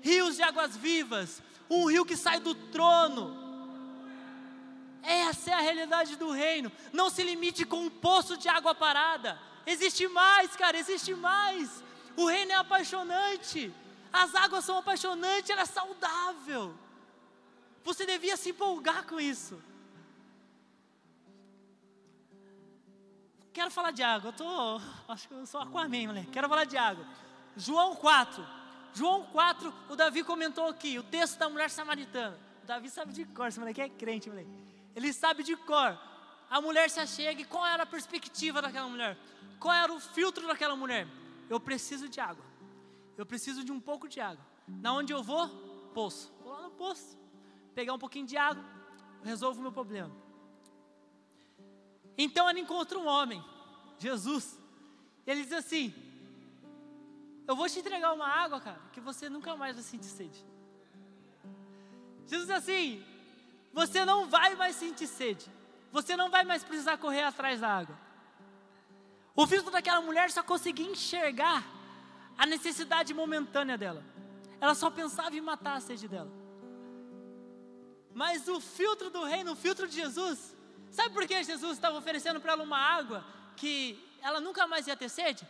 rios 0.00 0.36
de 0.36 0.42
águas 0.42 0.76
vivas, 0.76 1.42
um 1.68 1.86
rio 1.86 2.04
que 2.04 2.16
sai 2.16 2.40
do 2.40 2.54
trono. 2.54 3.40
Essa 5.02 5.50
é 5.50 5.54
a 5.54 5.60
realidade 5.60 6.16
do 6.16 6.30
reino. 6.30 6.70
Não 6.92 7.10
se 7.10 7.22
limite 7.22 7.64
com 7.64 7.80
um 7.80 7.90
poço 7.90 8.36
de 8.36 8.48
água 8.48 8.74
parada. 8.74 9.38
Existe 9.66 10.06
mais, 10.08 10.54
cara, 10.56 10.78
existe 10.78 11.14
mais. 11.14 11.82
O 12.16 12.26
reino 12.26 12.52
é 12.52 12.56
apaixonante. 12.56 13.72
As 14.12 14.34
águas 14.34 14.64
são 14.64 14.78
apaixonantes, 14.78 15.50
ela 15.50 15.62
é 15.62 15.66
saudável. 15.66 16.74
Você 17.84 18.06
devia 18.06 18.36
se 18.36 18.50
empolgar 18.50 19.06
com 19.06 19.18
isso. 19.18 19.60
Quero 23.52 23.70
falar 23.70 23.90
de 23.90 24.02
água. 24.02 24.28
Eu 24.28 24.32
tô, 24.32 24.80
acho 25.08 25.28
que 25.28 25.34
eu 25.34 25.46
sou 25.46 25.60
Aquaman, 25.60 26.06
moleque. 26.06 26.30
Quero 26.30 26.48
falar 26.48 26.64
de 26.64 26.76
água. 26.76 27.04
João 27.56 27.94
4. 27.94 28.46
João 28.94 29.24
4, 29.24 29.72
o 29.88 29.96
Davi 29.96 30.22
comentou 30.22 30.68
aqui, 30.68 30.98
o 30.98 31.02
texto 31.02 31.38
da 31.38 31.48
mulher 31.48 31.70
samaritana. 31.70 32.38
O 32.62 32.66
Davi 32.66 32.90
sabe 32.90 33.12
de 33.12 33.24
cor, 33.24 33.48
esse 33.48 33.58
moleque 33.58 33.80
é 33.80 33.88
crente, 33.88 34.28
moleque. 34.28 34.50
Ele 34.94 35.12
sabe 35.14 35.42
de 35.42 35.56
cor. 35.56 35.98
A 36.50 36.60
mulher 36.60 36.90
se 36.90 37.00
achega 37.00 37.40
e 37.40 37.44
qual 37.44 37.64
era 37.64 37.84
a 37.84 37.86
perspectiva 37.86 38.60
daquela 38.60 38.86
mulher? 38.86 39.16
Qual 39.58 39.74
era 39.74 39.90
o 39.90 39.98
filtro 39.98 40.46
daquela 40.46 40.76
mulher? 40.76 41.08
Eu 41.48 41.58
preciso 41.58 42.06
de 42.06 42.20
água. 42.20 42.44
Eu 43.16 43.24
preciso 43.24 43.64
de 43.64 43.72
um 43.72 43.80
pouco 43.80 44.06
de 44.06 44.20
água. 44.20 44.44
Na 44.68 44.92
onde 44.92 45.12
eu 45.12 45.22
vou? 45.22 45.48
Poço. 45.94 46.30
Vou 46.42 46.52
lá 46.52 46.62
no 46.62 46.70
poço 46.72 47.21
pegar 47.74 47.92
um 47.92 47.98
pouquinho 47.98 48.26
de 48.26 48.36
água, 48.36 48.64
resolvo 49.22 49.60
o 49.60 49.62
meu 49.62 49.72
problema. 49.72 50.10
Então 52.16 52.48
ela 52.48 52.58
encontra 52.58 52.98
um 52.98 53.06
homem, 53.06 53.42
Jesus, 53.98 54.58
ele 55.26 55.42
diz 55.42 55.52
assim: 55.52 55.94
Eu 57.46 57.56
vou 57.56 57.68
te 57.68 57.78
entregar 57.78 58.12
uma 58.12 58.26
água, 58.26 58.60
cara, 58.60 58.80
que 58.92 59.00
você 59.00 59.28
nunca 59.28 59.56
mais 59.56 59.74
vai 59.74 59.84
sentir 59.84 60.06
sede. 60.06 60.44
Jesus 62.26 62.48
diz 62.48 62.56
assim: 62.56 63.04
Você 63.72 64.04
não 64.04 64.28
vai 64.28 64.54
mais 64.54 64.76
sentir 64.76 65.06
sede, 65.06 65.50
você 65.90 66.16
não 66.16 66.30
vai 66.30 66.44
mais 66.44 66.62
precisar 66.62 66.98
correr 66.98 67.22
atrás 67.22 67.60
da 67.60 67.68
água. 67.68 67.98
O 69.34 69.46
filho 69.46 69.62
daquela 69.70 70.00
mulher 70.02 70.30
só 70.30 70.42
conseguia 70.42 70.90
enxergar 70.90 71.64
a 72.36 72.44
necessidade 72.44 73.14
momentânea 73.14 73.78
dela. 73.78 74.04
Ela 74.60 74.74
só 74.74 74.90
pensava 74.90 75.34
em 75.34 75.40
matar 75.40 75.76
a 75.76 75.80
sede 75.80 76.06
dela. 76.06 76.41
Mas 78.14 78.46
o 78.48 78.60
filtro 78.60 79.10
do 79.10 79.24
reino, 79.24 79.52
o 79.52 79.56
filtro 79.56 79.88
de 79.88 79.94
Jesus, 79.94 80.54
sabe 80.90 81.10
por 81.14 81.26
que 81.26 81.42
Jesus 81.42 81.72
estava 81.72 81.96
oferecendo 81.96 82.40
para 82.40 82.52
ela 82.52 82.62
uma 82.62 82.78
água 82.78 83.24
que 83.56 83.98
ela 84.20 84.40
nunca 84.40 84.66
mais 84.66 84.86
ia 84.86 84.96
ter 84.96 85.08
sede? 85.08 85.46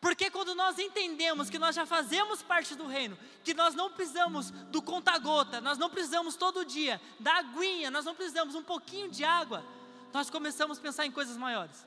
Porque 0.00 0.30
quando 0.30 0.54
nós 0.54 0.78
entendemos 0.78 1.48
que 1.48 1.58
nós 1.58 1.74
já 1.74 1.86
fazemos 1.86 2.42
parte 2.42 2.74
do 2.74 2.86
reino, 2.86 3.16
que 3.42 3.54
nós 3.54 3.74
não 3.74 3.90
precisamos 3.90 4.50
do 4.50 4.82
conta-gota, 4.82 5.62
nós 5.62 5.78
não 5.78 5.88
precisamos 5.88 6.36
todo 6.36 6.62
dia 6.64 7.00
da 7.18 7.36
aguinha, 7.36 7.90
nós 7.90 8.04
não 8.04 8.14
precisamos 8.14 8.54
um 8.54 8.62
pouquinho 8.62 9.08
de 9.08 9.24
água, 9.24 9.64
nós 10.12 10.28
começamos 10.28 10.78
a 10.78 10.82
pensar 10.82 11.06
em 11.06 11.10
coisas 11.10 11.38
maiores. 11.38 11.86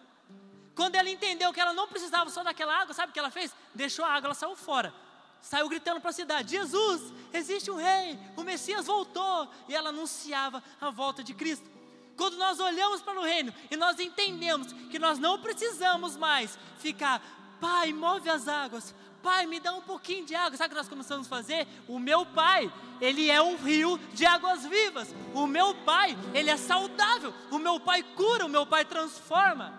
Quando 0.74 0.95
ela 0.95 1.10
entendeu 1.10 1.53
que 1.53 1.60
ela 1.60 1.74
não 1.74 1.88
precisava 1.88 2.30
só 2.30 2.43
daquela 2.43 2.76
água, 2.82 2.93
sabe 2.93 3.12
o 3.12 3.14
que 3.14 3.20
ela 3.20 3.30
fez? 3.30 3.53
Deixou 3.76 4.03
a 4.03 4.10
água, 4.10 4.28
ela 4.28 4.34
saiu 4.34 4.55
fora. 4.55 4.93
Saiu 5.41 5.69
gritando 5.69 6.01
para 6.01 6.09
a 6.09 6.13
cidade: 6.13 6.51
Jesus, 6.51 7.13
existe 7.33 7.71
um 7.71 7.75
rei, 7.75 8.19
o 8.35 8.43
Messias 8.43 8.85
voltou. 8.85 9.49
E 9.67 9.75
ela 9.75 9.89
anunciava 9.89 10.63
a 10.79 10.89
volta 10.89 11.23
de 11.23 11.33
Cristo. 11.33 11.69
Quando 12.15 12.35
nós 12.38 12.59
olhamos 12.59 13.01
para 13.01 13.19
o 13.19 13.23
reino 13.23 13.53
e 13.69 13.77
nós 13.77 13.99
entendemos 13.99 14.73
que 14.89 14.97
nós 14.97 15.19
não 15.19 15.39
precisamos 15.39 16.15
mais 16.15 16.57
ficar 16.79 17.21
Pai, 17.59 17.91
move 17.91 18.29
as 18.29 18.47
águas. 18.47 18.93
Pai, 19.21 19.45
me 19.45 19.59
dá 19.59 19.73
um 19.73 19.81
pouquinho 19.81 20.25
de 20.25 20.35
água. 20.35 20.57
Sabe 20.57 20.67
o 20.67 20.69
que 20.69 20.75
nós 20.75 20.88
começamos 20.88 21.27
a 21.27 21.29
fazer? 21.29 21.67
O 21.88 21.99
meu 21.99 22.25
pai, 22.25 22.71
ele 23.01 23.29
é 23.29 23.41
um 23.41 23.57
rio 23.57 23.99
de 24.13 24.25
águas 24.25 24.65
vivas. 24.65 25.13
O 25.33 25.47
meu 25.47 25.73
pai, 25.73 26.15
ele 26.33 26.49
é 26.49 26.57
saudável. 26.57 27.33
O 27.51 27.57
meu 27.57 27.79
pai 27.79 28.03
cura, 28.03 28.45
o 28.45 28.49
meu 28.49 28.65
pai 28.65 28.85
transforma. 28.85 29.73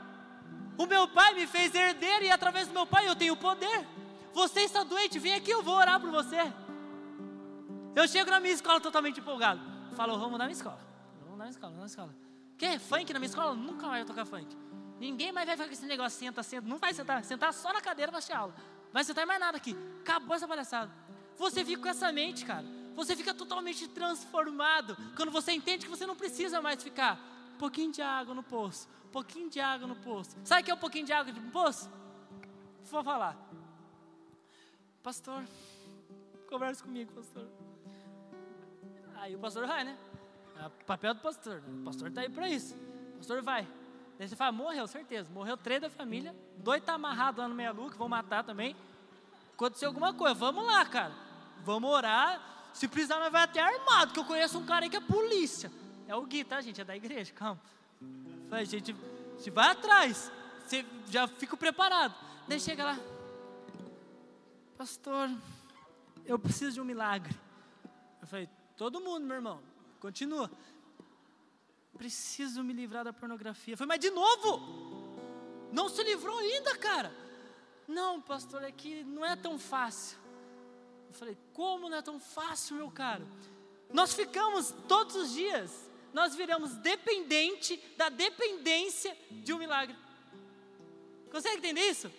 O 0.76 0.86
meu 0.86 1.08
pai 1.08 1.34
me 1.34 1.46
fez 1.46 1.74
herdeiro 1.74 2.24
e 2.24 2.30
através 2.30 2.68
do 2.68 2.74
meu 2.74 2.86
pai 2.86 3.08
eu 3.08 3.16
tenho 3.16 3.36
poder. 3.36 3.86
Você 4.32 4.60
está 4.60 4.84
doente, 4.84 5.18
vem 5.18 5.34
aqui, 5.34 5.50
eu 5.50 5.62
vou 5.62 5.74
orar 5.74 6.00
por 6.00 6.10
você. 6.10 6.52
Eu 7.94 8.06
chego 8.06 8.30
na 8.30 8.40
minha 8.40 8.54
escola 8.54 8.80
totalmente 8.80 9.20
empolgado. 9.20 9.60
Falo, 9.96 10.18
vamos 10.18 10.38
na 10.38 10.44
minha 10.44 10.52
escola. 10.52 10.78
Vamos 11.22 11.38
na 11.38 11.44
minha 11.44 11.50
escola, 11.50 11.72
vamos 11.72 11.96
na 11.96 12.04
minha 12.04 12.08
escola. 12.08 12.28
Quer 12.56 12.78
funk 12.78 13.12
na 13.12 13.18
minha 13.18 13.28
escola? 13.28 13.54
Nunca 13.54 13.86
mais 13.86 14.04
vou 14.04 14.14
tocar 14.14 14.24
funk. 14.24 14.56
Ninguém 14.98 15.32
mais 15.32 15.46
vai 15.46 15.56
fazer 15.56 15.72
esse 15.72 15.86
negócio, 15.86 16.18
senta, 16.18 16.42
senta. 16.42 16.66
Não 16.66 16.78
vai 16.78 16.92
sentar, 16.92 17.24
sentar 17.24 17.52
só 17.52 17.72
na 17.72 17.80
cadeira 17.80 18.10
para 18.10 18.18
assistir 18.18 18.36
aula. 18.36 18.54
Vai 18.92 19.04
sentar 19.04 19.26
mais 19.26 19.40
nada 19.40 19.56
aqui. 19.56 19.76
Acabou 20.00 20.34
essa 20.34 20.46
palhaçada. 20.46 20.90
Você 21.36 21.64
fica 21.64 21.82
com 21.82 21.88
essa 21.88 22.10
mente, 22.12 22.44
cara. 22.44 22.66
Você 22.96 23.14
fica 23.14 23.32
totalmente 23.32 23.86
transformado 23.86 24.96
quando 25.14 25.30
você 25.30 25.52
entende 25.52 25.84
que 25.86 25.90
você 25.90 26.04
não 26.04 26.16
precisa 26.16 26.60
mais 26.60 26.82
ficar 26.82 27.16
um 27.54 27.58
pouquinho 27.58 27.92
de 27.92 28.02
água 28.02 28.34
no 28.34 28.42
poço, 28.42 28.88
um 29.06 29.10
pouquinho 29.10 29.48
de 29.48 29.60
água 29.60 29.86
no 29.86 29.94
poço. 29.94 30.36
Sabe 30.42 30.62
o 30.62 30.64
que 30.64 30.70
é 30.72 30.74
um 30.74 30.78
pouquinho 30.78 31.06
de 31.06 31.12
água 31.12 31.32
no 31.32 31.50
poço? 31.52 31.88
Vou 32.90 33.04
falar. 33.04 33.36
Pastor, 35.08 35.42
conversa 36.50 36.84
comigo, 36.84 37.10
pastor. 37.14 37.48
Aí 39.16 39.34
o 39.34 39.38
pastor 39.38 39.66
vai, 39.66 39.82
né? 39.82 39.96
É 40.62 40.68
papel 40.84 41.14
do 41.14 41.20
pastor. 41.20 41.62
Né? 41.62 41.80
O 41.80 41.84
pastor 41.86 42.08
está 42.08 42.20
aí 42.20 42.28
para 42.28 42.46
isso. 42.46 42.74
O 43.14 43.16
pastor 43.16 43.40
vai. 43.40 43.66
Daí 44.18 44.28
você 44.28 44.36
fala, 44.36 44.52
morreu, 44.52 44.86
certeza. 44.86 45.30
Morreu 45.32 45.56
três 45.56 45.80
da 45.80 45.88
família, 45.88 46.36
dois 46.58 46.84
tá 46.84 46.92
amarrado 46.92 47.40
lá 47.40 47.48
no 47.48 47.54
meia-lua, 47.54 47.90
que 47.90 47.96
vão 47.96 48.06
matar 48.06 48.44
também. 48.44 48.76
Aconteceu 49.54 49.88
alguma 49.88 50.12
coisa, 50.12 50.34
vamos 50.34 50.66
lá, 50.66 50.84
cara. 50.84 51.14
Vamos 51.64 51.90
orar. 51.90 52.68
Se 52.74 52.86
precisar, 52.86 53.18
nós 53.18 53.32
vai 53.32 53.44
até 53.44 53.62
armado, 53.62 54.12
que 54.12 54.20
eu 54.20 54.26
conheço 54.26 54.58
um 54.58 54.66
cara 54.66 54.84
aí 54.84 54.90
que 54.90 54.96
é 54.98 55.00
polícia. 55.00 55.72
É 56.06 56.14
o 56.14 56.26
Gui, 56.26 56.44
tá, 56.44 56.60
gente? 56.60 56.82
É 56.82 56.84
da 56.84 56.94
igreja, 56.94 57.32
calma. 57.32 57.58
Falei, 58.50 58.66
gente, 58.66 58.94
se 59.38 59.48
vai 59.48 59.70
atrás, 59.70 60.30
você 60.66 60.84
já 61.08 61.26
fica 61.26 61.56
preparado. 61.56 62.14
Daí 62.46 62.60
chega 62.60 62.84
lá, 62.84 62.98
pastor, 64.78 65.28
eu 66.24 66.38
preciso 66.38 66.72
de 66.74 66.80
um 66.80 66.84
milagre. 66.84 67.34
Eu 68.22 68.26
falei, 68.26 68.48
todo 68.76 69.00
mundo, 69.00 69.26
meu 69.26 69.36
irmão, 69.36 69.60
continua 70.00 70.50
preciso 71.98 72.62
me 72.62 72.72
livrar 72.72 73.04
da 73.04 73.12
pornografia. 73.12 73.76
Foi, 73.76 73.86
mas 73.86 73.98
de 73.98 74.10
novo? 74.10 75.68
Não 75.72 75.88
se 75.88 76.02
livrou 76.04 76.38
ainda, 76.38 76.78
cara? 76.78 77.12
Não, 77.88 78.20
pastor, 78.20 78.62
é 78.62 78.70
que 78.70 79.02
não 79.02 79.26
é 79.26 79.34
tão 79.34 79.58
fácil. 79.58 80.16
Eu 81.08 81.14
falei, 81.14 81.36
como 81.52 81.88
não 81.88 81.96
é 81.98 82.02
tão 82.02 82.20
fácil, 82.20 82.76
meu 82.76 82.90
caro? 82.90 83.26
Nós 83.92 84.14
ficamos 84.14 84.72
todos 84.86 85.16
os 85.16 85.32
dias, 85.32 85.90
nós 86.12 86.36
viramos 86.36 86.76
dependente 86.76 87.76
da 87.96 88.08
dependência 88.08 89.16
de 89.30 89.52
um 89.52 89.58
milagre. 89.58 89.96
Consegue 91.30 91.56
entender 91.56 91.90
isso? 91.90 92.10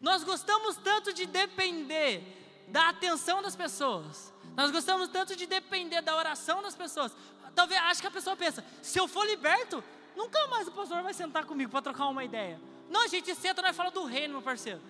Nós 0.00 0.24
gostamos 0.24 0.76
tanto 0.76 1.12
de 1.12 1.26
depender 1.26 2.22
da 2.68 2.88
atenção 2.88 3.42
das 3.42 3.54
pessoas, 3.56 4.32
nós 4.56 4.70
gostamos 4.70 5.08
tanto 5.08 5.36
de 5.36 5.46
depender 5.46 6.00
da 6.00 6.16
oração 6.16 6.62
das 6.62 6.74
pessoas, 6.74 7.12
Talvez, 7.54 7.80
acho 7.82 8.00
que 8.00 8.06
a 8.06 8.10
pessoa 8.10 8.36
pensa, 8.36 8.64
se 8.82 8.98
eu 8.98 9.08
for 9.08 9.26
liberto, 9.26 9.82
nunca 10.16 10.46
mais 10.48 10.68
o 10.68 10.72
pastor 10.72 11.02
vai 11.02 11.12
sentar 11.12 11.44
comigo 11.44 11.70
para 11.70 11.82
trocar 11.82 12.06
uma 12.06 12.24
ideia. 12.24 12.60
Não, 12.88 13.04
a 13.04 13.06
gente 13.06 13.34
senta 13.34 13.62
vai 13.62 13.72
falar 13.72 13.90
do 13.90 14.04
reino, 14.04 14.34
meu 14.34 14.42
parceiro. 14.42 14.80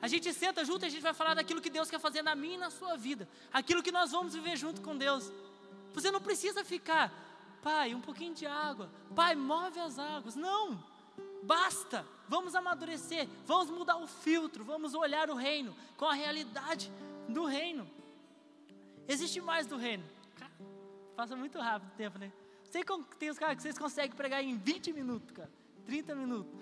A 0.00 0.08
gente 0.08 0.32
senta 0.32 0.64
junto 0.64 0.84
e 0.84 0.86
a 0.86 0.88
gente 0.88 1.02
vai 1.02 1.12
falar 1.12 1.34
daquilo 1.34 1.60
que 1.60 1.68
Deus 1.68 1.90
quer 1.90 2.00
fazer 2.00 2.22
na 2.22 2.34
minha 2.34 2.54
e 2.54 2.58
na 2.58 2.70
sua 2.70 2.96
vida. 2.96 3.28
Aquilo 3.52 3.82
que 3.82 3.92
nós 3.92 4.12
vamos 4.12 4.32
viver 4.32 4.56
junto 4.56 4.80
com 4.80 4.96
Deus. 4.96 5.30
Você 5.92 6.10
não 6.10 6.20
precisa 6.20 6.64
ficar, 6.64 7.12
pai, 7.62 7.94
um 7.94 8.00
pouquinho 8.00 8.34
de 8.34 8.46
água. 8.46 8.88
Pai, 9.14 9.34
move 9.34 9.78
as 9.80 9.98
águas. 9.98 10.36
Não, 10.36 10.82
basta. 11.42 12.06
Vamos 12.28 12.54
amadurecer, 12.54 13.28
vamos 13.44 13.70
mudar 13.70 13.96
o 13.96 14.06
filtro, 14.06 14.64
vamos 14.64 14.94
olhar 14.94 15.30
o 15.30 15.34
reino 15.34 15.74
com 15.96 16.04
a 16.04 16.14
realidade 16.14 16.92
do 17.28 17.44
reino. 17.44 17.88
Existe 19.08 19.40
mais 19.40 19.66
do 19.66 19.76
reino. 19.76 20.04
Passa 21.16 21.34
muito 21.34 21.58
rápido 21.58 21.88
o 21.88 21.96
tempo, 21.96 22.18
né? 22.18 22.32
Sei 22.70 22.84
que 22.84 22.92
tem 23.18 23.30
os 23.30 23.38
caras 23.38 23.56
que 23.56 23.62
vocês 23.62 23.76
conseguem 23.76 24.16
pregar 24.16 24.42
em 24.42 24.56
20 24.56 24.92
minutos, 24.92 25.32
cara. 25.32 25.50
30 25.86 26.14
minutos. 26.14 26.52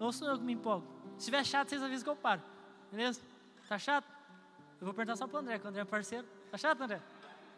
Ou 0.00 0.12
sou 0.12 0.28
eu 0.28 0.36
que 0.36 0.44
me 0.44 0.54
empolgo. 0.54 0.86
Se 1.12 1.18
estiver 1.18 1.44
chato, 1.44 1.68
vocês 1.68 1.82
avisam 1.82 2.02
que 2.02 2.10
eu 2.10 2.16
paro. 2.16 2.42
Beleza? 2.90 3.20
Tá 3.68 3.78
chato? 3.78 4.06
Eu 4.80 4.86
vou 4.86 4.92
perguntar 4.92 5.16
só 5.16 5.28
para 5.28 5.36
o 5.36 5.40
André, 5.40 5.58
que 5.58 5.64
o 5.64 5.68
André 5.68 5.82
é 5.82 5.84
parceiro. 5.84 6.26
Tá 6.50 6.58
chato, 6.58 6.80
André? 6.80 7.00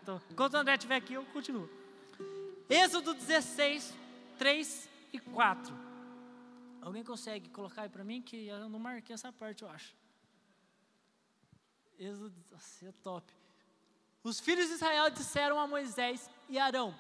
Então, 0.02 0.20
enquanto 0.30 0.54
o 0.54 0.56
André 0.58 0.74
estiver 0.74 0.96
aqui, 0.96 1.14
eu 1.14 1.24
continuo. 1.26 1.68
Êxodo 2.68 3.14
16, 3.14 3.94
3 4.38 4.88
e 5.12 5.18
4. 5.18 5.85
Alguém 6.86 7.02
consegue 7.02 7.48
colocar 7.48 7.82
aí 7.82 7.88
para 7.88 8.04
mim? 8.04 8.22
Que 8.22 8.46
eu 8.46 8.68
não 8.68 8.78
marquei 8.78 9.12
essa 9.12 9.32
parte, 9.32 9.64
eu 9.64 9.68
acho. 9.68 9.92
Nossa, 12.52 12.86
é 12.86 12.92
top. 13.02 13.32
Os 14.22 14.38
filhos 14.38 14.68
de 14.68 14.74
Israel 14.74 15.10
disseram 15.10 15.58
a 15.58 15.66
Moisés 15.66 16.30
e 16.48 16.56
Arão: 16.56 16.94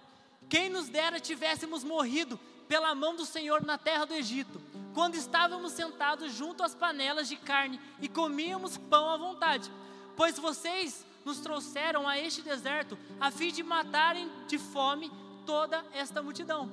Quem 0.48 0.68
nos 0.68 0.88
dera 0.88 1.20
tivéssemos 1.20 1.84
morrido 1.84 2.36
pela 2.66 2.96
mão 2.96 3.14
do 3.14 3.24
Senhor 3.24 3.64
na 3.64 3.78
terra 3.78 4.04
do 4.04 4.14
Egito, 4.14 4.60
quando 4.92 5.14
estávamos 5.14 5.70
sentados 5.70 6.32
junto 6.32 6.64
às 6.64 6.74
panelas 6.74 7.28
de 7.28 7.36
carne 7.36 7.80
e 8.00 8.08
comíamos 8.08 8.76
pão 8.76 9.08
à 9.08 9.16
vontade. 9.16 9.70
Pois 10.16 10.36
vocês 10.36 11.06
nos 11.24 11.38
trouxeram 11.38 12.08
a 12.08 12.18
este 12.18 12.42
deserto 12.42 12.98
a 13.20 13.30
fim 13.30 13.52
de 13.52 13.62
matarem 13.62 14.28
de 14.48 14.58
fome 14.58 15.12
toda 15.46 15.86
esta 15.92 16.20
multidão. 16.20 16.68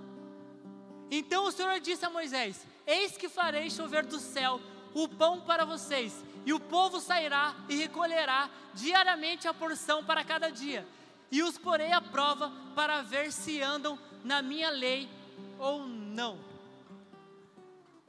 Então 1.11 1.45
o 1.45 1.51
Senhor 1.51 1.79
disse 1.79 2.03
a 2.03 2.09
Moisés: 2.09 2.72
Eis 2.85 3.17
que 3.17 3.29
farei 3.29 3.69
chover 3.69 4.05
do 4.05 4.19
céu 4.19 4.59
o 4.93 5.07
pão 5.07 5.41
para 5.41 5.65
vocês 5.65 6.23
e 6.45 6.53
o 6.53 6.59
povo 6.59 6.99
sairá 6.99 7.55
e 7.69 7.75
recolherá 7.75 8.49
diariamente 8.73 9.47
a 9.47 9.53
porção 9.53 10.03
para 10.03 10.23
cada 10.23 10.49
dia, 10.49 10.85
e 11.31 11.41
os 11.41 11.57
porei 11.57 11.91
à 11.91 12.01
prova 12.01 12.51
para 12.75 13.01
ver 13.01 13.31
se 13.31 13.61
andam 13.61 13.97
na 14.23 14.41
minha 14.41 14.69
lei 14.69 15.09
ou 15.57 15.85
não. 15.85 16.37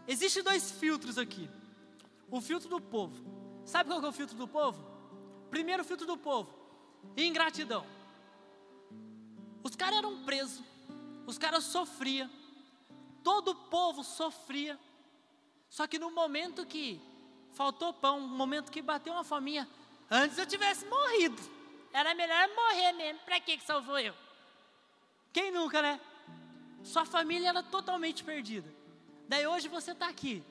Existem 0.06 0.42
dois 0.42 0.70
filtros 0.72 1.16
aqui. 1.16 1.48
O 2.30 2.40
filtro 2.40 2.68
do 2.68 2.80
povo. 2.80 3.24
Sabe 3.64 3.88
qual 3.88 4.04
é 4.04 4.08
o 4.08 4.12
filtro 4.12 4.36
do 4.36 4.46
povo? 4.46 4.84
Primeiro 5.50 5.84
filtro 5.84 6.06
do 6.06 6.16
povo: 6.16 6.52
ingratidão. 7.16 7.86
Os 9.62 9.74
caras 9.74 9.98
eram 9.98 10.22
presos, 10.24 10.62
os 11.26 11.38
caras 11.38 11.64
sofriam, 11.64 12.28
todo 13.24 13.52
o 13.52 13.54
povo 13.54 14.04
sofria. 14.04 14.78
Só 15.68 15.86
que 15.88 15.98
no 15.98 16.10
momento 16.10 16.64
que 16.64 17.00
faltou 17.54 17.92
pão, 17.92 18.18
um 18.18 18.28
momento 18.28 18.70
que 18.70 18.82
bateu 18.82 19.14
uma 19.14 19.24
fominha. 19.24 19.68
Antes 20.10 20.38
eu 20.38 20.46
tivesse 20.46 20.84
morrido. 20.86 21.42
Era 21.92 22.14
melhor 22.14 22.48
morrer 22.54 22.92
mesmo. 22.92 23.20
Para 23.20 23.40
que 23.40 23.56
que 23.56 23.64
salvou 23.64 23.98
eu? 23.98 24.14
Quem 25.32 25.50
nunca, 25.50 25.80
né? 25.82 26.00
Sua 26.84 27.04
família 27.04 27.48
era 27.48 27.62
totalmente 27.62 28.22
perdida. 28.22 28.72
Daí 29.26 29.46
hoje 29.46 29.68
você 29.68 29.92
está 29.92 30.08
aqui, 30.08 30.44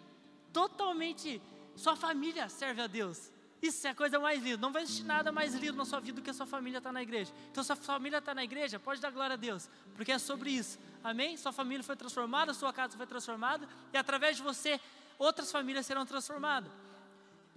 totalmente. 0.51 1.41
Sua 1.75 1.95
família 1.95 2.49
serve 2.49 2.81
a 2.81 2.87
Deus. 2.87 3.31
Isso 3.63 3.87
é 3.87 3.91
a 3.91 3.95
coisa 3.95 4.19
mais 4.19 4.43
linda. 4.43 4.57
Não 4.57 4.73
vai 4.73 4.83
existir 4.83 5.05
nada 5.05 5.31
mais 5.31 5.55
lindo 5.55 5.77
na 5.77 5.85
sua 5.85 6.01
vida 6.01 6.19
do 6.19 6.21
que 6.21 6.29
a 6.29 6.33
sua 6.33 6.45
família 6.45 6.79
estar 6.79 6.89
tá 6.89 6.93
na 6.93 7.01
igreja. 7.01 7.31
Então, 7.49 7.63
sua 7.63 7.77
família 7.77 8.17
está 8.17 8.35
na 8.35 8.43
igreja, 8.43 8.77
pode 8.77 8.99
dar 8.99 9.09
glória 9.09 9.35
a 9.35 9.37
Deus, 9.37 9.69
porque 9.95 10.11
é 10.11 10.19
sobre 10.19 10.49
isso. 10.49 10.77
Amém? 11.01 11.37
Sua 11.37 11.53
família 11.53 11.81
foi 11.81 11.95
transformada, 11.95 12.53
sua 12.53 12.73
casa 12.73 12.97
foi 12.97 13.07
transformada, 13.07 13.65
e 13.93 13.97
através 13.97 14.35
de 14.35 14.43
você, 14.43 14.81
outras 15.17 15.49
famílias 15.49 15.85
serão 15.85 16.05
transformadas. 16.05 16.69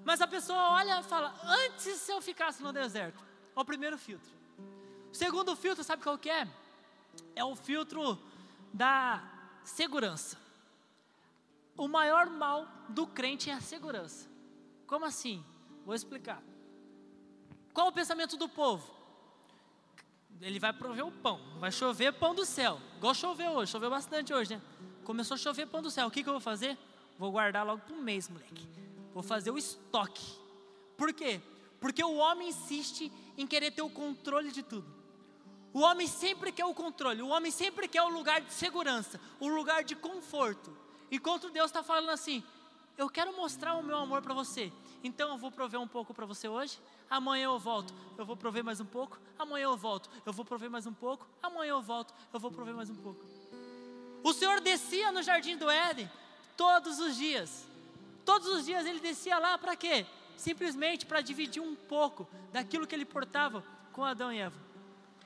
Mas 0.04 0.20
a 0.20 0.28
pessoa 0.28 0.70
olha 0.70 1.00
e 1.00 1.02
fala: 1.02 1.34
antes 1.42 1.96
se 1.96 2.12
eu 2.12 2.22
ficasse 2.22 2.62
no 2.62 2.72
deserto. 2.72 3.20
É 3.57 3.61
o 3.61 3.64
primeiro 3.64 3.98
filtro. 3.98 4.30
O 5.11 5.14
segundo 5.14 5.57
filtro, 5.57 5.82
sabe 5.82 6.04
qual 6.04 6.16
que 6.16 6.30
é? 6.30 6.46
É 7.34 7.44
o 7.44 7.57
filtro 7.57 8.16
da 8.72 9.24
segurança. 9.64 10.38
O 11.76 11.88
maior 11.88 12.30
mal 12.30 12.68
do 12.88 13.09
crente 13.09 13.50
é 13.50 13.54
a 13.54 13.61
segurança. 13.61 14.28
Como 14.86 15.04
assim? 15.04 15.44
Vou 15.87 15.95
explicar. 15.95 16.43
Qual 17.72 17.87
o 17.87 17.93
pensamento 17.93 18.37
do 18.37 18.49
povo? 18.49 18.93
Ele 20.41 20.59
vai 20.59 20.72
prover 20.72 21.07
o 21.07 21.12
pão, 21.12 21.41
vai 21.61 21.70
chover 21.70 22.12
pão 22.12 22.34
do 22.34 22.45
céu. 22.45 22.80
Igual 22.97 23.14
choveu 23.14 23.53
hoje, 23.53 23.70
choveu 23.70 23.89
bastante 23.89 24.34
hoje, 24.34 24.57
né? 24.57 24.62
Começou 25.05 25.37
a 25.37 25.39
chover 25.39 25.66
pão 25.68 25.80
do 25.80 25.91
céu. 25.91 26.09
O 26.09 26.11
que, 26.11 26.24
que 26.24 26.28
eu 26.28 26.32
vou 26.32 26.41
fazer? 26.41 26.76
Vou 27.16 27.30
guardar 27.30 27.64
logo 27.64 27.82
para 27.82 27.95
um 27.95 28.03
mês, 28.03 28.28
moleque. 28.28 28.68
Vou 29.14 29.22
fazer 29.22 29.53
o 29.53 29.57
estoque. 29.57 30.26
Por 30.97 31.12
quê? 31.12 31.41
Porque 31.80 32.03
o 32.03 32.16
homem 32.16 32.49
insiste 32.49 33.11
em 33.39 33.47
querer 33.47 33.70
ter 33.70 33.82
o 33.82 33.89
controle 33.89 34.51
de 34.51 34.64
tudo. 34.64 34.93
O 35.72 35.82
homem 35.82 36.09
sempre 36.09 36.51
quer 36.51 36.64
o 36.64 36.74
controle, 36.74 37.22
o 37.22 37.28
homem 37.28 37.53
sempre 37.53 37.87
quer 37.87 38.03
o 38.03 38.09
lugar 38.09 38.41
de 38.41 38.53
segurança, 38.53 39.20
o 39.39 39.47
lugar 39.47 39.84
de 39.84 39.95
conforto. 39.95 40.76
Enquanto 41.12 41.49
Deus 41.49 41.66
está 41.66 41.84
falando 41.84 42.11
assim: 42.11 42.43
eu 42.99 43.09
quero 43.09 43.37
mostrar 43.37 43.74
o 43.74 43.82
meu 43.84 43.97
amor 43.97 44.20
para 44.20 44.34
você, 44.34 44.72
então 45.07 45.30
eu 45.30 45.38
vou 45.38 45.50
prover 45.50 45.80
um 45.80 45.86
pouco 45.86 46.12
para 46.12 46.26
você 46.26 46.48
hoje, 46.48 46.78
amanhã 47.09 47.44
eu 47.44 47.59
volto, 47.59 47.94
eu 48.18 48.26
vou 48.26 48.36
prover 48.36 48.64
mais 48.64 48.80
um 48.80 48.84
pouco, 48.84 49.18
amanhã 49.38 49.64
eu 49.64 49.76
volto, 49.76 50.11
eu 50.24 50.32
vou 50.32 50.44
prover 50.44 50.70
mais 50.70 50.86
um 50.86 50.92
pouco, 50.92 51.26
amanhã 51.42 51.70
eu 51.70 51.82
volto, 51.82 52.12
eu 52.32 52.40
vou 52.40 52.50
prover 52.50 52.74
mais 52.74 52.90
um 52.90 52.94
pouco. 52.96 53.24
O 54.22 54.32
Senhor 54.32 54.61
descia 54.61 55.12
no 55.12 55.22
jardim 55.22 55.57
do 55.57 55.70
Éden 55.70 56.11
todos 56.57 56.98
os 56.98 57.16
dias, 57.16 57.64
todos 58.24 58.48
os 58.48 58.64
dias 58.64 58.84
ele 58.84 59.00
descia 59.00 59.38
lá 59.38 59.57
para 59.57 59.76
quê? 59.76 60.04
Simplesmente 60.36 61.07
para 61.07 61.20
dividir 61.20 61.62
um 61.62 61.74
pouco 61.74 62.28
daquilo 62.52 62.86
que 62.86 62.94
ele 62.94 63.04
portava 63.04 63.64
com 63.92 64.04
Adão 64.04 64.32
e 64.32 64.38
Eva. 64.38 64.59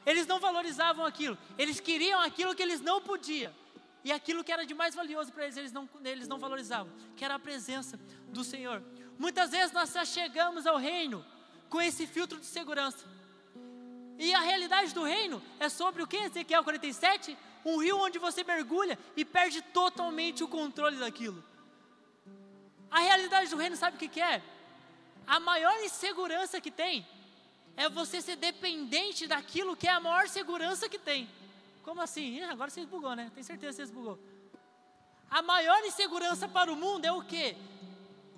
Eles 0.04 0.26
não 0.26 0.38
valorizavam 0.38 1.04
aquilo, 1.04 1.36
eles 1.58 1.80
queriam 1.80 2.20
aquilo 2.20 2.54
que 2.54 2.62
eles 2.62 2.80
não 2.80 3.00
podiam. 3.00 3.52
E 4.02 4.10
aquilo 4.10 4.42
que 4.42 4.50
era 4.50 4.64
de 4.64 4.74
mais 4.74 4.94
valioso 4.94 5.30
para 5.30 5.44
eles, 5.44 5.56
eles 5.56 5.72
não, 5.72 5.88
eles 6.04 6.26
não 6.26 6.38
valorizavam, 6.38 6.90
que 7.16 7.24
era 7.24 7.34
a 7.34 7.38
presença 7.38 7.98
do 8.28 8.42
Senhor. 8.42 8.82
Muitas 9.20 9.50
vezes 9.50 9.70
nós 9.70 9.92
chegamos 10.08 10.66
ao 10.66 10.78
reino 10.78 11.22
com 11.68 11.78
esse 11.78 12.06
filtro 12.06 12.40
de 12.40 12.46
segurança. 12.46 13.04
E 14.18 14.32
a 14.32 14.40
realidade 14.40 14.94
do 14.94 15.04
reino 15.04 15.42
é 15.58 15.68
sobre 15.68 16.02
o 16.02 16.06
que? 16.06 16.16
Ezequiel 16.16 16.64
47? 16.64 17.36
Um 17.62 17.76
rio 17.76 17.98
onde 17.98 18.18
você 18.18 18.42
mergulha 18.42 18.98
e 19.14 19.22
perde 19.22 19.60
totalmente 19.60 20.42
o 20.42 20.48
controle 20.48 20.96
daquilo. 20.96 21.44
A 22.90 23.00
realidade 23.00 23.50
do 23.50 23.58
reino, 23.58 23.76
sabe 23.76 23.96
o 23.96 24.00
que, 24.00 24.08
que 24.08 24.22
é? 24.22 24.42
A 25.26 25.38
maior 25.38 25.78
insegurança 25.84 26.58
que 26.58 26.70
tem 26.70 27.06
é 27.76 27.90
você 27.90 28.22
ser 28.22 28.36
dependente 28.36 29.26
daquilo 29.26 29.76
que 29.76 29.86
é 29.86 29.90
a 29.90 30.00
maior 30.00 30.28
segurança 30.28 30.88
que 30.88 30.98
tem. 30.98 31.28
Como 31.82 32.00
assim? 32.00 32.42
Agora 32.44 32.70
você 32.70 32.86
bugou, 32.86 33.14
né? 33.14 33.30
Tem 33.34 33.42
certeza 33.42 33.82
que 33.82 33.86
você 33.86 33.92
bugou. 33.92 34.18
A 35.30 35.42
maior 35.42 35.84
insegurança 35.84 36.48
para 36.48 36.72
o 36.72 36.76
mundo 36.76 37.04
é 37.04 37.12
o 37.12 37.22
quê? 37.22 37.54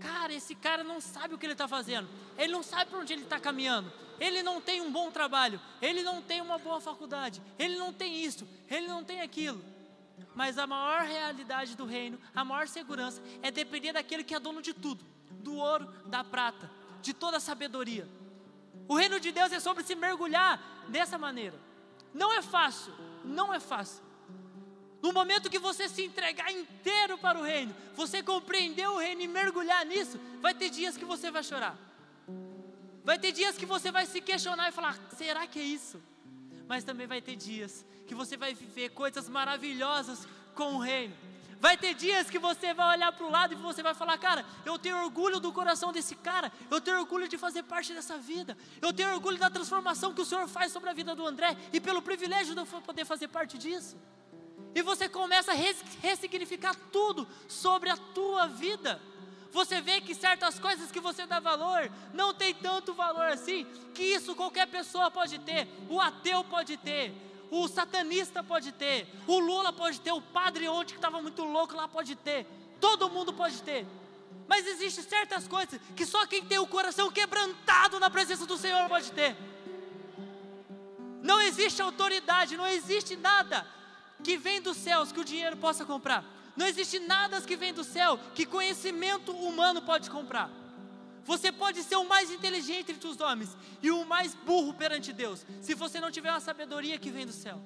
Cara, 0.03 0.35
esse 0.35 0.55
cara 0.55 0.83
não 0.83 1.01
sabe 1.01 1.35
o 1.35 1.39
que 1.39 1.47
ele 1.47 1.53
está 1.53 1.69
fazendo. 1.69 2.09
Ele 2.37 2.53
não 2.53 2.63
sabe 2.63 2.91
para 2.91 2.99
onde 2.99 3.13
ele 3.13 3.23
está 3.23 3.39
caminhando. 3.39 3.93
Ele 4.19 4.43
não 4.43 4.61
tem 4.61 4.81
um 4.81 4.91
bom 4.91 5.11
trabalho. 5.11 5.61
Ele 5.81 6.03
não 6.03 6.21
tem 6.21 6.41
uma 6.41 6.59
boa 6.59 6.81
faculdade. 6.81 7.41
Ele 7.59 7.77
não 7.77 7.93
tem 7.93 8.25
isso. 8.25 8.47
Ele 8.69 8.87
não 8.89 9.05
tem 9.05 9.21
aquilo. 9.21 9.65
Mas 10.35 10.59
a 10.59 10.67
maior 10.67 11.03
realidade 11.03 11.77
do 11.77 11.85
reino, 11.85 12.19
a 12.35 12.45
maior 12.45 12.67
segurança, 12.67 13.23
é 13.43 13.51
depender 13.51 13.93
daquele 13.93 14.25
que 14.25 14.35
é 14.35 14.41
dono 14.41 14.61
de 14.61 14.75
tudo: 14.75 15.05
do 15.31 15.57
ouro, 15.57 15.87
da 16.07 16.25
prata, 16.25 16.71
de 17.01 17.13
toda 17.13 17.37
a 17.37 17.41
sabedoria. 17.41 18.09
O 18.89 18.97
reino 18.97 19.21
de 19.21 19.31
Deus 19.31 19.53
é 19.53 19.61
sobre 19.61 19.85
se 19.85 19.95
mergulhar 19.95 20.61
dessa 20.89 21.17
maneira. 21.17 21.59
Não 22.13 22.33
é 22.33 22.43
fácil, 22.43 22.93
não 23.25 23.53
é 23.53 23.61
fácil. 23.61 24.03
No 25.03 25.13
momento 25.13 25.51
que 25.51 25.59
você 25.59 25.89
se 25.89 26.05
entregar 26.05 26.51
inteiro 26.53 27.19
para 27.19 27.37
o 27.37 27.43
reino, 27.43 27.75
você 27.97 28.23
compreender 28.23 28.89
o 28.89 28.99
reino 28.99 29.21
e 29.21 29.27
mergulhar 29.27 29.85
nisso, 29.85 30.19
vai 30.41 30.55
ter 30.55 30.71
dias 30.71 30.97
que 30.97 31.05
você 31.05 31.29
vai 31.29 31.43
chorar. 31.43 31.77
Vai 33.05 33.19
ter 33.19 33.33
dias 33.33 33.57
que 33.57 33.67
você 33.67 33.91
vai 33.91 34.07
se 34.07 34.21
questionar 34.21 34.69
e 34.69 34.73
falar: 34.73 34.97
será 35.17 35.45
que 35.45 35.59
é 35.59 35.65
isso? 35.65 36.01
Mas 36.69 36.85
também 36.85 37.09
vai 37.09 37.21
ter 37.21 37.35
dias 37.35 37.85
que 38.07 38.15
você 38.15 38.37
vai 38.37 38.55
viver 38.55 38.91
coisas 38.91 39.29
maravilhosas 39.29 40.27
com 40.55 40.77
o 40.77 40.79
reino. 40.79 41.15
Vai 41.59 41.77
ter 41.77 41.95
dias 41.95 42.31
que 42.31 42.39
você 42.39 42.73
vai 42.73 42.97
olhar 42.97 43.13
para 43.13 43.27
o 43.27 43.31
lado 43.31 43.55
e 43.55 43.57
você 43.57 43.83
vai 43.83 43.95
falar: 43.95 44.17
Cara, 44.19 44.47
eu 44.65 44.79
tenho 44.79 45.03
orgulho 45.03 45.41
do 45.41 45.53
coração 45.53 45.91
desse 45.91 46.15
cara, 46.15 46.53
eu 46.71 46.81
tenho 46.81 47.01
orgulho 47.01 47.27
de 47.27 47.37
fazer 47.37 47.65
parte 47.65 47.93
dessa 47.93 48.19
vida, 48.19 48.57
eu 48.81 48.93
tenho 48.93 49.13
orgulho 49.13 49.39
da 49.39 49.51
transformação 49.51 50.15
que 50.15 50.21
o 50.21 50.25
Senhor 50.25 50.47
faz 50.47 50.71
sobre 50.71 50.91
a 50.91 50.93
vida 50.93 51.13
do 51.17 51.27
André 51.27 51.57
e 51.73 51.81
pelo 51.81 52.01
privilégio 52.03 52.55
de 52.55 52.61
eu 52.61 52.67
poder 52.83 53.05
fazer 53.05 53.27
parte 53.27 53.59
disso. 53.59 53.97
E 54.75 54.83
você 54.83 55.09
começa 55.09 55.53
a 55.53 55.57
ressignificar 56.01 56.75
tudo 56.91 57.29
sobre 57.47 57.91
a 57.91 57.97
tua 57.97 58.47
vida. 58.47 59.01
Você 59.53 59.83
vê 59.83 60.01
que 60.01 60.15
certas 60.15 60.59
coisas 60.59 60.91
que 60.91 60.99
você 60.99 61.27
dá 61.27 61.39
valor 61.39 61.91
não 62.15 62.33
tem 62.33 62.55
tanto 62.55 62.95
valor 62.95 63.27
assim, 63.27 63.67
que 63.95 64.03
isso 64.03 64.35
qualquer 64.35 64.67
pessoa 64.67 65.11
pode 65.11 65.39
ter, 65.41 65.69
o 65.91 66.01
ateu 66.01 66.43
pode 66.43 66.79
ter, 66.79 67.13
o 67.51 67.69
satanista 67.69 68.43
pode 68.43 68.73
ter, 68.73 69.07
o 69.27 69.39
Lula 69.39 69.71
pode 69.71 70.01
ter, 70.01 70.11
o 70.11 70.23
padre 70.23 70.67
ontem 70.69 70.93
que 70.93 70.99
estava 70.99 71.21
muito 71.21 71.45
louco 71.45 71.77
lá 71.77 71.87
pode 71.87 72.17
ter, 72.17 72.47
todo 72.81 73.11
mundo 73.11 73.35
pode 73.35 73.63
ter. 73.63 73.87
Mas 74.49 74.67
existem 74.67 75.05
certas 75.05 75.47
coisas 75.47 75.79
que 75.95 76.07
só 76.07 76.27
quem 76.27 76.43
tem 76.43 76.59
o 76.59 76.67
coração 76.67 77.11
quebrantado 77.11 78.01
na 78.01 78.09
presença 78.09 78.47
do 78.47 78.57
Senhor 78.57 78.89
pode 78.89 79.13
ter. 79.13 79.37
Não 81.23 81.43
existe 81.43 81.83
autoridade, 81.83 82.57
não 82.57 82.67
existe 82.67 83.17
nada 83.17 83.67
que 84.23 84.37
vem 84.37 84.61
dos 84.61 84.77
céus 84.77 85.13
que 85.13 85.21
o 85.21 85.25
dinheiro 85.25 85.57
possa 85.57 85.85
comprar. 85.85 86.25
Não 86.57 86.67
existe 86.67 86.99
nada 86.99 87.41
que 87.41 87.57
vem 87.57 87.73
do 87.73 87.85
céu 87.85 88.19
que 88.35 88.45
conhecimento 88.45 89.33
humano 89.33 89.83
pode 89.83 90.11
comprar. 90.11 90.51
Você 91.25 91.53
pode 91.53 91.83
ser 91.83 91.97
o 91.97 92.09
mais 92.09 92.31
inteligente 92.31 92.93
entre 92.93 93.09
os 93.09 93.21
homens 93.21 93.57
e 93.81 93.91
o 93.91 94.05
mais 94.05 94.35
burro 94.35 94.75
perante 94.75 95.13
Deus, 95.13 95.47
se 95.61 95.75
você 95.75 96.01
não 96.01 96.11
tiver 96.11 96.31
uma 96.31 96.41
sabedoria 96.41 96.99
que 96.99 97.11
vem 97.11 97.25
do 97.25 97.33
céu. 97.33 97.61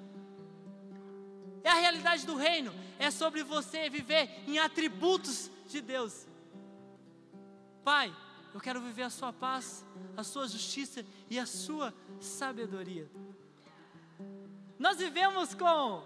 É 1.65 1.71
a 1.71 1.75
realidade 1.75 2.27
do 2.27 2.37
reino, 2.37 2.73
é 2.99 3.11
sobre 3.11 3.43
você 3.43 3.89
viver 3.89 4.31
em 4.47 4.59
atributos 4.59 5.51
de 5.69 5.81
Deus. 5.81 6.27
Pai, 7.83 8.15
eu 8.53 8.61
quero 8.61 8.81
viver 8.81 9.03
a 9.03 9.11
sua 9.11 9.33
paz, 9.33 9.85
a 10.17 10.23
sua 10.23 10.47
justiça 10.47 11.05
e 11.29 11.39
a 11.39 11.47
sua 11.47 11.95
sabedoria. 12.21 13.11
Nós 14.79 14.99
vivemos 14.99 15.55
com, 15.55 16.03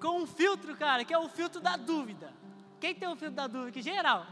com 0.00 0.22
um 0.22 0.26
filtro, 0.26 0.74
cara, 0.76 1.04
que 1.04 1.12
é 1.12 1.18
o 1.18 1.28
filtro 1.28 1.60
da 1.60 1.76
dúvida. 1.76 2.32
Quem 2.80 2.94
tem 2.94 3.06
o 3.06 3.14
filtro 3.14 3.36
da 3.36 3.46
dúvida 3.46 3.68
aqui? 3.68 3.82
Geral. 3.82 4.26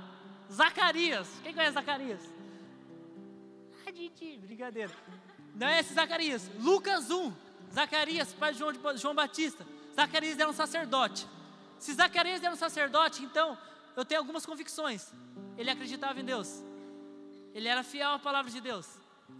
Zacarias. 0.51 1.29
Quem 1.43 1.53
conhece 1.53 1.75
Zacarias? 1.75 2.23
Ah, 3.87 3.91
Didi, 3.91 4.39
brincadeira. 4.39 4.93
Não 5.55 5.67
é 5.67 5.81
esse 5.81 5.93
Zacarias. 5.93 6.51
Lucas 6.59 7.11
1. 7.11 7.33
Zacarias, 7.73 8.33
pai 8.33 8.53
de 8.53 8.59
João, 8.59 8.73
de 8.73 9.01
João 9.01 9.15
Batista. 9.15 9.67
Zacarias 9.95 10.39
era 10.39 10.49
um 10.49 10.55
sacerdote. 10.55 11.29
Se 11.79 11.93
Zacarias 11.93 12.43
era 12.43 12.53
um 12.53 12.57
sacerdote, 12.57 13.23
então 13.23 13.57
eu 13.95 14.05
tenho 14.05 14.21
algumas 14.21 14.47
convicções. 14.47 15.13
Ele 15.57 15.71
acreditava 15.71 16.19
em 16.19 16.25
Deus. 16.25 16.65
Ele 17.53 17.69
era 17.69 17.83
fiel 17.83 18.13
à 18.13 18.19
palavra 18.19 18.51
de 18.51 18.61
Deus. 18.61 18.89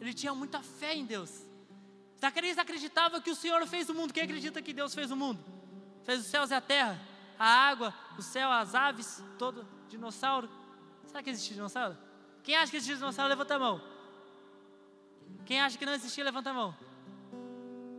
Ele 0.01 0.13
tinha 0.13 0.35
muita 0.35 0.61
fé 0.63 0.95
em 0.95 1.07
Deus. 1.07 1.31
Zacarias 2.21 2.59
acreditava 2.59 3.21
que 3.21 3.31
o 3.31 3.35
Senhor 3.35 3.67
fez 3.67 3.89
o 3.89 3.95
mundo. 3.95 4.13
Quem 4.13 4.25
acredita 4.25 4.61
que 4.61 4.73
Deus 4.73 4.95
fez 4.95 5.11
o 5.11 5.17
mundo? 5.17 5.58
Fez 6.09 6.21
os 6.21 6.27
céus 6.29 6.51
e 6.51 6.55
a 6.55 6.61
terra, 6.63 6.99
a 7.39 7.45
água, 7.45 7.93
o 8.17 8.23
céu, 8.23 8.51
as 8.51 8.75
aves, 8.75 9.23
todo 9.39 9.69
dinossauro. 9.91 10.49
Será 11.05 11.23
que 11.23 11.29
existe 11.29 11.53
dinossauro? 11.53 11.99
Quem 12.43 12.57
acha 12.57 12.71
que 12.71 12.79
existe 12.79 12.95
dinossauro, 12.95 13.29
levanta 13.29 13.57
a 13.57 13.59
mão. 13.59 13.79
Quem 15.45 15.61
acha 15.61 15.77
que 15.77 15.85
não 15.85 15.93
existia, 15.93 16.25
levanta 16.25 16.49
a 16.49 16.55
mão. 16.55 16.75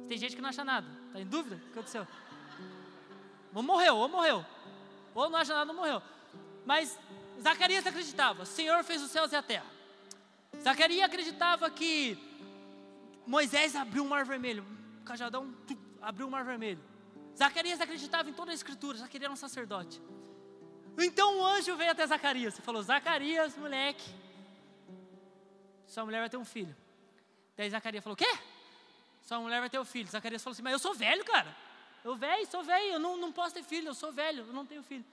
Tem 0.08 0.18
gente 0.18 0.36
que 0.36 0.42
não 0.42 0.50
acha 0.50 0.66
nada. 0.66 0.88
Está 1.06 1.20
em 1.20 1.28
dúvida? 1.28 1.58
O 1.58 1.60
que 1.60 1.70
aconteceu? 1.70 2.08
Ou 3.54 3.62
morreu, 3.62 3.98
ou 3.98 4.10
morreu. 4.10 4.44
Ou 5.14 5.30
não 5.30 5.38
acha 5.38 5.54
nada, 5.54 5.70
ou 5.72 5.78
morreu. 5.78 6.02
Mas 6.66 6.98
Zacarias 7.40 7.86
acreditava: 7.86 8.42
o 8.42 8.46
Senhor 8.48 8.84
fez 8.84 9.04
os 9.04 9.12
céus 9.12 9.32
e 9.34 9.36
a 9.36 9.44
terra. 9.44 9.68
Zacarias 10.64 11.06
acreditava 11.06 11.70
que 11.70 12.18
Moisés 13.28 13.76
abriu 13.76 14.04
o 14.04 14.10
mar 14.10 14.26
vermelho. 14.26 14.66
O 15.00 15.06
cajadão 15.06 15.54
abriu 16.02 16.26
o 16.26 16.32
mar 16.32 16.44
vermelho. 16.44 16.89
Zacarias 17.40 17.80
acreditava 17.80 18.30
em 18.30 18.34
toda 18.34 18.52
a 18.52 18.54
escritura. 18.54 18.98
Zacarias 18.98 19.24
era 19.24 19.32
um 19.32 19.38
sacerdote. 19.38 20.02
Então 20.98 21.40
o 21.40 21.46
anjo 21.46 21.78
veio 21.78 21.92
até 21.92 22.06
Zacarias 22.06 22.60
e 22.60 22.62
falou: 22.62 22.84
Zacarias, 22.84 23.56
moleque, 23.56 24.14
sua 25.88 26.04
mulher 26.04 26.20
vai 26.20 26.30
ter 26.30 26.36
um 26.36 26.44
filho. 26.44 26.76
Daí 27.56 27.70
Zacarias 27.70 28.04
falou: 28.04 28.18
Quê? 28.18 28.30
Sua 29.22 29.40
mulher 29.40 29.62
vai 29.62 29.70
ter 29.70 29.80
um 29.80 29.86
filho. 29.86 30.10
Zacarias 30.10 30.44
falou 30.44 30.52
assim: 30.52 30.62
Mas 30.62 30.74
eu 30.74 30.80
sou 30.80 30.94
velho, 30.94 31.24
cara. 31.24 31.56
Eu 32.04 32.18
velho, 32.18 32.46
sou 32.46 32.62
velho, 32.62 32.94
eu 32.96 33.00
não, 33.00 33.16
não 33.16 33.32
posso 33.32 33.54
ter 33.54 33.64
filho, 33.64 33.88
eu 33.88 33.94
sou 33.94 34.12
velho, 34.12 34.46
eu 34.46 34.54
não 34.54 34.66
tenho 34.66 34.84
filho. 34.84 35.06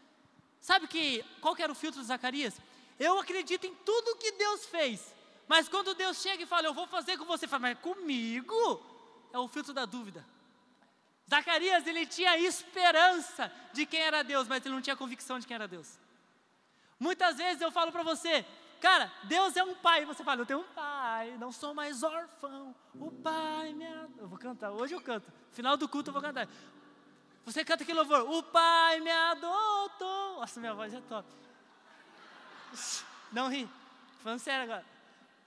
Sabe 0.60 0.88
que 0.88 1.24
qual 1.40 1.54
que 1.54 1.62
era 1.62 1.70
o 1.70 1.76
filtro 1.76 2.00
de 2.00 2.08
Zacarias? 2.08 2.60
Eu 2.98 3.20
acredito 3.20 3.68
em 3.68 3.74
tudo 3.84 4.16
que 4.16 4.32
Deus 4.32 4.66
fez. 4.66 5.14
Mas 5.46 5.68
quando 5.68 5.94
Deus 5.94 6.20
chega 6.20 6.42
e 6.42 6.46
fala, 6.46 6.66
eu 6.66 6.74
vou 6.74 6.88
fazer 6.88 7.16
com 7.16 7.24
você, 7.24 7.46
fala, 7.46 7.60
mas 7.60 7.78
comigo? 7.78 8.82
É 9.32 9.38
o 9.38 9.46
filtro 9.46 9.72
da 9.72 9.84
dúvida. 9.84 10.24
Zacarias, 11.28 11.86
ele 11.86 12.06
tinha 12.06 12.38
esperança 12.38 13.52
de 13.72 13.84
quem 13.84 14.00
era 14.00 14.22
Deus, 14.22 14.46
mas 14.46 14.64
ele 14.64 14.74
não 14.74 14.82
tinha 14.82 14.96
convicção 14.96 15.38
de 15.38 15.46
quem 15.46 15.54
era 15.54 15.66
Deus. 15.66 15.98
Muitas 16.98 17.36
vezes 17.36 17.60
eu 17.60 17.70
falo 17.70 17.90
para 17.90 18.02
você, 18.02 18.44
Cara, 18.80 19.10
Deus 19.24 19.56
é 19.56 19.64
um 19.64 19.74
pai. 19.74 20.04
Você 20.04 20.22
fala, 20.22 20.42
eu 20.42 20.46
tenho 20.46 20.60
um 20.60 20.74
pai, 20.74 21.36
não 21.38 21.50
sou 21.50 21.74
mais 21.74 22.02
órfão. 22.02 22.74
O 22.94 23.10
pai 23.10 23.72
me. 23.72 23.84
Eu 24.18 24.28
vou 24.28 24.38
cantar, 24.38 24.70
hoje 24.70 24.94
eu 24.94 25.00
canto. 25.00 25.32
Final 25.52 25.76
do 25.76 25.88
culto 25.88 26.10
eu 26.10 26.12
vou 26.12 26.22
cantar. 26.22 26.48
Você 27.44 27.64
canta 27.64 27.84
aquele 27.84 27.98
louvor, 27.98 28.28
o 28.28 28.42
pai 28.42 29.00
me 29.00 29.10
adotou. 29.10 30.40
Nossa, 30.40 30.60
minha 30.60 30.74
voz 30.74 30.92
é 30.92 31.00
top. 31.00 31.28
Não 33.32 33.48
ri, 33.48 33.68
falando 34.22 34.40
sério 34.40 34.64
agora. 34.64 34.84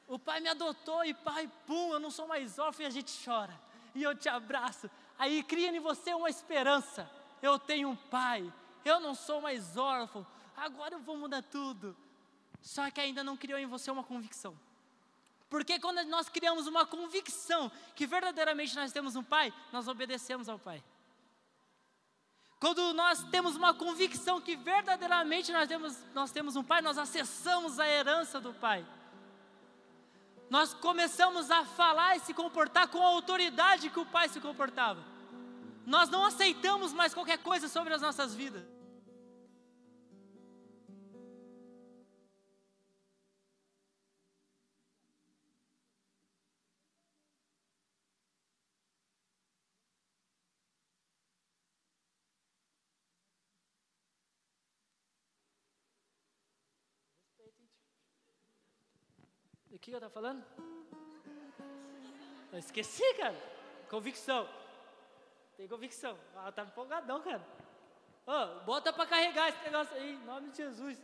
O 0.07 0.17
pai 0.17 0.39
me 0.39 0.49
adotou 0.49 1.05
e 1.05 1.13
pai, 1.13 1.49
pum, 1.67 1.93
eu 1.93 1.99
não 1.99 2.09
sou 2.09 2.27
mais 2.27 2.57
órfão 2.57 2.83
e 2.83 2.87
a 2.87 2.89
gente 2.89 3.11
chora. 3.23 3.53
E 3.93 4.01
eu 4.01 4.15
te 4.15 4.27
abraço. 4.27 4.89
Aí 5.19 5.43
cria 5.43 5.69
em 5.69 5.79
você 5.79 6.13
uma 6.13 6.29
esperança. 6.29 7.07
Eu 7.41 7.59
tenho 7.59 7.89
um 7.89 7.95
pai, 7.95 8.51
eu 8.83 8.99
não 8.99 9.13
sou 9.13 9.41
mais 9.41 9.77
órfão. 9.77 10.25
Agora 10.55 10.95
eu 10.95 10.99
vou 10.99 11.17
mudar 11.17 11.43
tudo. 11.43 11.95
Só 12.61 12.89
que 12.89 12.99
ainda 12.99 13.23
não 13.23 13.37
criou 13.37 13.59
em 13.59 13.67
você 13.67 13.91
uma 13.91 14.03
convicção. 14.03 14.57
Porque 15.49 15.79
quando 15.79 16.03
nós 16.05 16.29
criamos 16.29 16.65
uma 16.65 16.85
convicção 16.85 17.71
que 17.95 18.07
verdadeiramente 18.07 18.75
nós 18.75 18.91
temos 18.91 19.15
um 19.15 19.23
pai, 19.23 19.53
nós 19.71 19.87
obedecemos 19.87 20.47
ao 20.49 20.57
pai. 20.57 20.83
Quando 22.59 22.93
nós 22.93 23.23
temos 23.23 23.55
uma 23.55 23.73
convicção 23.73 24.41
que 24.41 24.55
verdadeiramente 24.57 25.51
nós 25.51 25.67
temos, 25.67 25.97
nós 26.13 26.29
temos 26.29 26.57
um 26.57 26.63
Pai, 26.63 26.81
nós 26.81 26.97
acessamos 26.97 27.79
a 27.79 27.87
herança 27.87 28.41
do 28.41 28.53
Pai. 28.53 28.85
Nós 30.49 30.73
começamos 30.73 31.49
a 31.49 31.63
falar 31.63 32.17
e 32.17 32.19
se 32.19 32.33
comportar 32.33 32.89
com 32.89 33.01
a 33.01 33.07
autoridade 33.07 33.89
que 33.89 33.99
o 33.99 34.05
Pai 34.05 34.27
se 34.27 34.41
comportava. 34.41 35.01
Nós 35.85 36.09
não 36.09 36.25
aceitamos 36.25 36.93
mais 36.93 37.13
qualquer 37.13 37.39
coisa 37.39 37.67
sobre 37.67 37.93
as 37.93 38.01
nossas 38.01 38.35
vidas. 38.35 38.63
O 59.71 59.81
que 59.81 59.91
eu 59.91 59.95
estava 59.95 60.13
falando? 60.13 60.43
Eu 62.51 62.59
esqueci, 62.59 63.13
cara. 63.13 63.37
Convicção. 63.89 64.58
Tem 65.59 65.67
convicção. 65.67 66.17
Ah, 66.37 66.53
tá 66.53 66.63
empolgadão, 66.63 67.21
cara. 67.21 67.45
Oh, 68.25 68.63
bota 68.63 68.93
para 68.93 69.05
carregar 69.05 69.49
esse 69.49 69.61
negócio 69.61 69.93
aí, 69.93 70.13
em 70.13 70.23
nome 70.23 70.51
de 70.51 70.55
Jesus. 70.55 70.97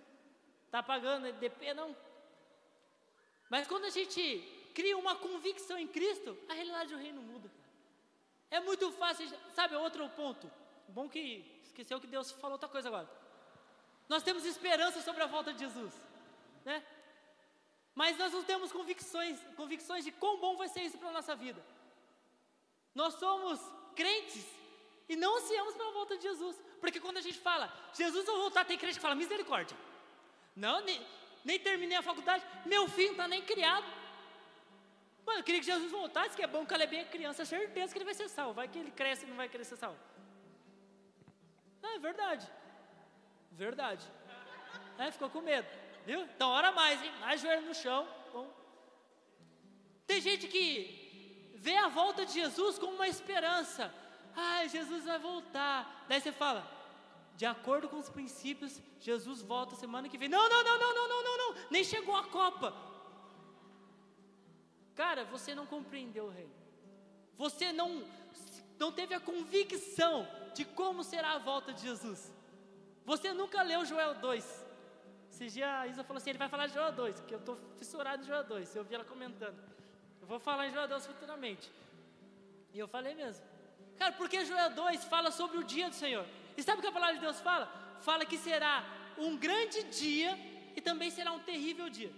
Tá 0.71 0.81
pagando 0.81 1.29
DP 1.33 1.73
não? 1.73 1.93
Mas 3.49 3.67
quando 3.67 3.83
a 3.83 3.89
gente 3.89 4.21
cria 4.73 4.97
uma 4.97 5.13
convicção 5.17 5.77
em 5.77 5.85
Cristo, 5.85 6.37
a 6.47 6.53
realidade 6.53 6.93
do 6.93 6.97
reino 6.97 7.21
muda, 7.21 7.49
cara. 7.49 7.69
É 8.49 8.59
muito 8.61 8.89
fácil, 8.93 9.27
sabe, 9.53 9.75
outro 9.75 10.07
ponto. 10.11 10.49
Bom 10.87 11.09
que 11.09 11.59
esqueceu 11.61 11.99
que 11.99 12.07
Deus 12.07 12.31
falou 12.31 12.53
outra 12.53 12.69
coisa 12.69 12.87
agora. 12.87 13.09
Nós 14.07 14.23
temos 14.23 14.45
esperança 14.45 15.01
sobre 15.01 15.21
a 15.21 15.25
volta 15.25 15.51
de 15.51 15.59
Jesus, 15.59 15.93
né? 16.63 16.81
Mas 17.93 18.17
nós 18.17 18.31
não 18.31 18.43
temos 18.45 18.71
convicções, 18.71 19.37
convicções 19.57 20.05
de 20.05 20.13
quão 20.13 20.39
bom 20.39 20.55
vai 20.55 20.69
ser 20.69 20.83
isso 20.83 20.97
para 20.97 21.09
a 21.09 21.17
nossa 21.19 21.35
vida. 21.35 21.61
Nós 22.93 23.15
somos 23.15 23.59
crentes 23.95 24.45
e 25.07 25.15
não 25.15 25.37
ansiamos 25.37 25.75
pela 25.75 25.91
volta 25.91 26.17
de 26.17 26.23
Jesus. 26.23 26.59
Porque 26.79 26.99
quando 26.99 27.17
a 27.17 27.21
gente 27.21 27.39
fala, 27.39 27.71
Jesus 27.93 28.25
vai 28.25 28.35
voltar, 28.35 28.65
tem 28.65 28.77
crente 28.77 28.95
que 28.95 29.01
fala, 29.01 29.15
misericórdia. 29.15 29.77
Não, 30.55 30.81
nem, 30.81 31.05
nem 31.43 31.59
terminei 31.59 31.97
a 31.97 32.01
faculdade, 32.01 32.43
meu 32.65 32.87
filho 32.87 33.09
não 33.09 33.13
está 33.13 33.27
nem 33.27 33.41
criado. 33.41 33.85
Mano, 35.25 35.39
eu 35.39 35.43
queria 35.43 35.59
que 35.59 35.65
Jesus 35.65 35.91
voltasse, 35.91 36.35
que 36.35 36.43
é 36.43 36.47
bom 36.47 36.65
que 36.65 36.73
ele 36.73 36.83
é 36.83 37.03
criança, 37.05 37.45
certeza 37.45 37.91
que 37.91 37.97
ele 37.97 38.05
vai 38.05 38.13
ser 38.13 38.29
salvo. 38.29 38.53
Vai 38.53 38.67
que 38.67 38.77
ele 38.77 38.91
cresce 38.91 39.25
e 39.25 39.29
não 39.29 39.35
vai 39.35 39.49
querer 39.49 39.63
ser 39.63 39.75
salvo. 39.75 39.97
É 41.81 41.99
verdade. 41.99 42.47
Verdade. 43.51 44.05
É, 44.99 45.11
ficou 45.11 45.29
com 45.29 45.41
medo. 45.41 45.67
Viu? 46.05 46.21
Então 46.21 46.49
ora 46.49 46.71
mais, 46.71 47.01
hein? 47.03 47.11
Mais 47.21 47.41
joelho 47.41 47.63
no 47.63 47.73
chão. 47.73 48.07
Bom. 48.31 48.47
Tem 50.05 50.21
gente 50.21 50.47
que 50.47 51.04
vê 51.66 51.76
a 51.78 51.88
volta 51.88 52.22
de 52.28 52.34
Jesus 52.41 52.78
como 52.78 52.93
uma 52.99 53.07
esperança. 53.16 53.84
Ai, 54.36 54.70
Jesus 54.70 55.03
vai 55.09 55.18
voltar. 55.18 56.05
Daí 56.07 56.22
você 56.22 56.32
fala, 56.32 56.61
de 57.36 57.45
acordo 57.45 57.89
com 57.89 57.97
os 57.97 58.09
princípios, 58.18 58.80
Jesus 58.99 59.41
volta 59.41 59.76
semana 59.76 60.07
que 60.07 60.20
vem. 60.22 60.30
Não, 60.30 60.47
não, 60.53 60.63
não, 60.68 60.78
não, 60.84 60.93
não, 60.97 61.07
não, 61.13 61.24
não, 61.28 61.38
não. 61.43 61.51
Nem 61.72 61.84
chegou 61.84 62.16
a 62.16 62.26
Copa. 62.26 62.70
Cara, 64.93 65.26
você 65.26 65.55
não 65.59 65.66
compreendeu 65.66 66.26
o 66.26 66.30
reino. 66.30 66.53
Você 67.36 67.74
não, 67.74 67.89
não 68.78 68.91
teve 68.91 69.13
a 69.16 69.20
convicção 69.20 70.28
de 70.53 70.63
como 70.63 71.03
será 71.03 71.32
a 71.32 71.39
volta 71.39 71.74
de 71.74 71.82
Jesus. 71.82 72.32
Você 73.05 73.34
nunca 73.34 73.61
leu 73.63 73.84
Joel 73.86 74.13
2. 74.16 74.66
Esses 75.32 75.51
dias 75.51 75.70
a 75.70 75.88
Isa 75.88 76.03
falou 76.03 76.20
assim: 76.20 76.30
ele 76.30 76.39
vai 76.45 76.47
falar 76.47 76.68
de 76.68 76.76
Joel 76.76 76.93
2, 76.93 77.22
que 77.22 77.34
eu 77.34 77.39
estou 77.39 77.57
fissurado 77.78 78.24
em 78.24 78.28
Joel 78.28 78.43
2. 78.43 78.76
Eu 78.76 78.86
vi 78.86 78.95
ela 78.95 79.03
comentando. 79.03 79.74
Eu 80.26 80.30
vou 80.30 80.39
falar 80.39 80.67
em 80.67 80.71
Joel 80.73 80.88
2 80.88 81.05
futuramente. 81.05 81.71
E 82.73 82.80
eu 82.80 82.88
falei 82.88 83.13
mesmo. 83.13 83.45
Cara, 83.95 84.11
porque 84.13 84.43
Joel 84.43 84.71
2 84.71 85.03
fala 85.05 85.30
sobre 85.30 85.59
o 85.59 85.63
dia 85.63 85.88
do 85.88 85.93
Senhor. 85.93 86.26
E 86.57 86.63
sabe 86.63 86.80
o 86.80 86.82
que 86.82 86.88
a 86.88 86.91
palavra 86.91 87.13
de 87.13 87.21
Deus 87.21 87.39
fala? 87.41 87.67
Fala 88.01 88.26
que 88.26 88.36
será 88.36 88.84
um 89.19 89.38
grande 89.38 89.84
dia 89.84 90.36
e 90.76 90.82
também 90.82 91.11
será 91.11 91.32
um 91.32 91.38
terrível 91.38 91.89
dia. 91.89 92.11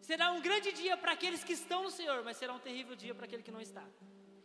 Será 0.00 0.32
um 0.32 0.40
grande 0.40 0.72
dia 0.72 0.96
para 0.96 1.12
aqueles 1.12 1.44
que 1.44 1.52
estão 1.52 1.84
no 1.84 1.92
Senhor, 1.92 2.24
mas 2.24 2.36
será 2.38 2.54
um 2.54 2.58
terrível 2.58 2.96
dia 2.96 3.14
para 3.14 3.24
aquele 3.26 3.44
que 3.44 3.52
não 3.52 3.60
está. 3.60 3.84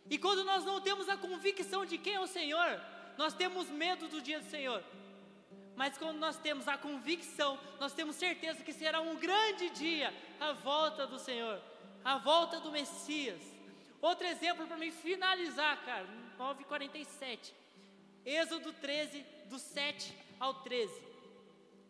E 0.08 0.16
quando 0.16 0.44
nós 0.44 0.64
não 0.64 0.80
temos 0.80 1.08
a 1.08 1.16
convicção 1.16 1.84
de 1.84 1.98
quem 1.98 2.14
é 2.14 2.20
o 2.20 2.28
Senhor, 2.28 2.80
nós 3.16 3.34
temos 3.34 3.68
medo 3.68 4.06
do 4.06 4.22
dia 4.22 4.38
do 4.38 4.48
Senhor. 4.48 4.84
Mas 5.74 5.98
quando 5.98 6.18
nós 6.18 6.38
temos 6.38 6.68
a 6.68 6.78
convicção, 6.78 7.58
nós 7.80 7.92
temos 7.92 8.14
certeza 8.14 8.62
que 8.62 8.72
será 8.72 9.00
um 9.00 9.16
grande 9.16 9.68
dia 9.70 10.14
a 10.38 10.52
volta 10.52 11.08
do 11.08 11.18
Senhor, 11.18 11.60
a 12.08 12.16
volta 12.16 12.58
do 12.58 12.70
Messias. 12.70 13.42
Outro 14.00 14.26
exemplo 14.26 14.66
para 14.66 14.78
mim 14.78 14.90
finalizar, 14.90 15.74
cara, 15.84 16.06
9:47. 16.38 17.52
Êxodo 18.24 18.72
13, 18.72 19.26
do 19.50 19.58
7 19.58 20.14
ao 20.40 20.54
13. 20.54 21.02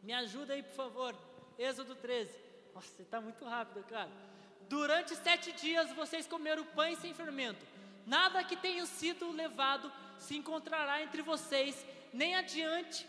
Me 0.03 0.13
ajuda 0.13 0.55
aí, 0.55 0.63
por 0.65 0.75
favor. 0.75 1.15
Êxodo 1.57 1.95
13. 1.95 2.33
Nossa, 2.75 2.89
você 2.89 3.03
está 3.03 3.21
muito 3.21 3.45
rápido, 3.45 3.85
cara. 3.85 4.11
Durante 4.69 5.15
sete 5.15 5.53
dias 5.53 5.93
vocês 5.93 6.27
comeram 6.27 6.65
pães 6.65 6.99
sem 6.99 7.15
fermento. 7.15 7.65
Nada 8.05 8.43
que 8.43 8.57
tenha 8.57 8.85
sido 8.87 9.31
levado 9.31 9.87
se 10.19 10.37
encontrará 10.37 11.01
entre 11.01 11.23
vocês, 11.23 11.87
nem 12.13 12.35
adiante 12.35 13.07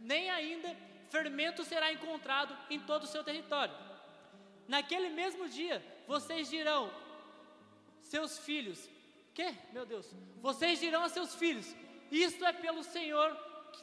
nem 0.00 0.30
ainda 0.30 0.74
fermento 1.10 1.62
será 1.62 1.92
encontrado 1.92 2.56
em 2.68 2.80
todo 2.80 3.04
o 3.04 3.12
seu 3.14 3.22
território. 3.22 3.74
Naquele 4.66 5.10
mesmo 5.10 5.48
dia, 5.48 5.78
vocês 6.06 6.48
dirão, 6.48 6.90
seus 8.02 8.38
filhos, 8.38 8.88
que? 9.34 9.54
Meu 9.72 9.86
Deus, 9.86 10.06
vocês 10.40 10.80
dirão 10.80 11.02
a 11.02 11.08
seus 11.08 11.34
filhos, 11.34 11.74
isto 12.10 12.44
é 12.44 12.52
pelo 12.52 12.82
Senhor, 12.82 13.36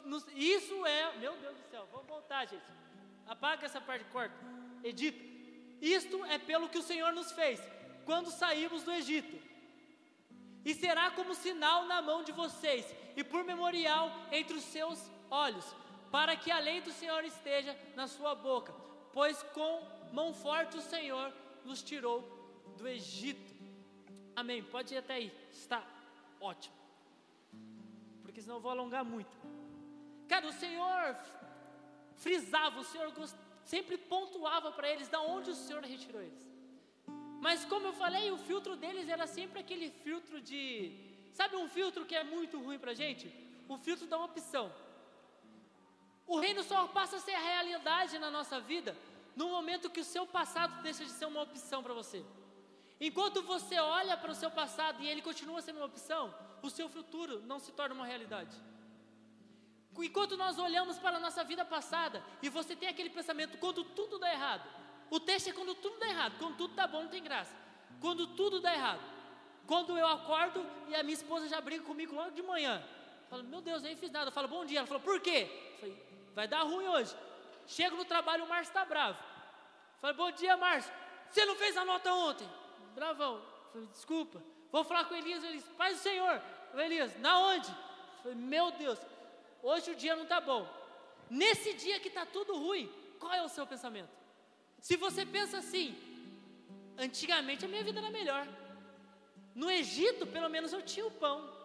nos, 0.04 0.26
isso 0.34 0.84
é, 0.86 1.16
meu 1.18 1.36
Deus 1.36 1.56
do 1.56 1.70
céu, 1.70 1.88
vamos 1.90 2.06
voltar, 2.06 2.46
gente, 2.46 2.64
apaga 3.26 3.66
essa 3.66 3.80
parte, 3.80 4.04
corta, 4.06 4.36
edita. 4.84 5.26
Isto 5.80 6.24
é 6.24 6.38
pelo 6.38 6.68
que 6.68 6.78
o 6.78 6.82
Senhor 6.82 7.12
nos 7.12 7.32
fez, 7.32 7.60
quando 8.04 8.30
saímos 8.30 8.82
do 8.82 8.92
Egito. 8.92 9.38
E 10.64 10.74
será 10.74 11.10
como 11.12 11.34
sinal 11.34 11.86
na 11.86 12.02
mão 12.02 12.22
de 12.24 12.32
vocês, 12.32 12.84
e 13.16 13.22
por 13.24 13.44
memorial 13.44 14.10
entre 14.32 14.56
os 14.56 14.64
seus 14.64 14.98
olhos 15.30 15.64
para 16.10 16.36
que 16.36 16.50
a 16.50 16.58
lei 16.58 16.80
do 16.80 16.92
Senhor 16.92 17.24
esteja 17.24 17.76
na 17.94 18.06
sua 18.06 18.34
boca, 18.34 18.72
pois 19.12 19.42
com 19.54 19.82
mão 20.12 20.32
forte 20.32 20.76
o 20.76 20.82
Senhor 20.82 21.32
nos 21.68 21.82
tirou 21.82 22.18
do 22.78 22.88
Egito. 22.88 23.52
Amém. 24.34 24.62
Pode 24.74 24.94
ir 24.94 24.98
até 24.98 25.14
aí, 25.14 25.28
está 25.52 25.78
ótimo. 26.40 26.76
Porque 28.22 28.40
senão 28.40 28.56
eu 28.56 28.64
vou 28.66 28.72
alongar 28.72 29.04
muito. 29.04 29.34
Cara, 30.32 30.46
o 30.46 30.52
Senhor 30.64 31.16
frisava, 32.16 32.80
o 32.80 32.88
Senhor 32.92 33.12
sempre 33.64 33.96
pontuava 34.12 34.70
para 34.72 34.88
eles 34.92 35.08
da 35.08 35.20
onde 35.20 35.50
o 35.50 35.54
Senhor 35.54 35.82
retirou 35.82 36.22
eles. 36.22 36.44
Mas 37.40 37.64
como 37.64 37.86
eu 37.86 37.92
falei, 37.92 38.30
o 38.30 38.38
filtro 38.48 38.74
deles 38.76 39.08
era 39.08 39.26
sempre 39.26 39.60
aquele 39.60 39.90
filtro 39.90 40.40
de. 40.40 40.62
Sabe 41.32 41.56
um 41.56 41.68
filtro 41.68 42.04
que 42.04 42.16
é 42.16 42.24
muito 42.24 42.58
ruim 42.58 42.78
para 42.78 42.94
gente? 42.94 43.26
O 43.68 43.76
filtro 43.76 44.06
da 44.06 44.18
opção. 44.18 44.72
O 46.26 46.38
reino 46.38 46.62
só 46.62 46.86
passa 46.88 47.16
a 47.16 47.20
ser 47.20 47.34
a 47.34 47.46
realidade 47.50 48.18
na 48.18 48.30
nossa 48.30 48.58
vida 48.60 48.96
no 49.40 49.46
momento 49.56 49.92
que 49.94 50.04
o 50.04 50.10
seu 50.14 50.24
passado 50.38 50.72
deixa 50.86 51.04
de 51.08 51.12
ser 51.18 51.26
uma 51.32 51.42
opção 51.48 51.80
para 51.84 51.94
você. 52.00 52.20
Enquanto 53.06 53.38
você 53.52 53.76
olha 53.98 54.14
para 54.22 54.32
o 54.34 54.38
seu 54.42 54.50
passado 54.60 54.96
e 55.02 55.08
ele 55.10 55.22
continua 55.28 55.62
sendo 55.62 55.78
uma 55.80 55.90
opção, 55.92 56.22
o 56.66 56.70
seu 56.76 56.88
futuro 56.96 57.34
não 57.50 57.58
se 57.64 57.70
torna 57.78 57.94
uma 57.98 58.06
realidade. 58.12 58.54
Enquanto 60.08 60.34
nós 60.36 60.58
olhamos 60.66 60.96
para 61.04 61.16
a 61.18 61.24
nossa 61.26 61.42
vida 61.44 61.64
passada 61.76 62.18
e 62.44 62.48
você 62.48 62.72
tem 62.80 62.88
aquele 62.88 63.10
pensamento, 63.18 63.58
quando 63.64 63.82
tudo 63.98 64.18
dá 64.24 64.30
errado, 64.38 64.66
O 65.10 65.18
teste 65.18 65.50
é 65.50 65.52
quando 65.52 65.74
tudo 65.74 65.98
dá 65.98 66.06
errado. 66.06 66.34
Quando 66.38 66.56
tudo 66.56 66.74
dá 66.74 66.86
bom, 66.86 67.02
não 67.02 67.08
tem 67.08 67.22
graça. 67.22 67.54
Quando 68.00 68.26
tudo 68.28 68.60
dá 68.60 68.72
errado. 68.72 69.00
Quando 69.66 69.96
eu 69.96 70.06
acordo 70.06 70.64
e 70.88 70.94
a 70.94 71.02
minha 71.02 71.14
esposa 71.14 71.48
já 71.48 71.60
briga 71.60 71.84
comigo 71.84 72.14
logo 72.14 72.30
de 72.30 72.42
manhã. 72.42 72.82
Eu 73.22 73.28
falo, 73.28 73.44
meu 73.44 73.60
Deus, 73.60 73.82
nem 73.82 73.96
fiz 73.96 74.10
nada. 74.10 74.28
Eu 74.28 74.32
falo, 74.32 74.48
bom 74.48 74.64
dia. 74.64 74.78
Ela 74.78 74.86
falou, 74.86 75.02
por 75.02 75.20
quê? 75.20 75.48
Eu 75.72 75.78
falei, 75.78 76.02
vai 76.34 76.48
dar 76.48 76.62
ruim 76.62 76.86
hoje. 76.88 77.14
Chego 77.66 77.96
no 77.96 78.04
trabalho, 78.04 78.44
o 78.44 78.48
Márcio 78.48 78.70
está 78.70 78.84
bravo. 78.84 79.18
Falei, 80.00 80.16
bom 80.16 80.30
dia, 80.30 80.56
Márcio. 80.56 80.92
Você 81.30 81.44
não 81.44 81.56
fez 81.56 81.76
a 81.76 81.84
nota 81.84 82.12
ontem? 82.12 82.48
Bravão. 82.94 83.42
Falei, 83.72 83.88
desculpa. 83.88 84.42
Vou 84.70 84.84
falar 84.84 85.04
com 85.04 85.14
Elias. 85.14 85.42
Ele 85.44 85.58
disse, 85.58 85.70
Paz 85.70 85.96
do 85.96 86.02
Senhor. 86.02 86.40
Falei, 86.70 86.86
Elias, 86.86 87.18
na 87.20 87.38
onde? 87.38 87.68
Falei, 88.22 88.36
meu 88.36 88.70
Deus, 88.72 88.98
hoje 89.62 89.90
o 89.90 89.94
dia 89.94 90.14
não 90.16 90.24
está 90.24 90.40
bom. 90.40 90.68
Nesse 91.30 91.74
dia 91.74 92.00
que 92.00 92.08
está 92.08 92.24
tudo 92.24 92.56
ruim, 92.56 92.90
qual 93.18 93.32
é 93.32 93.42
o 93.42 93.48
seu 93.48 93.66
pensamento? 93.66 94.10
Se 94.80 94.96
você 94.96 95.26
pensa 95.26 95.58
assim, 95.58 95.96
antigamente 96.96 97.64
a 97.64 97.68
minha 97.68 97.82
vida 97.82 97.98
era 97.98 98.10
melhor. 98.10 98.46
No 99.54 99.70
Egito, 99.70 100.26
pelo 100.26 100.48
menos 100.48 100.72
eu 100.72 100.82
tinha 100.82 101.06
o 101.06 101.10
pão. 101.10 101.58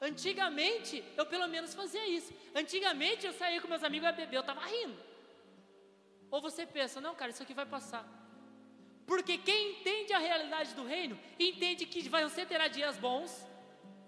Antigamente, 0.00 1.02
eu 1.16 1.26
pelo 1.26 1.48
menos 1.48 1.74
fazia 1.74 2.06
isso. 2.06 2.32
Antigamente, 2.54 3.26
eu 3.26 3.32
saía 3.32 3.60
com 3.60 3.68
meus 3.68 3.82
amigos 3.82 4.08
a 4.08 4.12
beber, 4.12 4.36
eu 4.36 4.40
estava 4.40 4.60
rindo. 4.60 5.07
Ou 6.30 6.40
você 6.40 6.66
pensa, 6.66 7.00
não, 7.00 7.14
cara, 7.14 7.30
isso 7.30 7.42
aqui 7.42 7.54
vai 7.54 7.66
passar. 7.66 8.06
Porque 9.06 9.38
quem 9.38 9.72
entende 9.72 10.12
a 10.12 10.18
realidade 10.18 10.74
do 10.74 10.84
reino, 10.84 11.18
entende 11.38 11.86
que 11.86 12.06
você 12.08 12.44
terá 12.44 12.68
dias 12.68 12.98
bons 12.98 13.46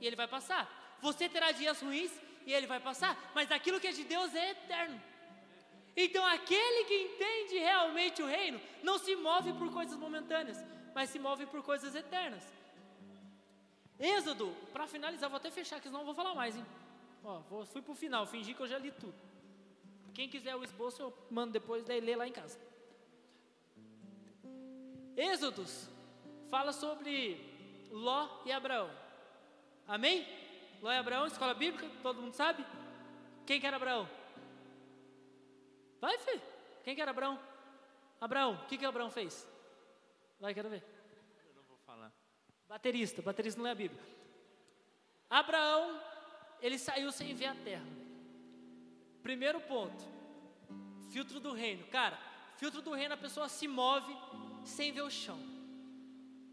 e 0.01 0.07
ele 0.07 0.17
vai 0.17 0.29
passar. 0.29 0.99
Você 1.01 1.29
terá 1.29 1.53
dias 1.53 1.81
ruins 1.81 2.13
e 2.47 2.53
ele 2.53 2.67
vai 2.67 2.81
passar. 2.81 3.17
Mas 3.35 3.51
aquilo 3.51 3.81
que 3.81 3.87
é 3.87 3.93
de 3.93 4.05
Deus 4.05 4.35
é 4.35 4.51
eterno. 4.51 5.01
Então, 5.97 6.25
aquele 6.25 6.85
que 6.85 6.95
entende 6.95 7.59
realmente 7.59 8.23
o 8.23 8.27
reino 8.27 8.61
não 8.83 8.99
se 8.99 9.17
move 9.17 9.53
por 9.55 9.73
coisas 9.73 9.99
momentâneas, 9.99 10.63
mas 10.95 11.11
se 11.11 11.19
move 11.19 11.47
por 11.47 11.63
coisas 11.63 11.95
eternas. 11.95 12.45
Êxodo, 13.99 14.55
para 14.73 14.87
finalizar, 14.87 15.29
vou 15.29 15.37
até 15.37 15.51
fechar, 15.51 15.79
que 15.79 15.89
senão 15.89 16.01
não 16.01 16.07
vou 16.07 16.15
falar 16.15 16.35
mais, 16.35 16.57
hein? 16.57 16.65
Ó, 17.25 17.41
vou, 17.51 17.67
fui 17.67 17.83
para 17.83 17.93
o 17.93 17.95
final, 17.95 18.27
fingi 18.27 18.55
que 18.55 18.61
eu 18.61 18.69
já 18.69 18.79
li 18.79 18.91
tudo. 18.93 19.15
Quem 20.15 20.29
quiser 20.29 20.57
o 20.57 20.65
esboço, 20.65 21.03
eu 21.03 21.15
mando 21.31 21.53
depois, 21.53 21.85
daí 21.85 22.01
ler 22.01 22.17
lá 22.17 22.27
em 22.27 22.33
casa. 22.33 22.59
Êxodos 25.17 25.89
fala 26.51 26.73
sobre 26.73 27.39
Ló 27.91 28.43
e 28.45 28.53
Abraão. 28.53 28.91
Amém? 29.87 30.27
Ló 30.81 30.91
e 30.91 30.97
Abraão, 30.97 31.27
escola 31.27 31.55
bíblica, 31.55 31.89
todo 32.03 32.23
mundo 32.23 32.35
sabe? 32.35 32.65
Quem 33.47 33.61
que 33.61 33.67
era 33.67 33.77
Abraão? 33.77 34.09
Vai, 36.01 36.17
filho. 36.19 36.43
Quem 36.83 36.95
que 36.95 37.01
era 37.01 37.11
Abraão? 37.11 37.39
Abraão, 38.21 38.55
o 38.55 38.67
que 38.67 38.79
que 38.79 38.85
Abraão 38.85 39.11
fez? 39.11 39.47
Vai, 40.39 40.55
quero 40.55 40.71
ver. 40.71 40.83
Eu 41.47 41.55
não 41.55 41.63
vou 41.65 41.77
falar. 41.79 42.13
Baterista, 42.69 43.21
baterista 43.21 43.61
não 43.61 43.69
é 43.69 43.73
a 43.73 43.75
Bíblia. 43.75 44.01
Abraão, 45.29 46.01
ele 46.61 46.79
saiu 46.79 47.13
sem 47.13 47.35
ver 47.35 47.47
a 47.47 47.55
terra. 47.55 48.00
Primeiro 49.23 49.61
ponto, 49.61 50.03
filtro 51.11 51.41
do 51.41 51.53
reino. 51.53 51.85
Cara, 51.89 52.19
filtro 52.57 52.81
do 52.83 52.93
reino 52.93 53.15
a 53.15 53.17
pessoa 53.17 53.49
se 53.49 53.69
move 53.69 54.17
sem 54.65 54.93
ver 54.93 55.03
o 55.03 55.11
chão. 55.11 55.39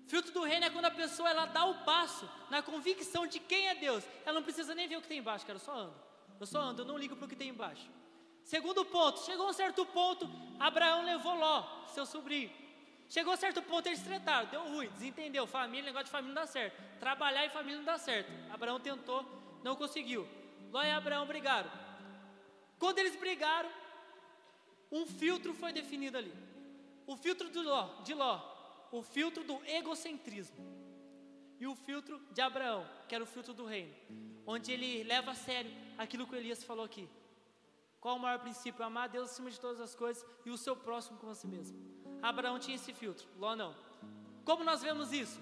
Filtro 0.08 0.32
do 0.32 0.44
reino 0.44 0.66
é 0.66 0.70
quando 0.70 0.86
a 0.86 0.92
pessoa 0.92 1.30
ela 1.30 1.46
dá 1.46 1.66
o 1.66 1.84
passo 1.84 2.30
na 2.50 2.62
convicção 2.62 3.28
de 3.28 3.40
quem 3.40 3.68
é 3.68 3.76
Deus. 3.76 4.04
Ela 4.26 4.36
não 4.36 4.44
precisa 4.44 4.74
nem 4.74 4.88
ver 4.88 4.98
o 4.98 5.02
que 5.02 5.08
tem 5.08 5.20
embaixo, 5.20 5.46
cara, 5.46 5.58
eu 5.58 5.64
só 5.64 5.76
ando. 5.76 5.96
Eu 6.40 6.46
só 6.46 6.60
ando, 6.60 6.82
eu 6.82 6.86
não 6.86 6.98
ligo 6.98 7.16
para 7.16 7.26
o 7.26 7.28
que 7.28 7.36
tem 7.36 7.50
embaixo. 7.50 7.90
Segundo 8.44 8.86
ponto, 8.86 9.20
chegou 9.26 9.50
um 9.50 9.54
certo 9.54 9.86
ponto, 9.86 10.30
Abraão 10.58 11.04
levou 11.04 11.36
Ló, 11.36 11.86
seu 11.88 12.06
sobrinho. 12.06 12.50
Chegou 13.10 13.32
a 13.32 13.36
um 13.36 13.40
certo 13.40 13.62
ponto, 13.62 13.88
eles 13.88 14.02
tretaram, 14.02 14.48
deu 14.50 14.64
ruim, 14.70 14.90
desentendeu, 14.90 15.46
família, 15.46 15.86
negócio 15.86 16.06
de 16.06 16.12
família 16.12 16.34
não 16.34 16.42
dá 16.42 16.48
certo. 16.48 16.82
Trabalhar 17.00 17.46
e 17.46 17.50
família 17.50 17.78
não 17.78 17.86
dá 17.86 17.98
certo. 17.98 18.32
Abraão 18.50 18.80
tentou, 18.80 19.26
não 19.64 19.76
conseguiu. 19.76 20.26
Ló 20.72 20.82
e 20.82 20.92
Abraão 20.92 21.26
brigaram. 21.26 21.70
Quando 22.80 23.00
eles 23.00 23.16
brigaram, 23.16 23.70
um 24.92 25.06
filtro 25.06 25.54
foi 25.54 25.74
definido 25.74 26.18
ali. 26.18 26.34
O 27.06 27.16
filtro 27.16 27.50
de 27.50 27.60
Ló, 27.60 28.02
de 28.04 28.14
Ló, 28.14 28.42
o 28.92 29.02
filtro 29.02 29.44
do 29.44 29.64
egocentrismo. 29.66 30.58
E 31.60 31.66
o 31.66 31.76
filtro 31.76 32.22
de 32.32 32.42
Abraão, 32.42 32.88
que 33.08 33.16
era 33.16 33.24
o 33.24 33.28
filtro 33.28 33.54
do 33.54 33.66
reino, 33.66 33.94
onde 34.46 34.72
ele 34.72 35.04
leva 35.04 35.32
a 35.32 35.36
sério 35.36 35.72
aquilo 35.98 36.28
que 36.28 36.36
Elias 36.36 36.64
falou 36.64 36.86
aqui. 36.86 37.10
Qual 38.00 38.16
o 38.16 38.20
maior 38.20 38.40
princípio? 38.40 38.86
Amar 38.86 39.10
Deus 39.10 39.32
acima 39.32 39.50
de 39.50 39.60
todas 39.60 39.82
as 39.82 39.96
coisas 39.96 40.24
e 40.46 40.52
o 40.52 40.58
seu 40.58 40.76
próximo 40.76 41.18
como 41.18 41.32
a 41.32 41.36
si 41.36 41.48
mesmo. 41.48 41.78
Abraão 42.22 42.60
tinha 42.60 42.76
esse 42.76 42.94
filtro, 42.94 43.28
Ló 43.38 43.56
não. 43.56 43.76
Como 44.46 44.64
nós 44.64 44.82
vemos 44.84 45.12
isso? 45.12 45.40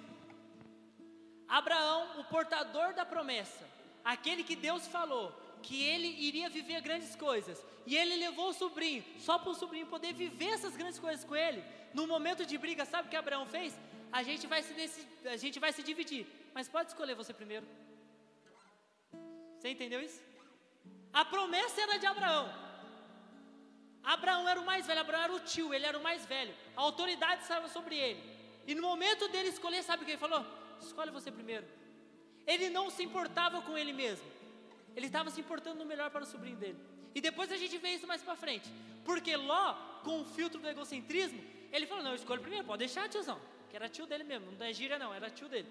Abraão, 1.48 2.20
o 2.20 2.24
portador 2.24 2.94
da 2.94 3.06
promessa, 3.06 3.70
aquele 4.04 4.44
que 4.44 4.56
Deus 4.56 4.88
falou 4.88 5.45
que 5.66 5.78
ele 5.94 6.10
iria 6.28 6.48
viver 6.58 6.80
grandes 6.88 7.14
coisas, 7.28 7.58
e 7.90 7.96
ele 8.02 8.16
levou 8.26 8.50
o 8.50 8.58
sobrinho, 8.62 9.04
só 9.28 9.36
para 9.40 9.52
o 9.54 9.60
sobrinho 9.62 9.88
poder 9.94 10.12
viver 10.14 10.52
essas 10.58 10.76
grandes 10.80 11.00
coisas 11.06 11.24
com 11.30 11.36
ele. 11.46 11.64
No 11.98 12.06
momento 12.14 12.46
de 12.52 12.58
briga, 12.66 12.86
sabe 12.86 13.08
o 13.08 13.12
que 13.12 13.22
Abraão 13.24 13.46
fez? 13.56 13.74
A 14.12 14.22
gente 14.28 14.46
vai 14.52 14.62
se, 14.62 14.74
a 15.36 15.38
gente 15.44 15.60
vai 15.64 15.72
se 15.78 15.82
dividir, 15.90 16.24
mas 16.54 16.70
pode 16.76 16.90
escolher 16.92 17.16
você 17.22 17.34
primeiro. 17.34 17.66
Você 19.58 19.70
entendeu 19.70 20.02
isso? 20.08 20.22
A 21.12 21.24
promessa 21.34 21.82
era 21.86 21.98
de 21.98 22.06
Abraão. 22.06 22.46
Abraão 24.04 24.48
era 24.48 24.60
o 24.60 24.66
mais 24.66 24.86
velho, 24.86 25.02
Abraão 25.06 25.24
era 25.24 25.34
o 25.34 25.40
tio, 25.40 25.74
ele 25.74 25.88
era 25.92 25.98
o 25.98 26.04
mais 26.04 26.26
velho. 26.34 26.54
A 26.78 26.82
autoridade 26.82 27.42
estava 27.42 27.68
sobre 27.68 27.98
ele. 27.98 28.22
E 28.68 28.76
no 28.76 28.84
momento 28.84 29.28
dele 29.30 29.50
escolher, 29.50 29.82
sabe 29.84 30.04
o 30.04 30.06
que 30.06 30.12
ele 30.12 30.26
falou? 30.28 30.46
Escolhe 30.80 31.10
você 31.10 31.32
primeiro. 31.32 31.66
Ele 32.46 32.70
não 32.70 32.92
se 32.92 33.02
importava 33.04 33.62
com 33.64 33.76
ele 33.76 33.94
mesmo. 33.94 34.35
Ele 34.96 35.08
estava 35.08 35.30
se 35.30 35.40
importando 35.40 35.80
no 35.80 35.86
melhor 35.86 36.10
para 36.10 36.24
o 36.24 36.26
sobrinho 36.26 36.58
dele. 36.58 36.78
E 37.14 37.22
depois 37.22 37.52
a 37.52 37.58
gente 37.58 37.78
vê 37.78 37.90
isso 37.90 38.08
mais 38.08 38.22
para 38.22 38.36
frente. 38.36 38.70
Porque 39.04 39.36
Ló, 39.36 39.74
com 40.04 40.22
o 40.22 40.26
filtro 40.26 40.60
do 40.60 40.68
egocentrismo, 40.68 41.44
ele 41.72 41.86
falou: 41.86 42.04
Não, 42.04 42.12
eu 42.12 42.16
escolho 42.16 42.42
primeiro, 42.42 42.66
pode 42.66 42.80
deixar, 42.80 43.10
tiozão. 43.10 43.40
Que 43.70 43.76
era 43.76 43.90
tio 43.90 44.06
dele 44.06 44.24
mesmo, 44.24 44.52
não 44.52 44.66
é 44.66 44.74
gíria, 44.74 44.98
não, 44.98 45.14
era 45.14 45.30
tio 45.30 45.50
dele. 45.50 45.68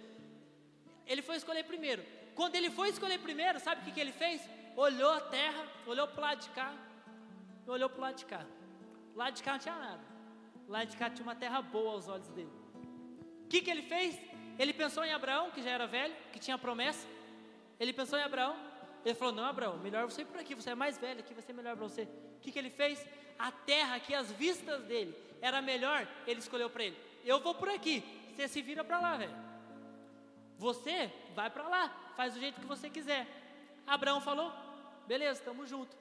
Ele 1.07 1.23
foi 1.23 1.37
escolher 1.37 1.65
primeiro. 1.65 2.05
Quando 2.35 2.55
ele 2.57 2.71
foi 2.71 2.89
escolher 2.89 3.19
primeiro, 3.19 3.61
sabe 3.61 3.81
o 3.81 3.85
que, 3.85 3.93
que 3.93 4.01
ele 4.01 4.13
fez? 4.13 4.43
olhou 4.77 5.11
a 5.13 5.21
terra, 5.21 5.67
olhou 5.87 6.07
para 6.09 6.19
o 6.19 6.23
lado 6.23 6.41
de 6.41 6.51
cá, 6.51 6.75
olhou 7.67 7.89
para 7.89 7.99
o 7.99 8.01
lado 8.01 8.17
de 8.17 8.25
cá. 8.27 8.45
Lado 9.15 9.35
de 9.35 9.43
cá 9.43 9.53
não 9.53 9.59
tinha 9.59 9.75
nada. 9.75 10.01
Lado 10.69 10.89
de 10.89 10.97
cá 10.97 11.11
tinha 11.11 11.23
uma 11.23 11.37
terra 11.37 11.63
boa 11.63 11.93
aos 11.93 12.09
olhos 12.09 12.29
dele. 12.29 12.51
O 13.45 13.49
que, 13.49 13.61
que 13.61 13.71
ele 13.71 13.83
fez? 13.83 14.19
Ele 14.59 14.73
pensou 14.73 15.05
em 15.05 15.13
Abraão, 15.13 15.51
que 15.51 15.63
já 15.63 15.71
era 15.71 15.87
velho, 15.87 16.15
que 16.33 16.39
tinha 16.39 16.59
promessa. 16.59 17.07
Ele 17.79 17.93
pensou 17.93 18.19
em 18.19 18.23
Abraão. 18.23 18.57
Ele 19.05 19.15
falou: 19.15 19.35
Não, 19.35 19.45
Abraão, 19.45 19.79
melhor 19.79 20.05
você 20.05 20.23
ir 20.23 20.27
por 20.27 20.41
aqui. 20.41 20.55
Você 20.55 20.71
é 20.71 20.75
mais 20.75 20.97
velho 20.99 21.21
aqui, 21.21 21.35
vai 21.35 21.43
ser 21.43 21.53
melhor 21.53 21.77
para 21.77 21.87
você. 21.87 22.03
O 22.37 22.41
que, 22.41 22.51
que 22.51 22.59
ele 22.59 22.71
fez? 22.71 23.05
A 23.39 23.51
terra 23.51 24.01
que 24.01 24.15
as 24.15 24.31
vistas 24.33 24.83
dele 24.85 25.15
era 25.41 25.61
melhor, 25.61 26.09
ele 26.27 26.41
escolheu 26.41 26.71
para 26.71 26.85
ele: 26.85 26.97
Eu 27.25 27.41
vou 27.41 27.55
por 27.55 27.69
aqui. 27.69 28.03
Você 28.35 28.49
se 28.49 28.63
vira 28.63 28.83
para 28.83 28.99
lá, 28.99 29.17
velho. 29.17 29.37
Você 30.59 31.13
vai 31.35 31.51
para 31.51 31.69
lá, 31.69 32.13
faz 32.17 32.35
do 32.35 32.41
jeito 32.41 32.61
que 32.61 32.67
você 32.67 32.89
quiser. 32.89 33.27
Abraão 33.87 34.21
falou: 34.21 34.53
beleza, 35.07 35.41
estamos 35.41 35.69
juntos. 35.69 35.97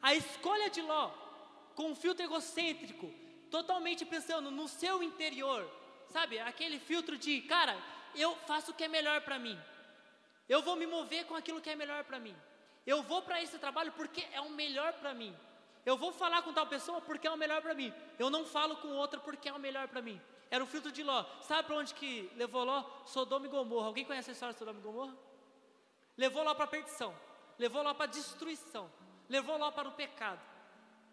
A 0.00 0.14
escolha 0.14 0.70
de 0.70 0.80
Ló, 0.80 1.10
com 1.74 1.90
um 1.90 1.94
filtro 1.94 2.24
egocêntrico, 2.24 3.12
totalmente 3.50 4.04
pensando 4.04 4.50
no 4.50 4.68
seu 4.68 5.02
interior, 5.02 5.68
sabe? 6.08 6.38
Aquele 6.38 6.78
filtro 6.78 7.18
de, 7.18 7.40
cara, 7.42 7.76
eu 8.14 8.36
faço 8.46 8.70
o 8.70 8.74
que 8.74 8.84
é 8.84 8.88
melhor 8.88 9.20
para 9.22 9.38
mim. 9.38 9.58
Eu 10.48 10.62
vou 10.62 10.76
me 10.76 10.86
mover 10.86 11.26
com 11.26 11.34
aquilo 11.34 11.60
que 11.60 11.70
é 11.70 11.76
melhor 11.76 12.04
para 12.04 12.18
mim. 12.18 12.36
Eu 12.86 13.02
vou 13.02 13.22
para 13.22 13.42
esse 13.42 13.58
trabalho 13.58 13.92
porque 13.92 14.26
é 14.32 14.40
o 14.40 14.50
melhor 14.50 14.92
para 14.94 15.12
mim. 15.12 15.36
Eu 15.84 15.96
vou 15.96 16.12
falar 16.12 16.42
com 16.42 16.52
tal 16.52 16.66
pessoa 16.66 17.00
porque 17.00 17.26
é 17.26 17.30
o 17.30 17.36
melhor 17.36 17.60
para 17.60 17.74
mim. 17.74 17.92
Eu 18.18 18.30
não 18.30 18.44
falo 18.44 18.76
com 18.76 18.88
outra 18.88 19.20
porque 19.20 19.48
é 19.48 19.52
o 19.52 19.58
melhor 19.58 19.88
para 19.88 20.00
mim. 20.00 20.20
Era 20.50 20.64
o 20.64 20.66
filtro 20.66 20.90
de 20.90 21.02
Ló. 21.02 21.24
Sabe 21.42 21.64
para 21.64 21.76
onde 21.76 21.94
que 21.94 22.30
levou 22.34 22.64
Ló? 22.64 22.84
Sodoma 23.04 23.46
e 23.46 23.48
Gomorra. 23.48 23.86
Alguém 23.86 24.04
conhece 24.04 24.30
a 24.30 24.32
história 24.32 24.52
de 24.54 24.58
Sodoma 24.58 24.78
e 24.78 24.82
Gomorra? 24.82 25.16
Levou 26.16 26.42
Ló 26.42 26.54
para 26.54 26.64
a 26.64 26.68
perdição 26.68 27.14
levou 27.58 27.82
Ló 27.82 27.92
para 27.92 28.04
a 28.04 28.08
destruição, 28.08 28.90
levou 29.28 29.58
Ló 29.58 29.70
para 29.70 29.88
o 29.88 29.92
pecado. 29.92 30.40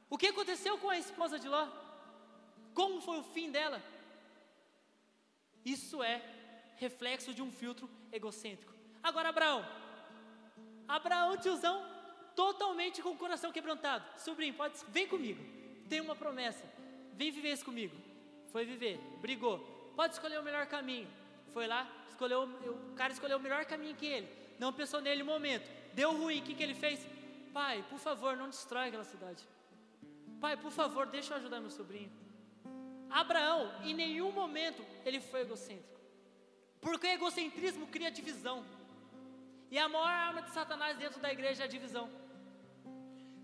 O 0.10 0.18
que 0.18 0.28
aconteceu 0.28 0.78
com 0.78 0.90
a 0.90 0.98
esposa 0.98 1.40
de 1.40 1.50
Ló? 1.50 1.68
Como 2.74 3.02
foi 3.02 3.18
o 3.18 3.24
fim 3.24 3.52
dela? 3.52 3.82
Isso 5.66 6.04
é 6.04 6.22
reflexo 6.78 7.34
de 7.34 7.42
um 7.42 7.52
filtro 7.52 7.90
egocêntrico. 8.12 8.75
Agora, 9.10 9.30
Abraão, 9.30 9.62
Abraão, 10.98 11.38
tiozão, 11.38 11.78
totalmente 12.36 13.02
com 13.04 13.12
o 13.16 13.22
coração 13.24 13.52
quebrantado. 13.52 14.04
Sobrinho, 14.28 14.56
pode, 14.62 14.76
vem 14.96 15.08
comigo. 15.14 15.44
Tem 15.92 16.02
uma 16.02 16.16
promessa. 16.24 16.64
Vem 17.20 17.32
viver 17.32 17.54
isso 17.54 17.66
comigo. 17.70 17.96
Foi 18.52 18.64
viver, 18.66 18.98
brigou. 19.26 19.60
Pode 19.96 20.14
escolher 20.16 20.40
o 20.40 20.44
melhor 20.50 20.66
caminho. 20.76 21.08
Foi 21.54 21.68
lá, 21.68 21.82
escolheu, 22.10 22.44
o 22.44 22.96
cara 22.96 23.14
escolheu 23.14 23.38
o 23.38 23.46
melhor 23.48 23.64
caminho 23.66 23.96
que 23.96 24.08
ele. 24.16 24.28
Não 24.60 24.74
pensou 24.74 25.00
nele 25.02 25.24
no 25.24 25.32
momento 25.34 25.70
deu 25.96 26.12
ruim, 26.12 26.40
o 26.40 26.44
que, 26.44 26.54
que 26.54 26.62
ele 26.62 26.76
fez? 26.76 27.00
Pai, 27.54 27.84
por 27.90 27.98
favor, 27.98 28.36
não 28.36 28.50
destrói 28.50 28.88
aquela 28.90 29.06
cidade. 29.06 29.42
Pai, 30.42 30.58
por 30.58 30.72
favor, 30.72 31.08
deixa 31.08 31.34
eu 31.34 31.38
ajudar 31.38 31.62
meu 31.62 31.72
sobrinho. 31.72 32.12
Abraão, 33.10 33.72
em 33.82 33.94
nenhum 33.94 34.32
momento, 34.32 34.86
ele 35.06 35.22
foi 35.22 35.42
egocêntrico. 35.42 36.02
Porque 36.82 37.08
egocentrismo 37.08 37.88
cria 37.88 38.12
divisão. 38.12 38.66
E 39.72 39.78
a 39.78 39.90
maior 39.90 40.08
arma 40.08 40.42
de 40.42 40.52
Satanás 40.52 40.98
dentro 40.98 41.20
da 41.20 41.32
igreja 41.32 41.64
é 41.64 41.66
a 41.66 41.70
divisão. 41.70 42.10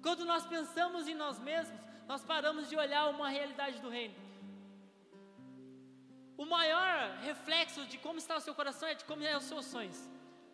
Quando 0.02 0.26
nós 0.26 0.46
pensamos 0.46 1.08
em 1.08 1.16
nós 1.16 1.40
mesmos, 1.40 1.80
nós 2.08 2.24
paramos 2.24 2.70
de 2.70 2.76
olhar 2.76 3.08
uma 3.10 3.30
realidade 3.30 3.80
do 3.80 3.90
reino. 3.90 4.16
O 6.38 6.46
maior 6.46 7.18
reflexo 7.22 7.86
de 7.86 7.98
como 7.98 8.18
está 8.18 8.36
o 8.36 8.40
seu 8.40 8.56
coração 8.56 8.90
é 8.90 8.96
de 8.96 9.06
como 9.06 9.24
é 9.24 9.38
os 9.38 9.44
seus 9.44 9.66
sonhos. 9.66 10.10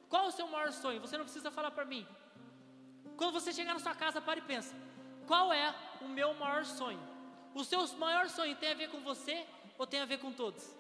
Qual 0.10 0.28
o 0.28 0.32
seu 0.32 0.48
maior 0.48 0.72
sonho? 0.72 1.00
Você 1.00 1.18
não 1.18 1.24
precisa 1.24 1.50
falar 1.50 1.72
para 1.72 1.86
mim. 1.86 2.06
Quando 3.16 3.34
você 3.34 3.54
chegar 3.54 3.74
na 3.74 3.80
sua 3.80 3.96
casa, 3.96 4.22
pare 4.22 4.42
e 4.42 4.44
pensa: 4.44 4.76
qual 5.26 5.54
é 5.54 5.74
o 6.02 6.08
meu 6.08 6.34
maior 6.34 6.66
sonho? 6.66 7.00
O 7.54 7.64
seu 7.64 7.88
maior 7.98 8.30
sonho 8.30 8.56
tem 8.56 8.72
a 8.72 8.76
ver 8.76 8.90
com 8.90 9.00
você 9.00 9.46
ou 9.78 9.88
tem 9.88 10.02
a 10.02 10.06
ver 10.06 10.20
com 10.20 10.32
todos? 10.32 10.76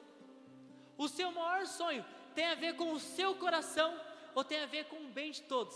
O 0.98 1.08
seu 1.08 1.32
maior 1.32 1.66
sonho 1.66 2.06
tem 2.36 2.46
a 2.46 2.56
ver 2.56 2.76
com 2.76 2.92
o 2.92 3.00
seu 3.00 3.36
coração 3.36 3.90
ou 4.38 4.44
tem 4.44 4.60
a 4.60 4.68
ver 4.68 4.84
com 4.90 4.98
o 5.04 5.10
bem 5.18 5.32
de 5.32 5.42
todos? 5.52 5.76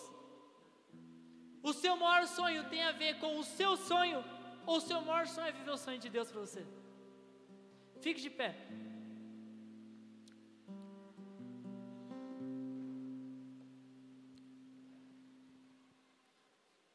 O 1.64 1.74
seu 1.74 1.93
maior 2.01 2.28
sonho 2.28 2.70
tem 2.70 2.84
a 2.84 2.91
ver 2.91 3.14
com 3.20 3.39
o 3.39 3.43
seu 3.43 3.76
sonho 3.76 4.20
ou 4.68 4.76
o 4.78 4.82
seu 4.82 5.01
maior 5.01 5.26
sonho 5.26 5.47
é 5.47 5.51
viver 5.51 5.72
o 5.72 5.78
sonho 5.78 5.97
de 5.97 6.09
Deus 6.16 6.32
para 6.32 6.41
você? 6.41 6.64
Fique 8.01 8.22
de 8.22 8.30
pé. 8.30 8.55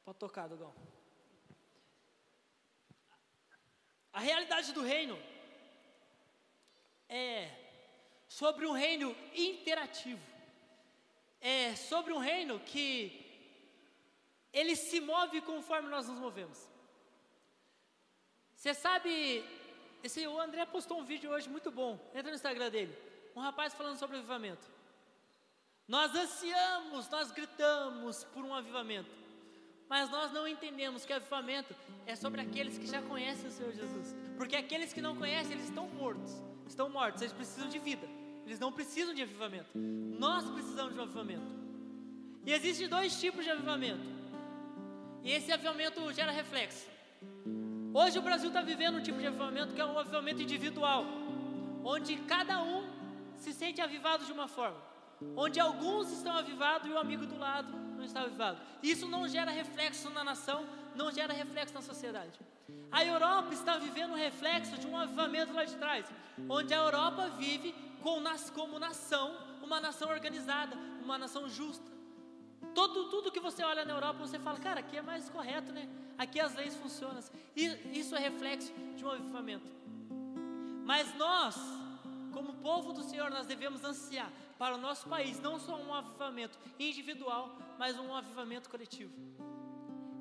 Pode 0.05 0.19
tocar, 0.21 0.47
Dogão. 0.47 0.73
A 4.13 4.21
realidade 4.21 4.73
do 4.73 4.83
reino 4.83 5.19
é 7.09 7.51
sobre 8.29 8.67
um 8.67 8.73
reino 8.87 9.11
interativo. 9.35 10.36
É 11.41 11.75
sobre 11.77 12.13
um 12.13 12.19
reino 12.19 12.59
que 12.61 13.25
ele 14.53 14.75
se 14.75 15.01
move 15.01 15.41
conforme 15.43 15.89
nós 15.89 16.09
nos 16.09 16.19
movemos. 16.19 16.69
Você 18.55 18.73
sabe, 18.73 19.45
esse, 20.03 20.27
o 20.27 20.41
André 20.41 20.65
postou 20.67 20.99
um 20.99 21.05
vídeo 21.05 21.31
hoje 21.31 21.49
muito 21.49 21.71
bom, 21.71 22.01
entra 22.15 22.31
no 22.31 22.37
Instagram 22.37 22.71
dele. 22.71 22.97
Um 23.35 23.41
rapaz 23.41 23.75
falando 23.75 23.99
sobre 23.99 24.17
avivamento. 24.17 24.67
Nós 25.87 26.15
ansiamos, 26.15 27.09
nós 27.11 27.31
gritamos 27.31 28.25
por 28.25 28.45
um 28.45 28.55
avivamento. 28.55 29.11
Mas 29.89 30.11
nós 30.11 30.33
não 30.33 30.49
entendemos 30.49 31.05
que 31.05 31.13
avivamento 31.13 31.77
é 32.07 32.17
sobre 32.17 32.41
aqueles 32.41 32.77
que 32.77 32.87
já 32.87 33.01
conhecem 33.03 33.47
o 33.47 33.53
Senhor 33.53 33.73
Jesus. 33.73 34.17
Porque 34.37 34.57
aqueles 34.57 34.93
que 34.93 35.01
não 35.01 35.17
conhecem, 35.17 35.53
eles 35.53 35.67
estão 35.67 35.87
mortos. 35.87 36.33
Estão 36.67 36.89
mortos, 36.89 37.23
eles 37.23 37.33
precisam 37.33 37.69
de 37.69 37.79
vida. 37.79 38.09
Eles 38.47 38.61
não 38.61 38.71
precisam 38.71 39.13
de 39.13 39.23
avivamento. 39.23 39.71
Nós 39.75 40.49
precisamos 40.51 40.95
de 40.95 41.01
um 41.01 41.03
avivamento. 41.03 41.51
E 42.45 42.53
existem 42.53 42.89
dois 42.89 43.19
tipos 43.21 43.45
de 43.45 43.51
avivamento. 43.51 44.07
E 45.25 45.33
esse 45.33 45.51
avivamento 45.51 46.13
gera 46.13 46.31
reflexo. 46.31 46.87
Hoje 47.93 48.19
o 48.19 48.23
Brasil 48.23 48.49
está 48.49 48.63
vivendo 48.63 48.99
um 48.99 49.03
tipo 49.03 49.19
de 49.19 49.27
avivamento 49.27 49.75
que 49.75 49.81
é 49.81 49.85
um 49.85 49.99
avivamento 49.99 50.41
individual, 50.41 51.05
onde 51.83 52.17
cada 52.19 52.63
um 52.63 52.85
se 53.37 53.53
sente 53.53 53.81
avivado 53.81 54.25
de 54.25 54.31
uma 54.31 54.47
forma, 54.47 54.81
onde 55.35 55.59
alguns 55.59 56.13
estão 56.13 56.37
avivados 56.37 56.89
e 56.89 56.93
o 56.93 56.99
amigo 56.99 57.27
do 57.27 57.37
lado 57.37 57.73
não 57.97 58.05
está 58.05 58.21
avivado. 58.21 58.61
Isso 58.81 59.09
não 59.09 59.27
gera 59.27 59.51
reflexo 59.51 60.09
na 60.11 60.23
nação, 60.23 60.65
não 60.95 61.11
gera 61.11 61.33
reflexo 61.33 61.75
na 61.75 61.83
sociedade. 61.83 62.39
A 62.91 63.05
Europa 63.05 63.53
está 63.53 63.77
vivendo 63.77 64.13
um 64.13 64.17
reflexo 64.17 64.79
de 64.79 64.87
um 64.87 64.97
avivamento 64.97 65.53
lá 65.53 65.65
de 65.65 65.77
trás, 65.77 66.07
onde 66.49 66.73
a 66.73 66.79
Europa 66.79 67.29
vive 67.31 67.75
como 68.03 68.79
nação, 68.79 69.37
uma 69.63 69.81
nação 69.81 70.09
organizada, 70.09 70.77
uma 71.03 71.19
nação 71.19 71.49
justa. 71.49 71.97
Todo, 72.75 73.09
tudo 73.11 73.31
que 73.31 73.41
você 73.41 73.63
olha 73.63 73.85
na 73.85 73.95
Europa, 73.95 74.27
você 74.27 74.39
fala, 74.39 74.59
cara, 74.59 74.81
aqui 74.81 74.97
é 74.97 75.03
mais 75.03 75.29
correto, 75.29 75.73
né? 75.73 75.89
Aqui 76.19 76.41
as 76.41 76.55
leis 76.55 76.75
funcionam. 76.77 77.23
E 77.55 77.67
isso 77.99 78.15
é 78.15 78.19
reflexo 78.19 78.73
de 78.97 79.05
um 79.05 79.11
avivamento. 79.11 79.71
Mas 80.85 81.15
nós, 81.17 81.57
como 82.33 82.55
povo 82.55 82.93
do 82.93 83.03
Senhor, 83.03 83.31
nós 83.31 83.47
devemos 83.47 83.85
ansiar 83.85 84.31
para 84.59 84.75
o 84.75 84.79
nosso 84.79 85.09
país 85.09 85.41
não 85.41 85.59
só 85.59 85.77
um 85.77 85.93
avivamento 85.93 86.59
individual, 86.79 87.57
mas 87.79 87.99
um 87.99 88.15
avivamento 88.15 88.71
coletivo. 88.71 89.13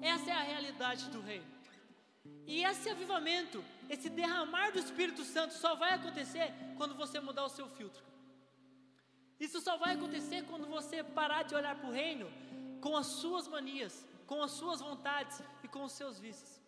Essa 0.01 0.31
é 0.31 0.33
a 0.33 0.41
realidade 0.41 1.09
do 1.09 1.21
reino. 1.21 1.54
E 2.47 2.63
esse 2.63 2.89
avivamento, 2.89 3.63
esse 3.89 4.09
derramar 4.09 4.71
do 4.71 4.79
Espírito 4.79 5.23
Santo 5.23 5.53
só 5.53 5.75
vai 5.75 5.93
acontecer 5.93 6.53
quando 6.77 6.95
você 6.95 7.19
mudar 7.19 7.45
o 7.45 7.49
seu 7.49 7.67
filtro. 7.69 8.03
Isso 9.39 9.59
só 9.59 9.77
vai 9.77 9.95
acontecer 9.95 10.43
quando 10.43 10.67
você 10.67 11.03
parar 11.03 11.43
de 11.43 11.55
olhar 11.55 11.75
para 11.75 11.89
o 11.89 11.91
reino 11.91 12.27
com 12.79 12.95
as 12.95 13.07
suas 13.07 13.47
manias, 13.47 14.05
com 14.25 14.41
as 14.41 14.51
suas 14.51 14.79
vontades 14.79 15.41
e 15.63 15.67
com 15.67 15.83
os 15.83 15.91
seus 15.93 16.19
vícios. 16.19 16.61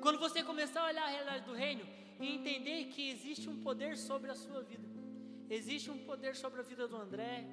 Quando 0.00 0.18
você 0.18 0.42
começar 0.42 0.80
a 0.82 0.86
olhar 0.86 1.04
a 1.04 1.10
realidade 1.10 1.44
do 1.44 1.54
reino 1.54 1.86
e 2.18 2.34
entender 2.34 2.86
que 2.86 3.10
existe 3.10 3.48
um 3.48 3.62
poder 3.62 3.96
sobre 3.96 4.30
a 4.30 4.34
sua 4.34 4.62
vida. 4.62 4.86
Existe 5.48 5.90
um 5.90 5.98
poder 5.98 6.34
sobre 6.34 6.60
a 6.60 6.62
vida 6.62 6.88
do 6.88 6.96
André, 6.96 7.44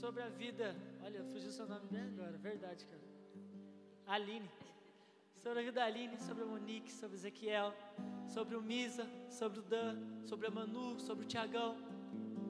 sobre 0.00 0.22
a 0.22 0.28
vida. 0.28 0.76
Olha, 1.02 1.24
fugiu 1.24 1.50
seu 1.50 1.66
nome 1.66 1.86
bem 1.90 2.02
agora, 2.02 2.36
verdade, 2.38 2.84
cara. 2.86 3.02
Aline. 4.06 4.50
Sobre 5.46 5.60
a 5.60 5.62
vida 5.62 5.78
da 5.80 5.86
Aline, 5.86 6.18
sobre 6.18 6.42
a 6.42 6.46
Monique, 6.46 6.90
sobre 6.90 7.14
o 7.14 7.18
Ezequiel, 7.20 7.72
sobre 8.26 8.56
o 8.56 8.60
Misa, 8.60 9.08
sobre 9.30 9.60
o 9.60 9.62
Dan, 9.62 9.96
sobre 10.24 10.48
a 10.48 10.50
Manu, 10.50 10.98
sobre 10.98 11.24
o 11.24 11.28
Tiagão. 11.28 11.76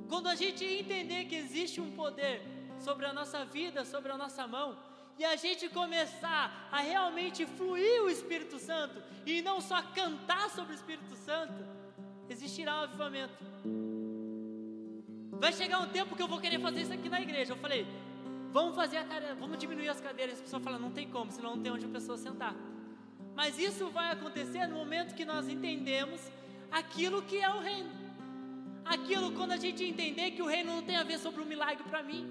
Quando 0.09 0.29
a 0.29 0.35
gente 0.35 0.65
entender 0.65 1.27
que 1.27 1.35
existe 1.35 1.79
um 1.79 1.91
poder 1.91 2.41
sobre 2.79 3.05
a 3.05 3.13
nossa 3.13 3.45
vida, 3.45 3.85
sobre 3.85 4.11
a 4.11 4.17
nossa 4.17 4.47
mão, 4.47 4.79
e 5.19 5.27
a 5.27 5.37
gente 5.37 5.69
começar 5.69 6.71
a 6.73 6.81
realmente 6.81 7.45
fluir 7.45 8.03
o 8.03 8.09
Espírito 8.09 8.59
Santo 8.59 9.03
e 9.27 9.43
não 9.43 9.61
só 9.61 9.83
cantar 9.83 10.49
sobre 10.49 10.73
o 10.73 10.75
Espírito 10.81 11.15
Santo, 11.17 11.67
existirá 12.31 12.77
um 12.77 12.85
avivamento. 12.85 13.45
Vai 15.33 15.53
chegar 15.53 15.81
um 15.81 15.91
tempo 15.91 16.17
que 16.17 16.23
eu 16.23 16.29
vou 16.29 16.41
querer 16.41 16.61
fazer 16.61 16.81
isso 16.81 16.95
aqui 16.95 17.11
na 17.11 17.21
igreja. 17.21 17.53
Eu 17.53 17.59
falei, 17.59 17.87
vamos 18.53 18.75
fazer 18.75 18.97
a 18.97 19.05
cadeira, 19.05 19.35
vamos 19.35 19.59
diminuir 19.59 19.91
as 19.91 20.01
cadeiras. 20.01 20.39
A 20.39 20.45
pessoa 20.45 20.63
fala, 20.63 20.79
não 20.79 20.91
tem 20.91 21.07
como, 21.11 21.31
senão 21.31 21.57
não 21.57 21.63
tem 21.63 21.71
onde 21.71 21.85
a 21.85 21.91
pessoa 21.91 22.17
sentar. 22.17 22.57
Mas 23.37 23.59
isso 23.59 23.89
vai 23.91 24.11
acontecer 24.11 24.67
no 24.67 24.77
momento 24.77 25.15
que 25.15 25.25
nós 25.25 25.49
entendemos 25.49 26.21
aquilo 26.71 27.23
que 27.23 27.39
é 27.41 27.49
o 27.49 27.61
reino. 27.61 27.91
Aquilo 28.85 29.33
quando 29.33 29.53
a 29.53 29.57
gente 29.57 29.85
entender 29.85 30.33
que 30.33 30.43
o 30.43 30.47
reino 30.47 30.75
não 30.75 30.83
tem 30.83 30.97
a 30.97 31.05
ver 31.05 31.19
sobre 31.19 31.43
o 31.43 31.47
milagre 31.47 31.85
para 31.85 32.03
mim, 32.03 32.27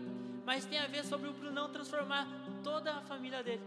mas 0.45 0.65
tem 0.65 0.79
a 0.79 0.87
ver 0.87 1.05
sobre 1.05 1.29
o 1.29 1.33
Brunão 1.33 1.69
transformar 1.69 2.27
toda 2.63 2.91
a 2.91 3.01
família 3.01 3.43
dele. 3.43 3.63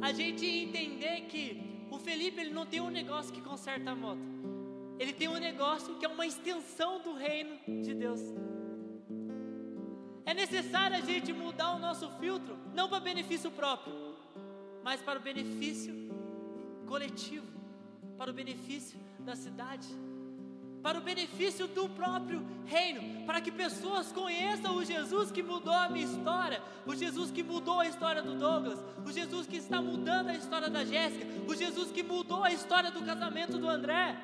A 0.00 0.12
gente 0.12 0.46
entender 0.46 1.22
que 1.22 1.86
o 1.90 1.98
Felipe 1.98 2.40
ele 2.40 2.54
não 2.54 2.64
tem 2.64 2.80
um 2.80 2.90
negócio 2.90 3.32
que 3.32 3.40
conserta 3.40 3.90
a 3.90 3.96
moto 3.96 4.40
ele 5.00 5.14
tem 5.14 5.28
um 5.28 5.38
negócio 5.38 5.94
que 5.94 6.04
é 6.04 6.08
uma 6.08 6.26
extensão 6.26 7.00
do 7.00 7.14
reino 7.14 7.58
de 7.82 7.94
Deus. 7.94 8.20
É 10.26 10.34
necessário 10.34 10.94
a 10.94 11.00
gente 11.00 11.32
mudar 11.32 11.74
o 11.74 11.78
nosso 11.78 12.10
filtro, 12.20 12.58
não 12.74 12.86
para 12.86 13.00
benefício 13.00 13.50
próprio, 13.50 14.14
mas 14.84 15.00
para 15.00 15.18
o 15.18 15.22
benefício 15.22 15.94
coletivo, 16.90 17.46
para 18.18 18.32
o 18.32 18.34
benefício 18.34 18.98
da 19.20 19.36
cidade, 19.36 19.86
para 20.82 20.98
o 20.98 21.00
benefício 21.00 21.68
do 21.68 21.88
próprio 21.90 22.44
reino, 22.66 23.24
para 23.26 23.40
que 23.40 23.52
pessoas 23.52 24.10
conheçam 24.10 24.74
o 24.76 24.84
Jesus 24.84 25.30
que 25.30 25.40
mudou 25.40 25.72
a 25.72 25.88
minha 25.88 26.04
história, 26.04 26.60
o 26.84 26.92
Jesus 26.96 27.30
que 27.30 27.44
mudou 27.44 27.78
a 27.78 27.86
história 27.86 28.20
do 28.20 28.34
Douglas, 28.34 28.82
o 29.06 29.12
Jesus 29.12 29.46
que 29.46 29.58
está 29.58 29.80
mudando 29.80 30.30
a 30.30 30.34
história 30.34 30.68
da 30.68 30.84
Jéssica, 30.84 31.24
o 31.46 31.54
Jesus 31.54 31.92
que 31.92 32.02
mudou 32.02 32.42
a 32.42 32.52
história 32.52 32.90
do 32.90 33.02
casamento 33.02 33.56
do 33.56 33.68
André. 33.68 34.18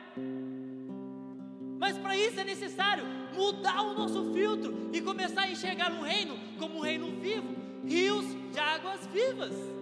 Mas 1.79 1.97
para 1.99 2.17
isso 2.17 2.41
é 2.41 2.45
necessário 2.45 3.05
mudar 3.33 3.81
o 3.83 3.95
nosso 3.95 4.33
filtro 4.33 4.91
e 4.93 5.01
começar 5.01 5.43
a 5.43 5.51
enxergar 5.51 5.93
um 5.93 6.03
reino 6.03 6.37
como 6.59 6.79
um 6.79 6.81
reino 6.81 7.21
vivo 7.21 7.55
rios 7.85 8.27
de 8.53 8.59
águas 8.59 9.07
vivas. 9.07 9.76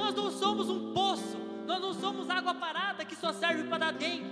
Nós 0.00 0.14
não 0.14 0.30
somos 0.30 0.70
um 0.70 0.94
poço, 0.94 1.36
nós 1.66 1.78
não 1.78 1.92
somos 1.92 2.30
água 2.30 2.54
parada 2.54 3.04
que 3.04 3.14
só 3.14 3.34
serve 3.34 3.64
para 3.64 3.78
dar 3.78 3.92
dengue. 3.92 4.24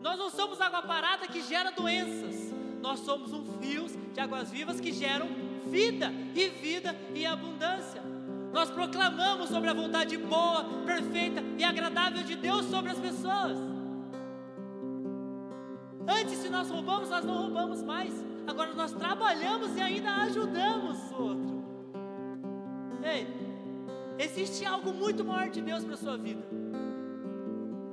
Nós 0.00 0.18
não 0.18 0.28
somos 0.28 0.60
água 0.60 0.82
parada 0.82 1.28
que 1.28 1.40
gera 1.42 1.70
doenças. 1.70 2.52
Nós 2.82 2.98
somos 3.00 3.32
um 3.32 3.44
rios 3.60 3.92
de 4.12 4.20
águas 4.20 4.50
vivas 4.50 4.80
que 4.80 4.92
geram 4.92 5.28
vida 5.66 6.12
e 6.34 6.48
vida 6.48 6.94
e 7.14 7.24
abundância. 7.24 8.02
Nós 8.52 8.68
proclamamos 8.68 9.48
sobre 9.48 9.70
a 9.70 9.74
vontade 9.74 10.16
boa, 10.16 10.64
perfeita 10.84 11.40
e 11.56 11.62
agradável 11.62 12.24
de 12.24 12.34
Deus 12.34 12.66
sobre 12.66 12.90
as 12.90 12.98
pessoas. 12.98 13.58
Antes, 16.08 16.38
se 16.38 16.48
nós 16.48 16.68
roubamos, 16.68 17.10
nós 17.10 17.24
não 17.24 17.42
roubamos 17.42 17.82
mais. 17.82 18.12
Agora 18.44 18.74
nós 18.74 18.92
trabalhamos 18.92 19.76
e 19.76 19.80
ainda 19.80 20.10
ajudamos 20.24 20.98
o 21.12 21.22
outro. 21.22 21.55
Ei, 23.06 23.26
existe 24.18 24.64
algo 24.64 24.92
muito 24.92 25.24
maior 25.24 25.48
de 25.48 25.60
Deus 25.60 25.84
para 25.84 25.96
sua 25.96 26.16
vida. 26.16 26.42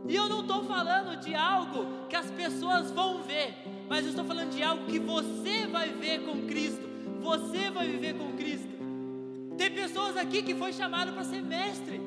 E 0.07 0.15
eu 0.15 0.27
não 0.27 0.41
estou 0.41 0.63
falando 0.63 1.19
de 1.19 1.35
algo 1.35 2.07
que 2.09 2.15
as 2.15 2.29
pessoas 2.31 2.89
vão 2.91 3.21
ver, 3.21 3.53
mas 3.87 4.03
eu 4.03 4.09
estou 4.09 4.25
falando 4.25 4.49
de 4.49 4.63
algo 4.63 4.85
que 4.87 4.99
você 4.99 5.67
vai 5.67 5.89
ver 5.89 6.25
com 6.25 6.47
Cristo. 6.47 6.81
Você 7.21 7.69
vai 7.69 7.87
viver 7.87 8.15
com 8.15 8.33
Cristo. 8.33 8.73
Tem 9.57 9.71
pessoas 9.71 10.17
aqui 10.17 10.41
que 10.41 10.55
foi 10.55 10.73
chamado 10.73 11.13
para 11.13 11.23
ser 11.23 11.41
mestre. 11.41 12.01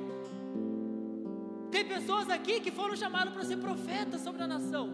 Tem 1.71 1.85
pessoas 1.85 2.29
aqui 2.29 2.61
que 2.61 2.71
foram 2.71 2.97
chamadas 2.97 3.33
para 3.33 3.45
ser 3.45 3.57
profeta 3.59 4.19
sobre 4.19 4.43
a 4.43 4.47
nação. 4.47 4.91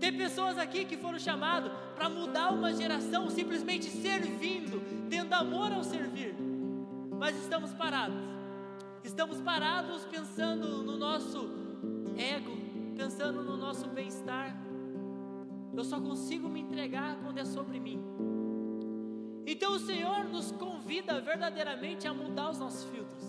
Tem 0.00 0.12
pessoas 0.12 0.58
aqui 0.58 0.84
que 0.84 0.96
foram 0.96 1.18
chamadas 1.18 1.70
para 1.94 2.08
mudar 2.08 2.50
uma 2.50 2.72
geração 2.72 3.30
simplesmente 3.30 3.88
servindo, 3.88 4.82
tendo 5.08 5.32
amor 5.32 5.72
ao 5.72 5.84
servir. 5.84 6.49
Mas 7.20 7.36
estamos 7.36 7.74
parados. 7.74 8.16
Estamos 9.04 9.42
parados 9.42 10.06
pensando 10.06 10.82
no 10.82 10.96
nosso 10.96 11.50
ego, 12.16 12.56
pensando 12.96 13.42
no 13.42 13.58
nosso 13.58 13.86
bem-estar. 13.88 14.56
Eu 15.76 15.84
só 15.84 16.00
consigo 16.00 16.48
me 16.48 16.60
entregar 16.60 17.18
quando 17.22 17.36
é 17.36 17.44
sobre 17.44 17.78
mim. 17.78 18.02
Então 19.46 19.74
o 19.74 19.78
Senhor 19.78 20.24
nos 20.30 20.50
convida 20.52 21.20
verdadeiramente 21.20 22.08
a 22.08 22.14
mudar 22.14 22.48
os 22.48 22.58
nossos 22.58 22.84
filtros. 22.84 23.24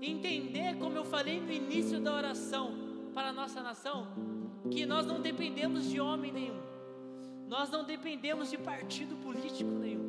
Entender, 0.00 0.78
como 0.78 0.96
eu 0.96 1.04
falei 1.04 1.40
no 1.40 1.50
início 1.50 2.00
da 2.00 2.14
oração 2.14 2.72
para 3.12 3.30
a 3.30 3.32
nossa 3.32 3.60
nação, 3.60 4.06
que 4.70 4.86
nós 4.86 5.06
não 5.06 5.20
dependemos 5.20 5.90
de 5.90 6.00
homem 6.00 6.30
nenhum. 6.30 6.60
Nós 7.48 7.68
não 7.68 7.82
dependemos 7.82 8.48
de 8.48 8.58
partido 8.58 9.16
político 9.16 9.72
nenhum. 9.72 10.01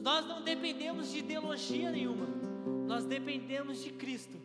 Nós 0.00 0.26
não 0.26 0.42
dependemos 0.42 1.10
de 1.10 1.18
ideologia 1.18 1.90
nenhuma. 1.90 2.26
Nós 2.86 3.04
dependemos 3.04 3.82
de 3.82 3.90
Cristo, 3.90 4.36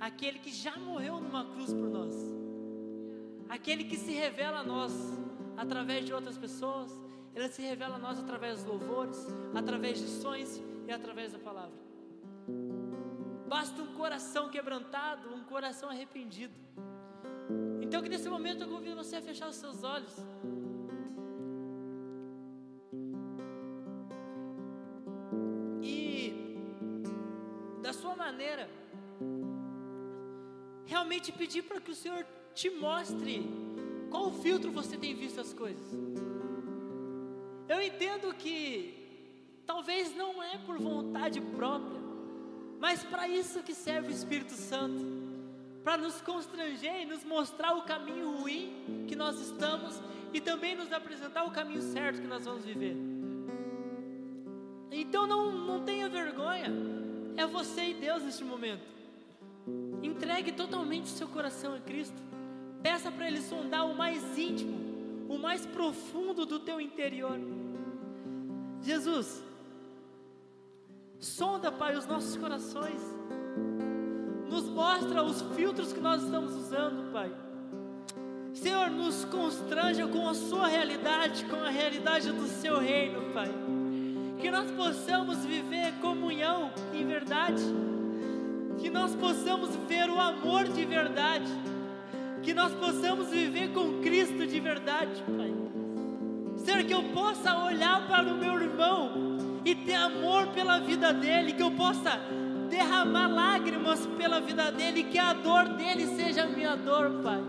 aquele 0.00 0.38
que 0.38 0.50
já 0.50 0.76
morreu 0.76 1.20
numa 1.20 1.44
cruz 1.44 1.72
por 1.72 1.88
nós. 1.88 2.14
Aquele 3.48 3.84
que 3.84 3.96
se 3.96 4.12
revela 4.12 4.60
a 4.60 4.64
nós 4.64 4.92
através 5.56 6.04
de 6.04 6.12
outras 6.12 6.36
pessoas, 6.36 6.90
ele 7.34 7.48
se 7.48 7.62
revela 7.62 7.96
a 7.96 7.98
nós 7.98 8.18
através 8.18 8.62
dos 8.62 8.64
louvores, 8.64 9.26
através 9.54 9.98
de 9.98 10.08
sonhos 10.08 10.60
e 10.88 10.92
através 10.92 11.32
da 11.32 11.38
palavra. 11.38 11.78
Basta 13.46 13.82
um 13.82 13.94
coração 13.94 14.48
quebrantado, 14.48 15.32
um 15.34 15.44
coração 15.44 15.90
arrependido. 15.90 16.54
Então 17.82 18.02
que 18.02 18.08
nesse 18.08 18.28
momento 18.28 18.62
eu 18.62 18.68
convido 18.68 18.96
você 18.96 19.16
a 19.16 19.22
fechar 19.22 19.48
os 19.48 19.56
seus 19.56 19.84
olhos. 19.84 20.16
Maneira 28.52 28.68
realmente 30.84 31.32
pedir 31.32 31.62
para 31.62 31.80
que 31.80 31.90
o 31.90 31.94
Senhor 31.94 32.26
te 32.54 32.68
mostre 32.68 33.48
qual 34.10 34.30
filtro 34.30 34.70
você 34.70 34.96
tem 34.96 35.14
visto 35.14 35.40
as 35.40 35.54
coisas. 35.54 35.86
Eu 37.68 37.80
entendo 37.80 38.34
que 38.34 39.62
talvez 39.64 40.14
não 40.14 40.42
é 40.42 40.58
por 40.58 40.78
vontade 40.78 41.40
própria, 41.40 42.00
mas 42.78 43.02
para 43.02 43.26
isso 43.26 43.62
que 43.62 43.74
serve 43.74 44.08
o 44.08 44.10
Espírito 44.10 44.52
Santo 44.52 45.02
para 45.82 45.96
nos 45.96 46.20
constranger 46.20 47.02
e 47.02 47.06
nos 47.06 47.24
mostrar 47.24 47.74
o 47.74 47.82
caminho 47.82 48.36
ruim 48.36 49.06
que 49.08 49.16
nós 49.16 49.40
estamos 49.40 49.98
e 50.32 50.40
também 50.40 50.76
nos 50.76 50.92
apresentar 50.92 51.44
o 51.44 51.50
caminho 51.50 51.80
certo 51.80 52.20
que 52.20 52.28
nós 52.28 52.44
vamos 52.44 52.64
viver. 52.64 52.96
Então 54.90 55.26
não, 55.26 55.50
não 55.50 55.82
tenha 55.84 56.08
vergonha, 56.08 56.70
é 57.36 57.46
você 57.46 57.90
e 57.90 57.94
Deus 57.94 58.22
neste 58.22 58.44
momento. 58.44 58.82
Entregue 60.02 60.52
totalmente 60.52 61.04
o 61.04 61.16
seu 61.16 61.28
coração 61.28 61.74
a 61.74 61.78
Cristo. 61.78 62.20
Peça 62.82 63.10
para 63.10 63.26
Ele 63.26 63.40
sondar 63.40 63.86
o 63.86 63.94
mais 63.94 64.36
íntimo, 64.36 65.26
o 65.28 65.38
mais 65.38 65.64
profundo 65.64 66.44
do 66.44 66.58
teu 66.58 66.80
interior. 66.80 67.38
Jesus, 68.82 69.42
sonda, 71.20 71.70
Pai, 71.70 71.96
os 71.96 72.06
nossos 72.06 72.36
corações. 72.36 73.00
Nos 74.48 74.64
mostra 74.64 75.22
os 75.22 75.40
filtros 75.54 75.92
que 75.92 76.00
nós 76.00 76.22
estamos 76.22 76.54
usando, 76.54 77.12
Pai. 77.12 77.32
Senhor, 78.52 78.90
nos 78.90 79.24
constranja 79.24 80.06
com 80.06 80.28
a 80.28 80.34
Sua 80.34 80.66
realidade, 80.66 81.44
com 81.46 81.56
a 81.56 81.70
realidade 81.70 82.30
do 82.32 82.46
Seu 82.46 82.78
reino, 82.78 83.32
Pai. 83.32 83.48
Nós 84.52 84.70
possamos 84.72 85.46
viver 85.46 85.94
comunhão 86.02 86.70
em 86.92 87.06
verdade. 87.06 87.62
Que 88.78 88.90
nós 88.90 89.14
possamos 89.14 89.74
ver 89.88 90.10
o 90.10 90.20
amor 90.20 90.64
de 90.64 90.84
verdade. 90.84 91.50
Que 92.42 92.52
nós 92.52 92.70
possamos 92.74 93.30
viver 93.30 93.72
com 93.72 94.02
Cristo 94.02 94.46
de 94.46 94.60
verdade, 94.60 95.24
Pai. 95.38 95.54
Senhor, 96.58 96.84
que 96.84 96.92
eu 96.92 97.02
possa 97.14 97.64
olhar 97.64 98.06
para 98.06 98.30
o 98.30 98.36
meu 98.36 98.60
irmão 98.60 99.38
e 99.64 99.74
ter 99.74 99.94
amor 99.94 100.48
pela 100.48 100.78
vida 100.80 101.14
dele, 101.14 101.54
que 101.54 101.62
eu 101.62 101.70
possa 101.70 102.20
derramar 102.68 103.28
lágrimas 103.28 104.04
pela 104.18 104.38
vida 104.38 104.70
dele, 104.70 105.04
que 105.04 105.18
a 105.18 105.32
dor 105.32 105.66
dele 105.70 106.06
seja 106.08 106.42
a 106.42 106.46
minha 106.46 106.76
dor, 106.76 107.22
Pai. 107.22 107.42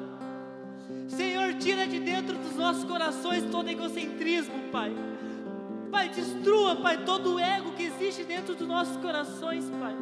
Senhor, 1.09 1.53
tira 1.55 1.85
de 1.85 1.99
dentro 1.99 2.37
dos 2.37 2.55
nossos 2.55 2.85
corações 2.85 3.43
todo 3.51 3.67
egocentrismo, 3.67 4.71
Pai. 4.71 4.95
Pai, 5.93 6.09
destrua, 6.09 6.75
Pai, 6.75 7.05
todo 7.05 7.35
o 7.35 7.39
ego 7.39 7.71
que 7.73 7.83
existe 7.83 8.23
dentro 8.23 8.55
dos 8.55 8.67
nossos 8.67 8.97
corações, 8.97 9.63
Pai. 9.79 9.95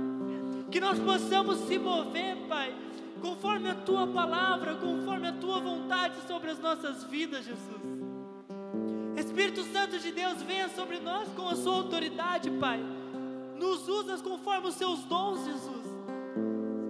Que 0.71 0.79
nós 0.79 0.97
possamos 0.97 1.57
se 1.67 1.77
mover, 1.77 2.37
Pai, 2.47 2.73
conforme 3.21 3.69
a 3.69 3.75
tua 3.75 4.07
palavra, 4.07 4.75
conforme 4.75 5.27
a 5.27 5.33
tua 5.33 5.59
vontade 5.59 6.15
sobre 6.25 6.49
as 6.49 6.59
nossas 6.59 7.03
vidas, 7.03 7.43
Jesus. 7.43 7.81
Espírito 9.17 9.63
Santo 9.63 9.99
de 9.99 10.13
Deus, 10.13 10.41
venha 10.43 10.69
sobre 10.69 10.97
nós 10.97 11.27
com 11.35 11.49
a 11.49 11.57
sua 11.57 11.75
autoridade, 11.75 12.49
Pai. 12.51 12.79
Nos 13.57 13.89
usa 13.89 14.17
conforme 14.19 14.69
os 14.69 14.75
seus 14.75 15.03
dons, 15.03 15.43
Jesus. 15.43 15.85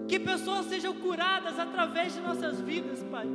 Que 0.08 0.20
pessoas 0.20 0.68
sejam 0.68 0.94
curadas 0.94 1.58
através 1.58 2.14
de 2.14 2.22
nossas 2.22 2.62
vidas, 2.62 3.02
Pai. 3.10 3.26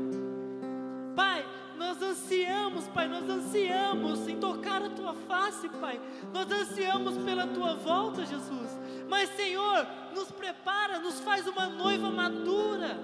Pai, 1.17 1.45
nós 1.77 2.01
ansiamos, 2.03 2.89
Pai, 2.89 3.07
nós 3.07 3.29
ansiamos 3.29 4.29
em 4.29 4.39
tocar 4.39 4.83
a 4.83 4.91
tua 4.91 5.15
face, 5.15 5.69
Pai. 5.69 6.01
Nós 6.33 6.51
ansiamos 6.51 7.17
pela 7.19 7.47
tua 7.47 7.75
volta, 7.75 8.25
Jesus. 8.25 8.71
Mas, 9.09 9.31
Senhor, 9.31 9.87
nos 10.15 10.31
prepara, 10.31 10.99
nos 10.99 11.21
faz 11.21 11.47
uma 11.47 11.67
noiva 11.67 12.11
madura. 12.11 12.99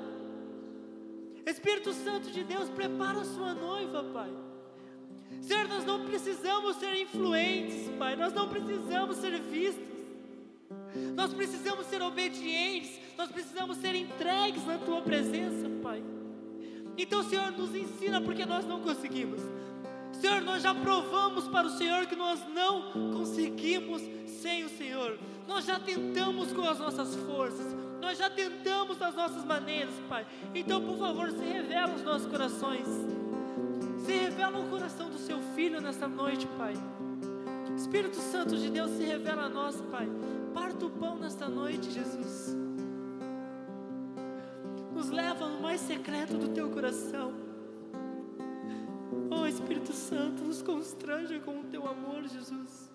Espírito 1.46 1.92
Santo 1.92 2.30
de 2.30 2.42
Deus, 2.44 2.68
prepara 2.70 3.20
a 3.20 3.24
sua 3.24 3.54
noiva, 3.54 4.04
Pai. 4.04 4.30
Senhor, 5.40 5.66
nós 5.68 5.84
não 5.84 6.04
precisamos 6.04 6.76
ser 6.76 6.94
influentes, 7.00 7.88
Pai, 7.98 8.14
nós 8.14 8.32
não 8.32 8.48
precisamos 8.48 9.16
ser 9.16 9.40
vistos, 9.40 9.82
nós 11.14 11.32
precisamos 11.32 11.86
ser 11.86 12.00
obedientes, 12.00 13.00
nós 13.16 13.30
precisamos 13.30 13.76
ser 13.78 13.94
entregues 13.94 14.64
na 14.64 14.78
Tua 14.78 15.00
presença, 15.02 15.68
Pai. 15.82 16.02
Então, 16.96 17.22
Senhor, 17.22 17.50
nos 17.52 17.74
ensina 17.74 18.20
porque 18.20 18.44
nós 18.44 18.64
não 18.66 18.80
conseguimos. 18.80 19.40
Senhor, 20.12 20.42
nós 20.42 20.62
já 20.62 20.74
provamos 20.74 21.48
para 21.48 21.66
o 21.66 21.70
Senhor 21.70 22.06
que 22.06 22.14
nós 22.14 22.40
não 22.54 22.92
conseguimos 23.12 24.02
sem 24.26 24.64
o 24.64 24.68
Senhor. 24.68 25.18
Nós 25.48 25.64
já 25.64 25.80
tentamos 25.80 26.52
com 26.52 26.68
as 26.68 26.78
nossas 26.78 27.14
forças, 27.16 27.74
nós 28.00 28.18
já 28.18 28.30
tentamos 28.30 28.96
das 28.98 29.14
nossas 29.14 29.44
maneiras, 29.44 29.94
Pai. 30.08 30.26
Então, 30.54 30.80
por 30.80 30.98
favor, 30.98 31.30
se 31.30 31.44
revela 31.44 31.94
os 31.94 32.02
nossos 32.02 32.28
corações. 32.28 32.86
Se 34.04 34.12
revela 34.12 34.58
o 34.58 34.68
coração 34.68 35.08
do 35.08 35.18
seu 35.18 35.40
filho 35.54 35.80
nesta 35.80 36.06
noite, 36.06 36.46
Pai. 36.58 36.74
Espírito 37.76 38.16
Santo 38.16 38.56
de 38.56 38.70
Deus 38.70 38.90
se 38.92 39.02
revela 39.02 39.44
a 39.44 39.48
nós, 39.48 39.80
Pai. 39.90 40.08
Parta 40.52 40.86
o 40.86 40.90
pão 40.90 41.16
nesta 41.16 41.48
noite, 41.48 41.90
Jesus. 41.90 42.61
Secreto 45.82 46.38
do 46.38 46.48
teu 46.48 46.70
coração. 46.70 47.32
Oh 49.30 49.46
Espírito 49.46 49.92
Santo, 49.92 50.42
nos 50.44 50.62
constranja 50.62 51.38
com 51.40 51.60
o 51.60 51.64
teu 51.64 51.86
amor, 51.86 52.26
Jesus. 52.28 52.90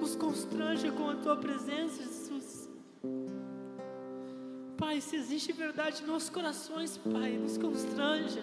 Nos 0.00 0.14
constranja 0.16 0.90
com 0.92 1.08
a 1.08 1.16
tua 1.16 1.36
presença, 1.36 2.02
Jesus. 2.02 2.68
Pai, 4.76 5.00
se 5.00 5.16
existe 5.16 5.52
verdade 5.52 6.02
em 6.02 6.06
nossos 6.06 6.30
corações, 6.30 6.96
Pai, 6.98 7.38
nos 7.38 7.56
constranja 7.56 8.42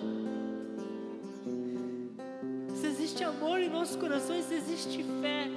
existe 3.10 3.24
amor 3.24 3.60
em 3.60 3.70
nossos 3.70 3.96
corações, 3.96 4.46
se 4.46 4.54
existe 4.54 5.04
fé, 5.22 5.50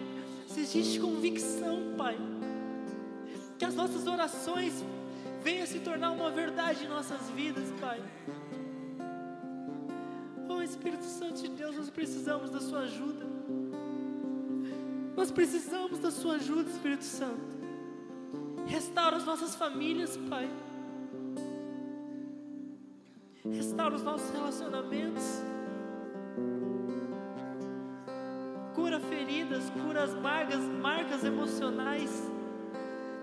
se 0.47 0.61
existe 0.61 0.99
convicção, 0.99 1.95
Pai. 1.97 2.17
Que 3.59 3.65
as 3.65 3.75
nossas 3.75 4.07
orações 4.07 4.83
venham 5.43 5.67
se 5.67 5.81
tornar 5.81 6.13
uma 6.13 6.31
verdade 6.31 6.85
em 6.85 6.89
nossas 6.89 7.29
vidas, 7.31 7.71
Pai. 7.81 8.01
Oh 10.49 10.63
Espírito 10.63 11.05
Santo 11.05 11.43
de 11.43 11.49
Deus, 11.49 11.77
nós 11.77 11.91
precisamos 11.91 12.51
da 12.51 12.61
Sua 12.61 12.81
ajuda. 12.81 13.27
Nós 15.17 15.31
precisamos 15.31 15.99
da 15.99 16.11
Sua 16.11 16.37
ajuda, 16.37 16.71
Espírito 16.71 17.05
Santo. 17.05 17.53
Restaura 18.67 19.17
as 19.17 19.25
nossas 19.25 19.55
famílias, 19.55 20.17
Pai. 20.29 20.49
Restaura 23.51 23.97
os 23.97 24.03
nossos 24.03 24.31
relacionamentos. 24.31 25.43
Cura 28.75 29.01
feridas, 29.01 29.69
cura 29.71 30.05
as 30.05 30.15
marcas, 30.15 30.61
marcas 30.61 31.25
emocionais. 31.25 32.31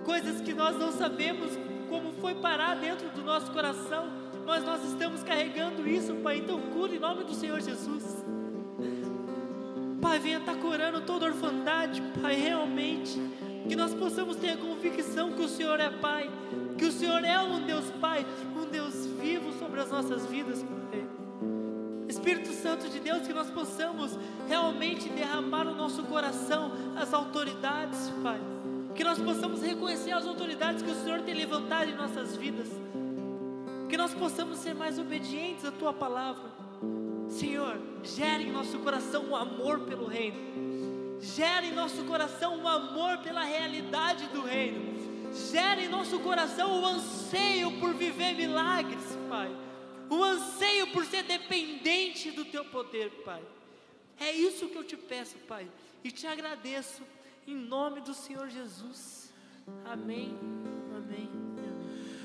Coisas 0.04 0.42
que 0.42 0.54
nós 0.54 0.78
não 0.78 0.92
sabemos 0.92 1.69
como 1.90 2.14
foi 2.14 2.36
parar 2.36 2.76
dentro 2.76 3.10
do 3.10 3.24
nosso 3.24 3.52
coração, 3.52 4.08
mas 4.46 4.64
nós 4.64 4.84
estamos 4.84 5.24
carregando 5.24 5.88
isso, 5.88 6.16
Pai. 6.16 6.38
Então 6.38 6.60
cura 6.74 6.94
em 6.94 7.00
nome 7.00 7.24
do 7.24 7.34
Senhor 7.34 7.60
Jesus. 7.60 8.26
Pai, 10.02 10.18
venha 10.20 10.38
estar 10.38 10.56
curando 10.56 11.02
toda 11.02 11.26
orfandade, 11.26 12.02
Pai, 12.22 12.36
realmente. 12.36 13.20
Que 13.68 13.76
nós 13.76 13.94
possamos 13.94 14.38
ter 14.38 14.52
a 14.52 14.58
convicção 14.58 15.34
que 15.34 15.42
o 15.42 15.48
Senhor 15.48 15.80
é 15.80 15.90
Pai, 15.90 16.30
que 16.78 16.86
o 16.86 16.92
Senhor 16.92 17.24
é 17.24 17.40
um 17.42 17.66
Deus 17.66 17.90
Pai, 18.00 18.26
um 18.56 18.66
Deus 18.66 19.06
vivo 19.22 19.52
sobre 19.60 19.82
as 19.82 19.92
nossas 19.92 20.26
vidas, 20.26 20.64
Pai. 20.64 20.80
Espírito 22.08 22.52
Santo 22.54 22.90
de 22.90 23.00
Deus, 23.00 23.28
que 23.28 23.34
nós 23.34 23.50
possamos 23.52 24.18
realmente 24.48 25.08
derramar 25.10 25.64
no 25.64 25.76
nosso 25.76 26.04
coração 26.04 26.72
as 26.96 27.14
autoridades, 27.14 28.10
Pai. 28.24 28.40
Que 29.00 29.04
nós 29.06 29.18
possamos 29.18 29.62
reconhecer 29.62 30.12
as 30.12 30.26
autoridades 30.26 30.82
que 30.82 30.92
o 30.92 31.04
Senhor 31.04 31.22
tem 31.22 31.34
levantado 31.34 31.90
em 31.90 31.96
nossas 31.96 32.36
vidas. 32.36 32.68
Que 33.88 33.96
nós 33.96 34.14
possamos 34.14 34.60
ser 34.60 34.76
mais 34.76 35.00
obedientes 35.00 35.64
à 35.64 35.72
Tua 35.72 35.94
palavra. 35.94 36.52
Senhor, 37.30 37.80
gere 38.04 38.44
em 38.44 38.52
nosso 38.52 38.78
coração 38.80 39.30
um 39.30 39.38
amor 39.38 39.80
pelo 39.86 40.06
reino. 40.06 41.18
Gere 41.22 41.68
em 41.68 41.74
nosso 41.74 42.04
coração 42.04 42.58
um 42.58 42.68
amor 42.68 43.20
pela 43.20 43.42
realidade 43.42 44.28
do 44.34 44.42
reino. 44.42 45.32
Gere 45.50 45.86
em 45.86 45.88
nosso 45.88 46.20
coração 46.20 46.70
o 46.70 46.82
um 46.82 46.86
anseio 46.86 47.80
por 47.80 47.94
viver 47.94 48.34
milagres, 48.34 49.18
Pai. 49.30 49.50
O 50.10 50.22
anseio 50.22 50.88
por 50.88 51.06
ser 51.06 51.24
dependente 51.24 52.32
do 52.32 52.44
Teu 52.44 52.66
poder, 52.66 53.10
Pai. 53.24 53.42
É 54.20 54.34
isso 54.34 54.68
que 54.68 54.76
eu 54.76 54.84
te 54.84 54.98
peço, 54.98 55.38
Pai. 55.48 55.72
E 56.04 56.12
te 56.12 56.28
agradeço 56.28 57.02
em 57.52 57.56
nome 57.56 58.02
do 58.02 58.14
Senhor 58.14 58.50
Jesus. 58.50 59.34
Amém. 59.86 60.38
Amém. 60.96 61.39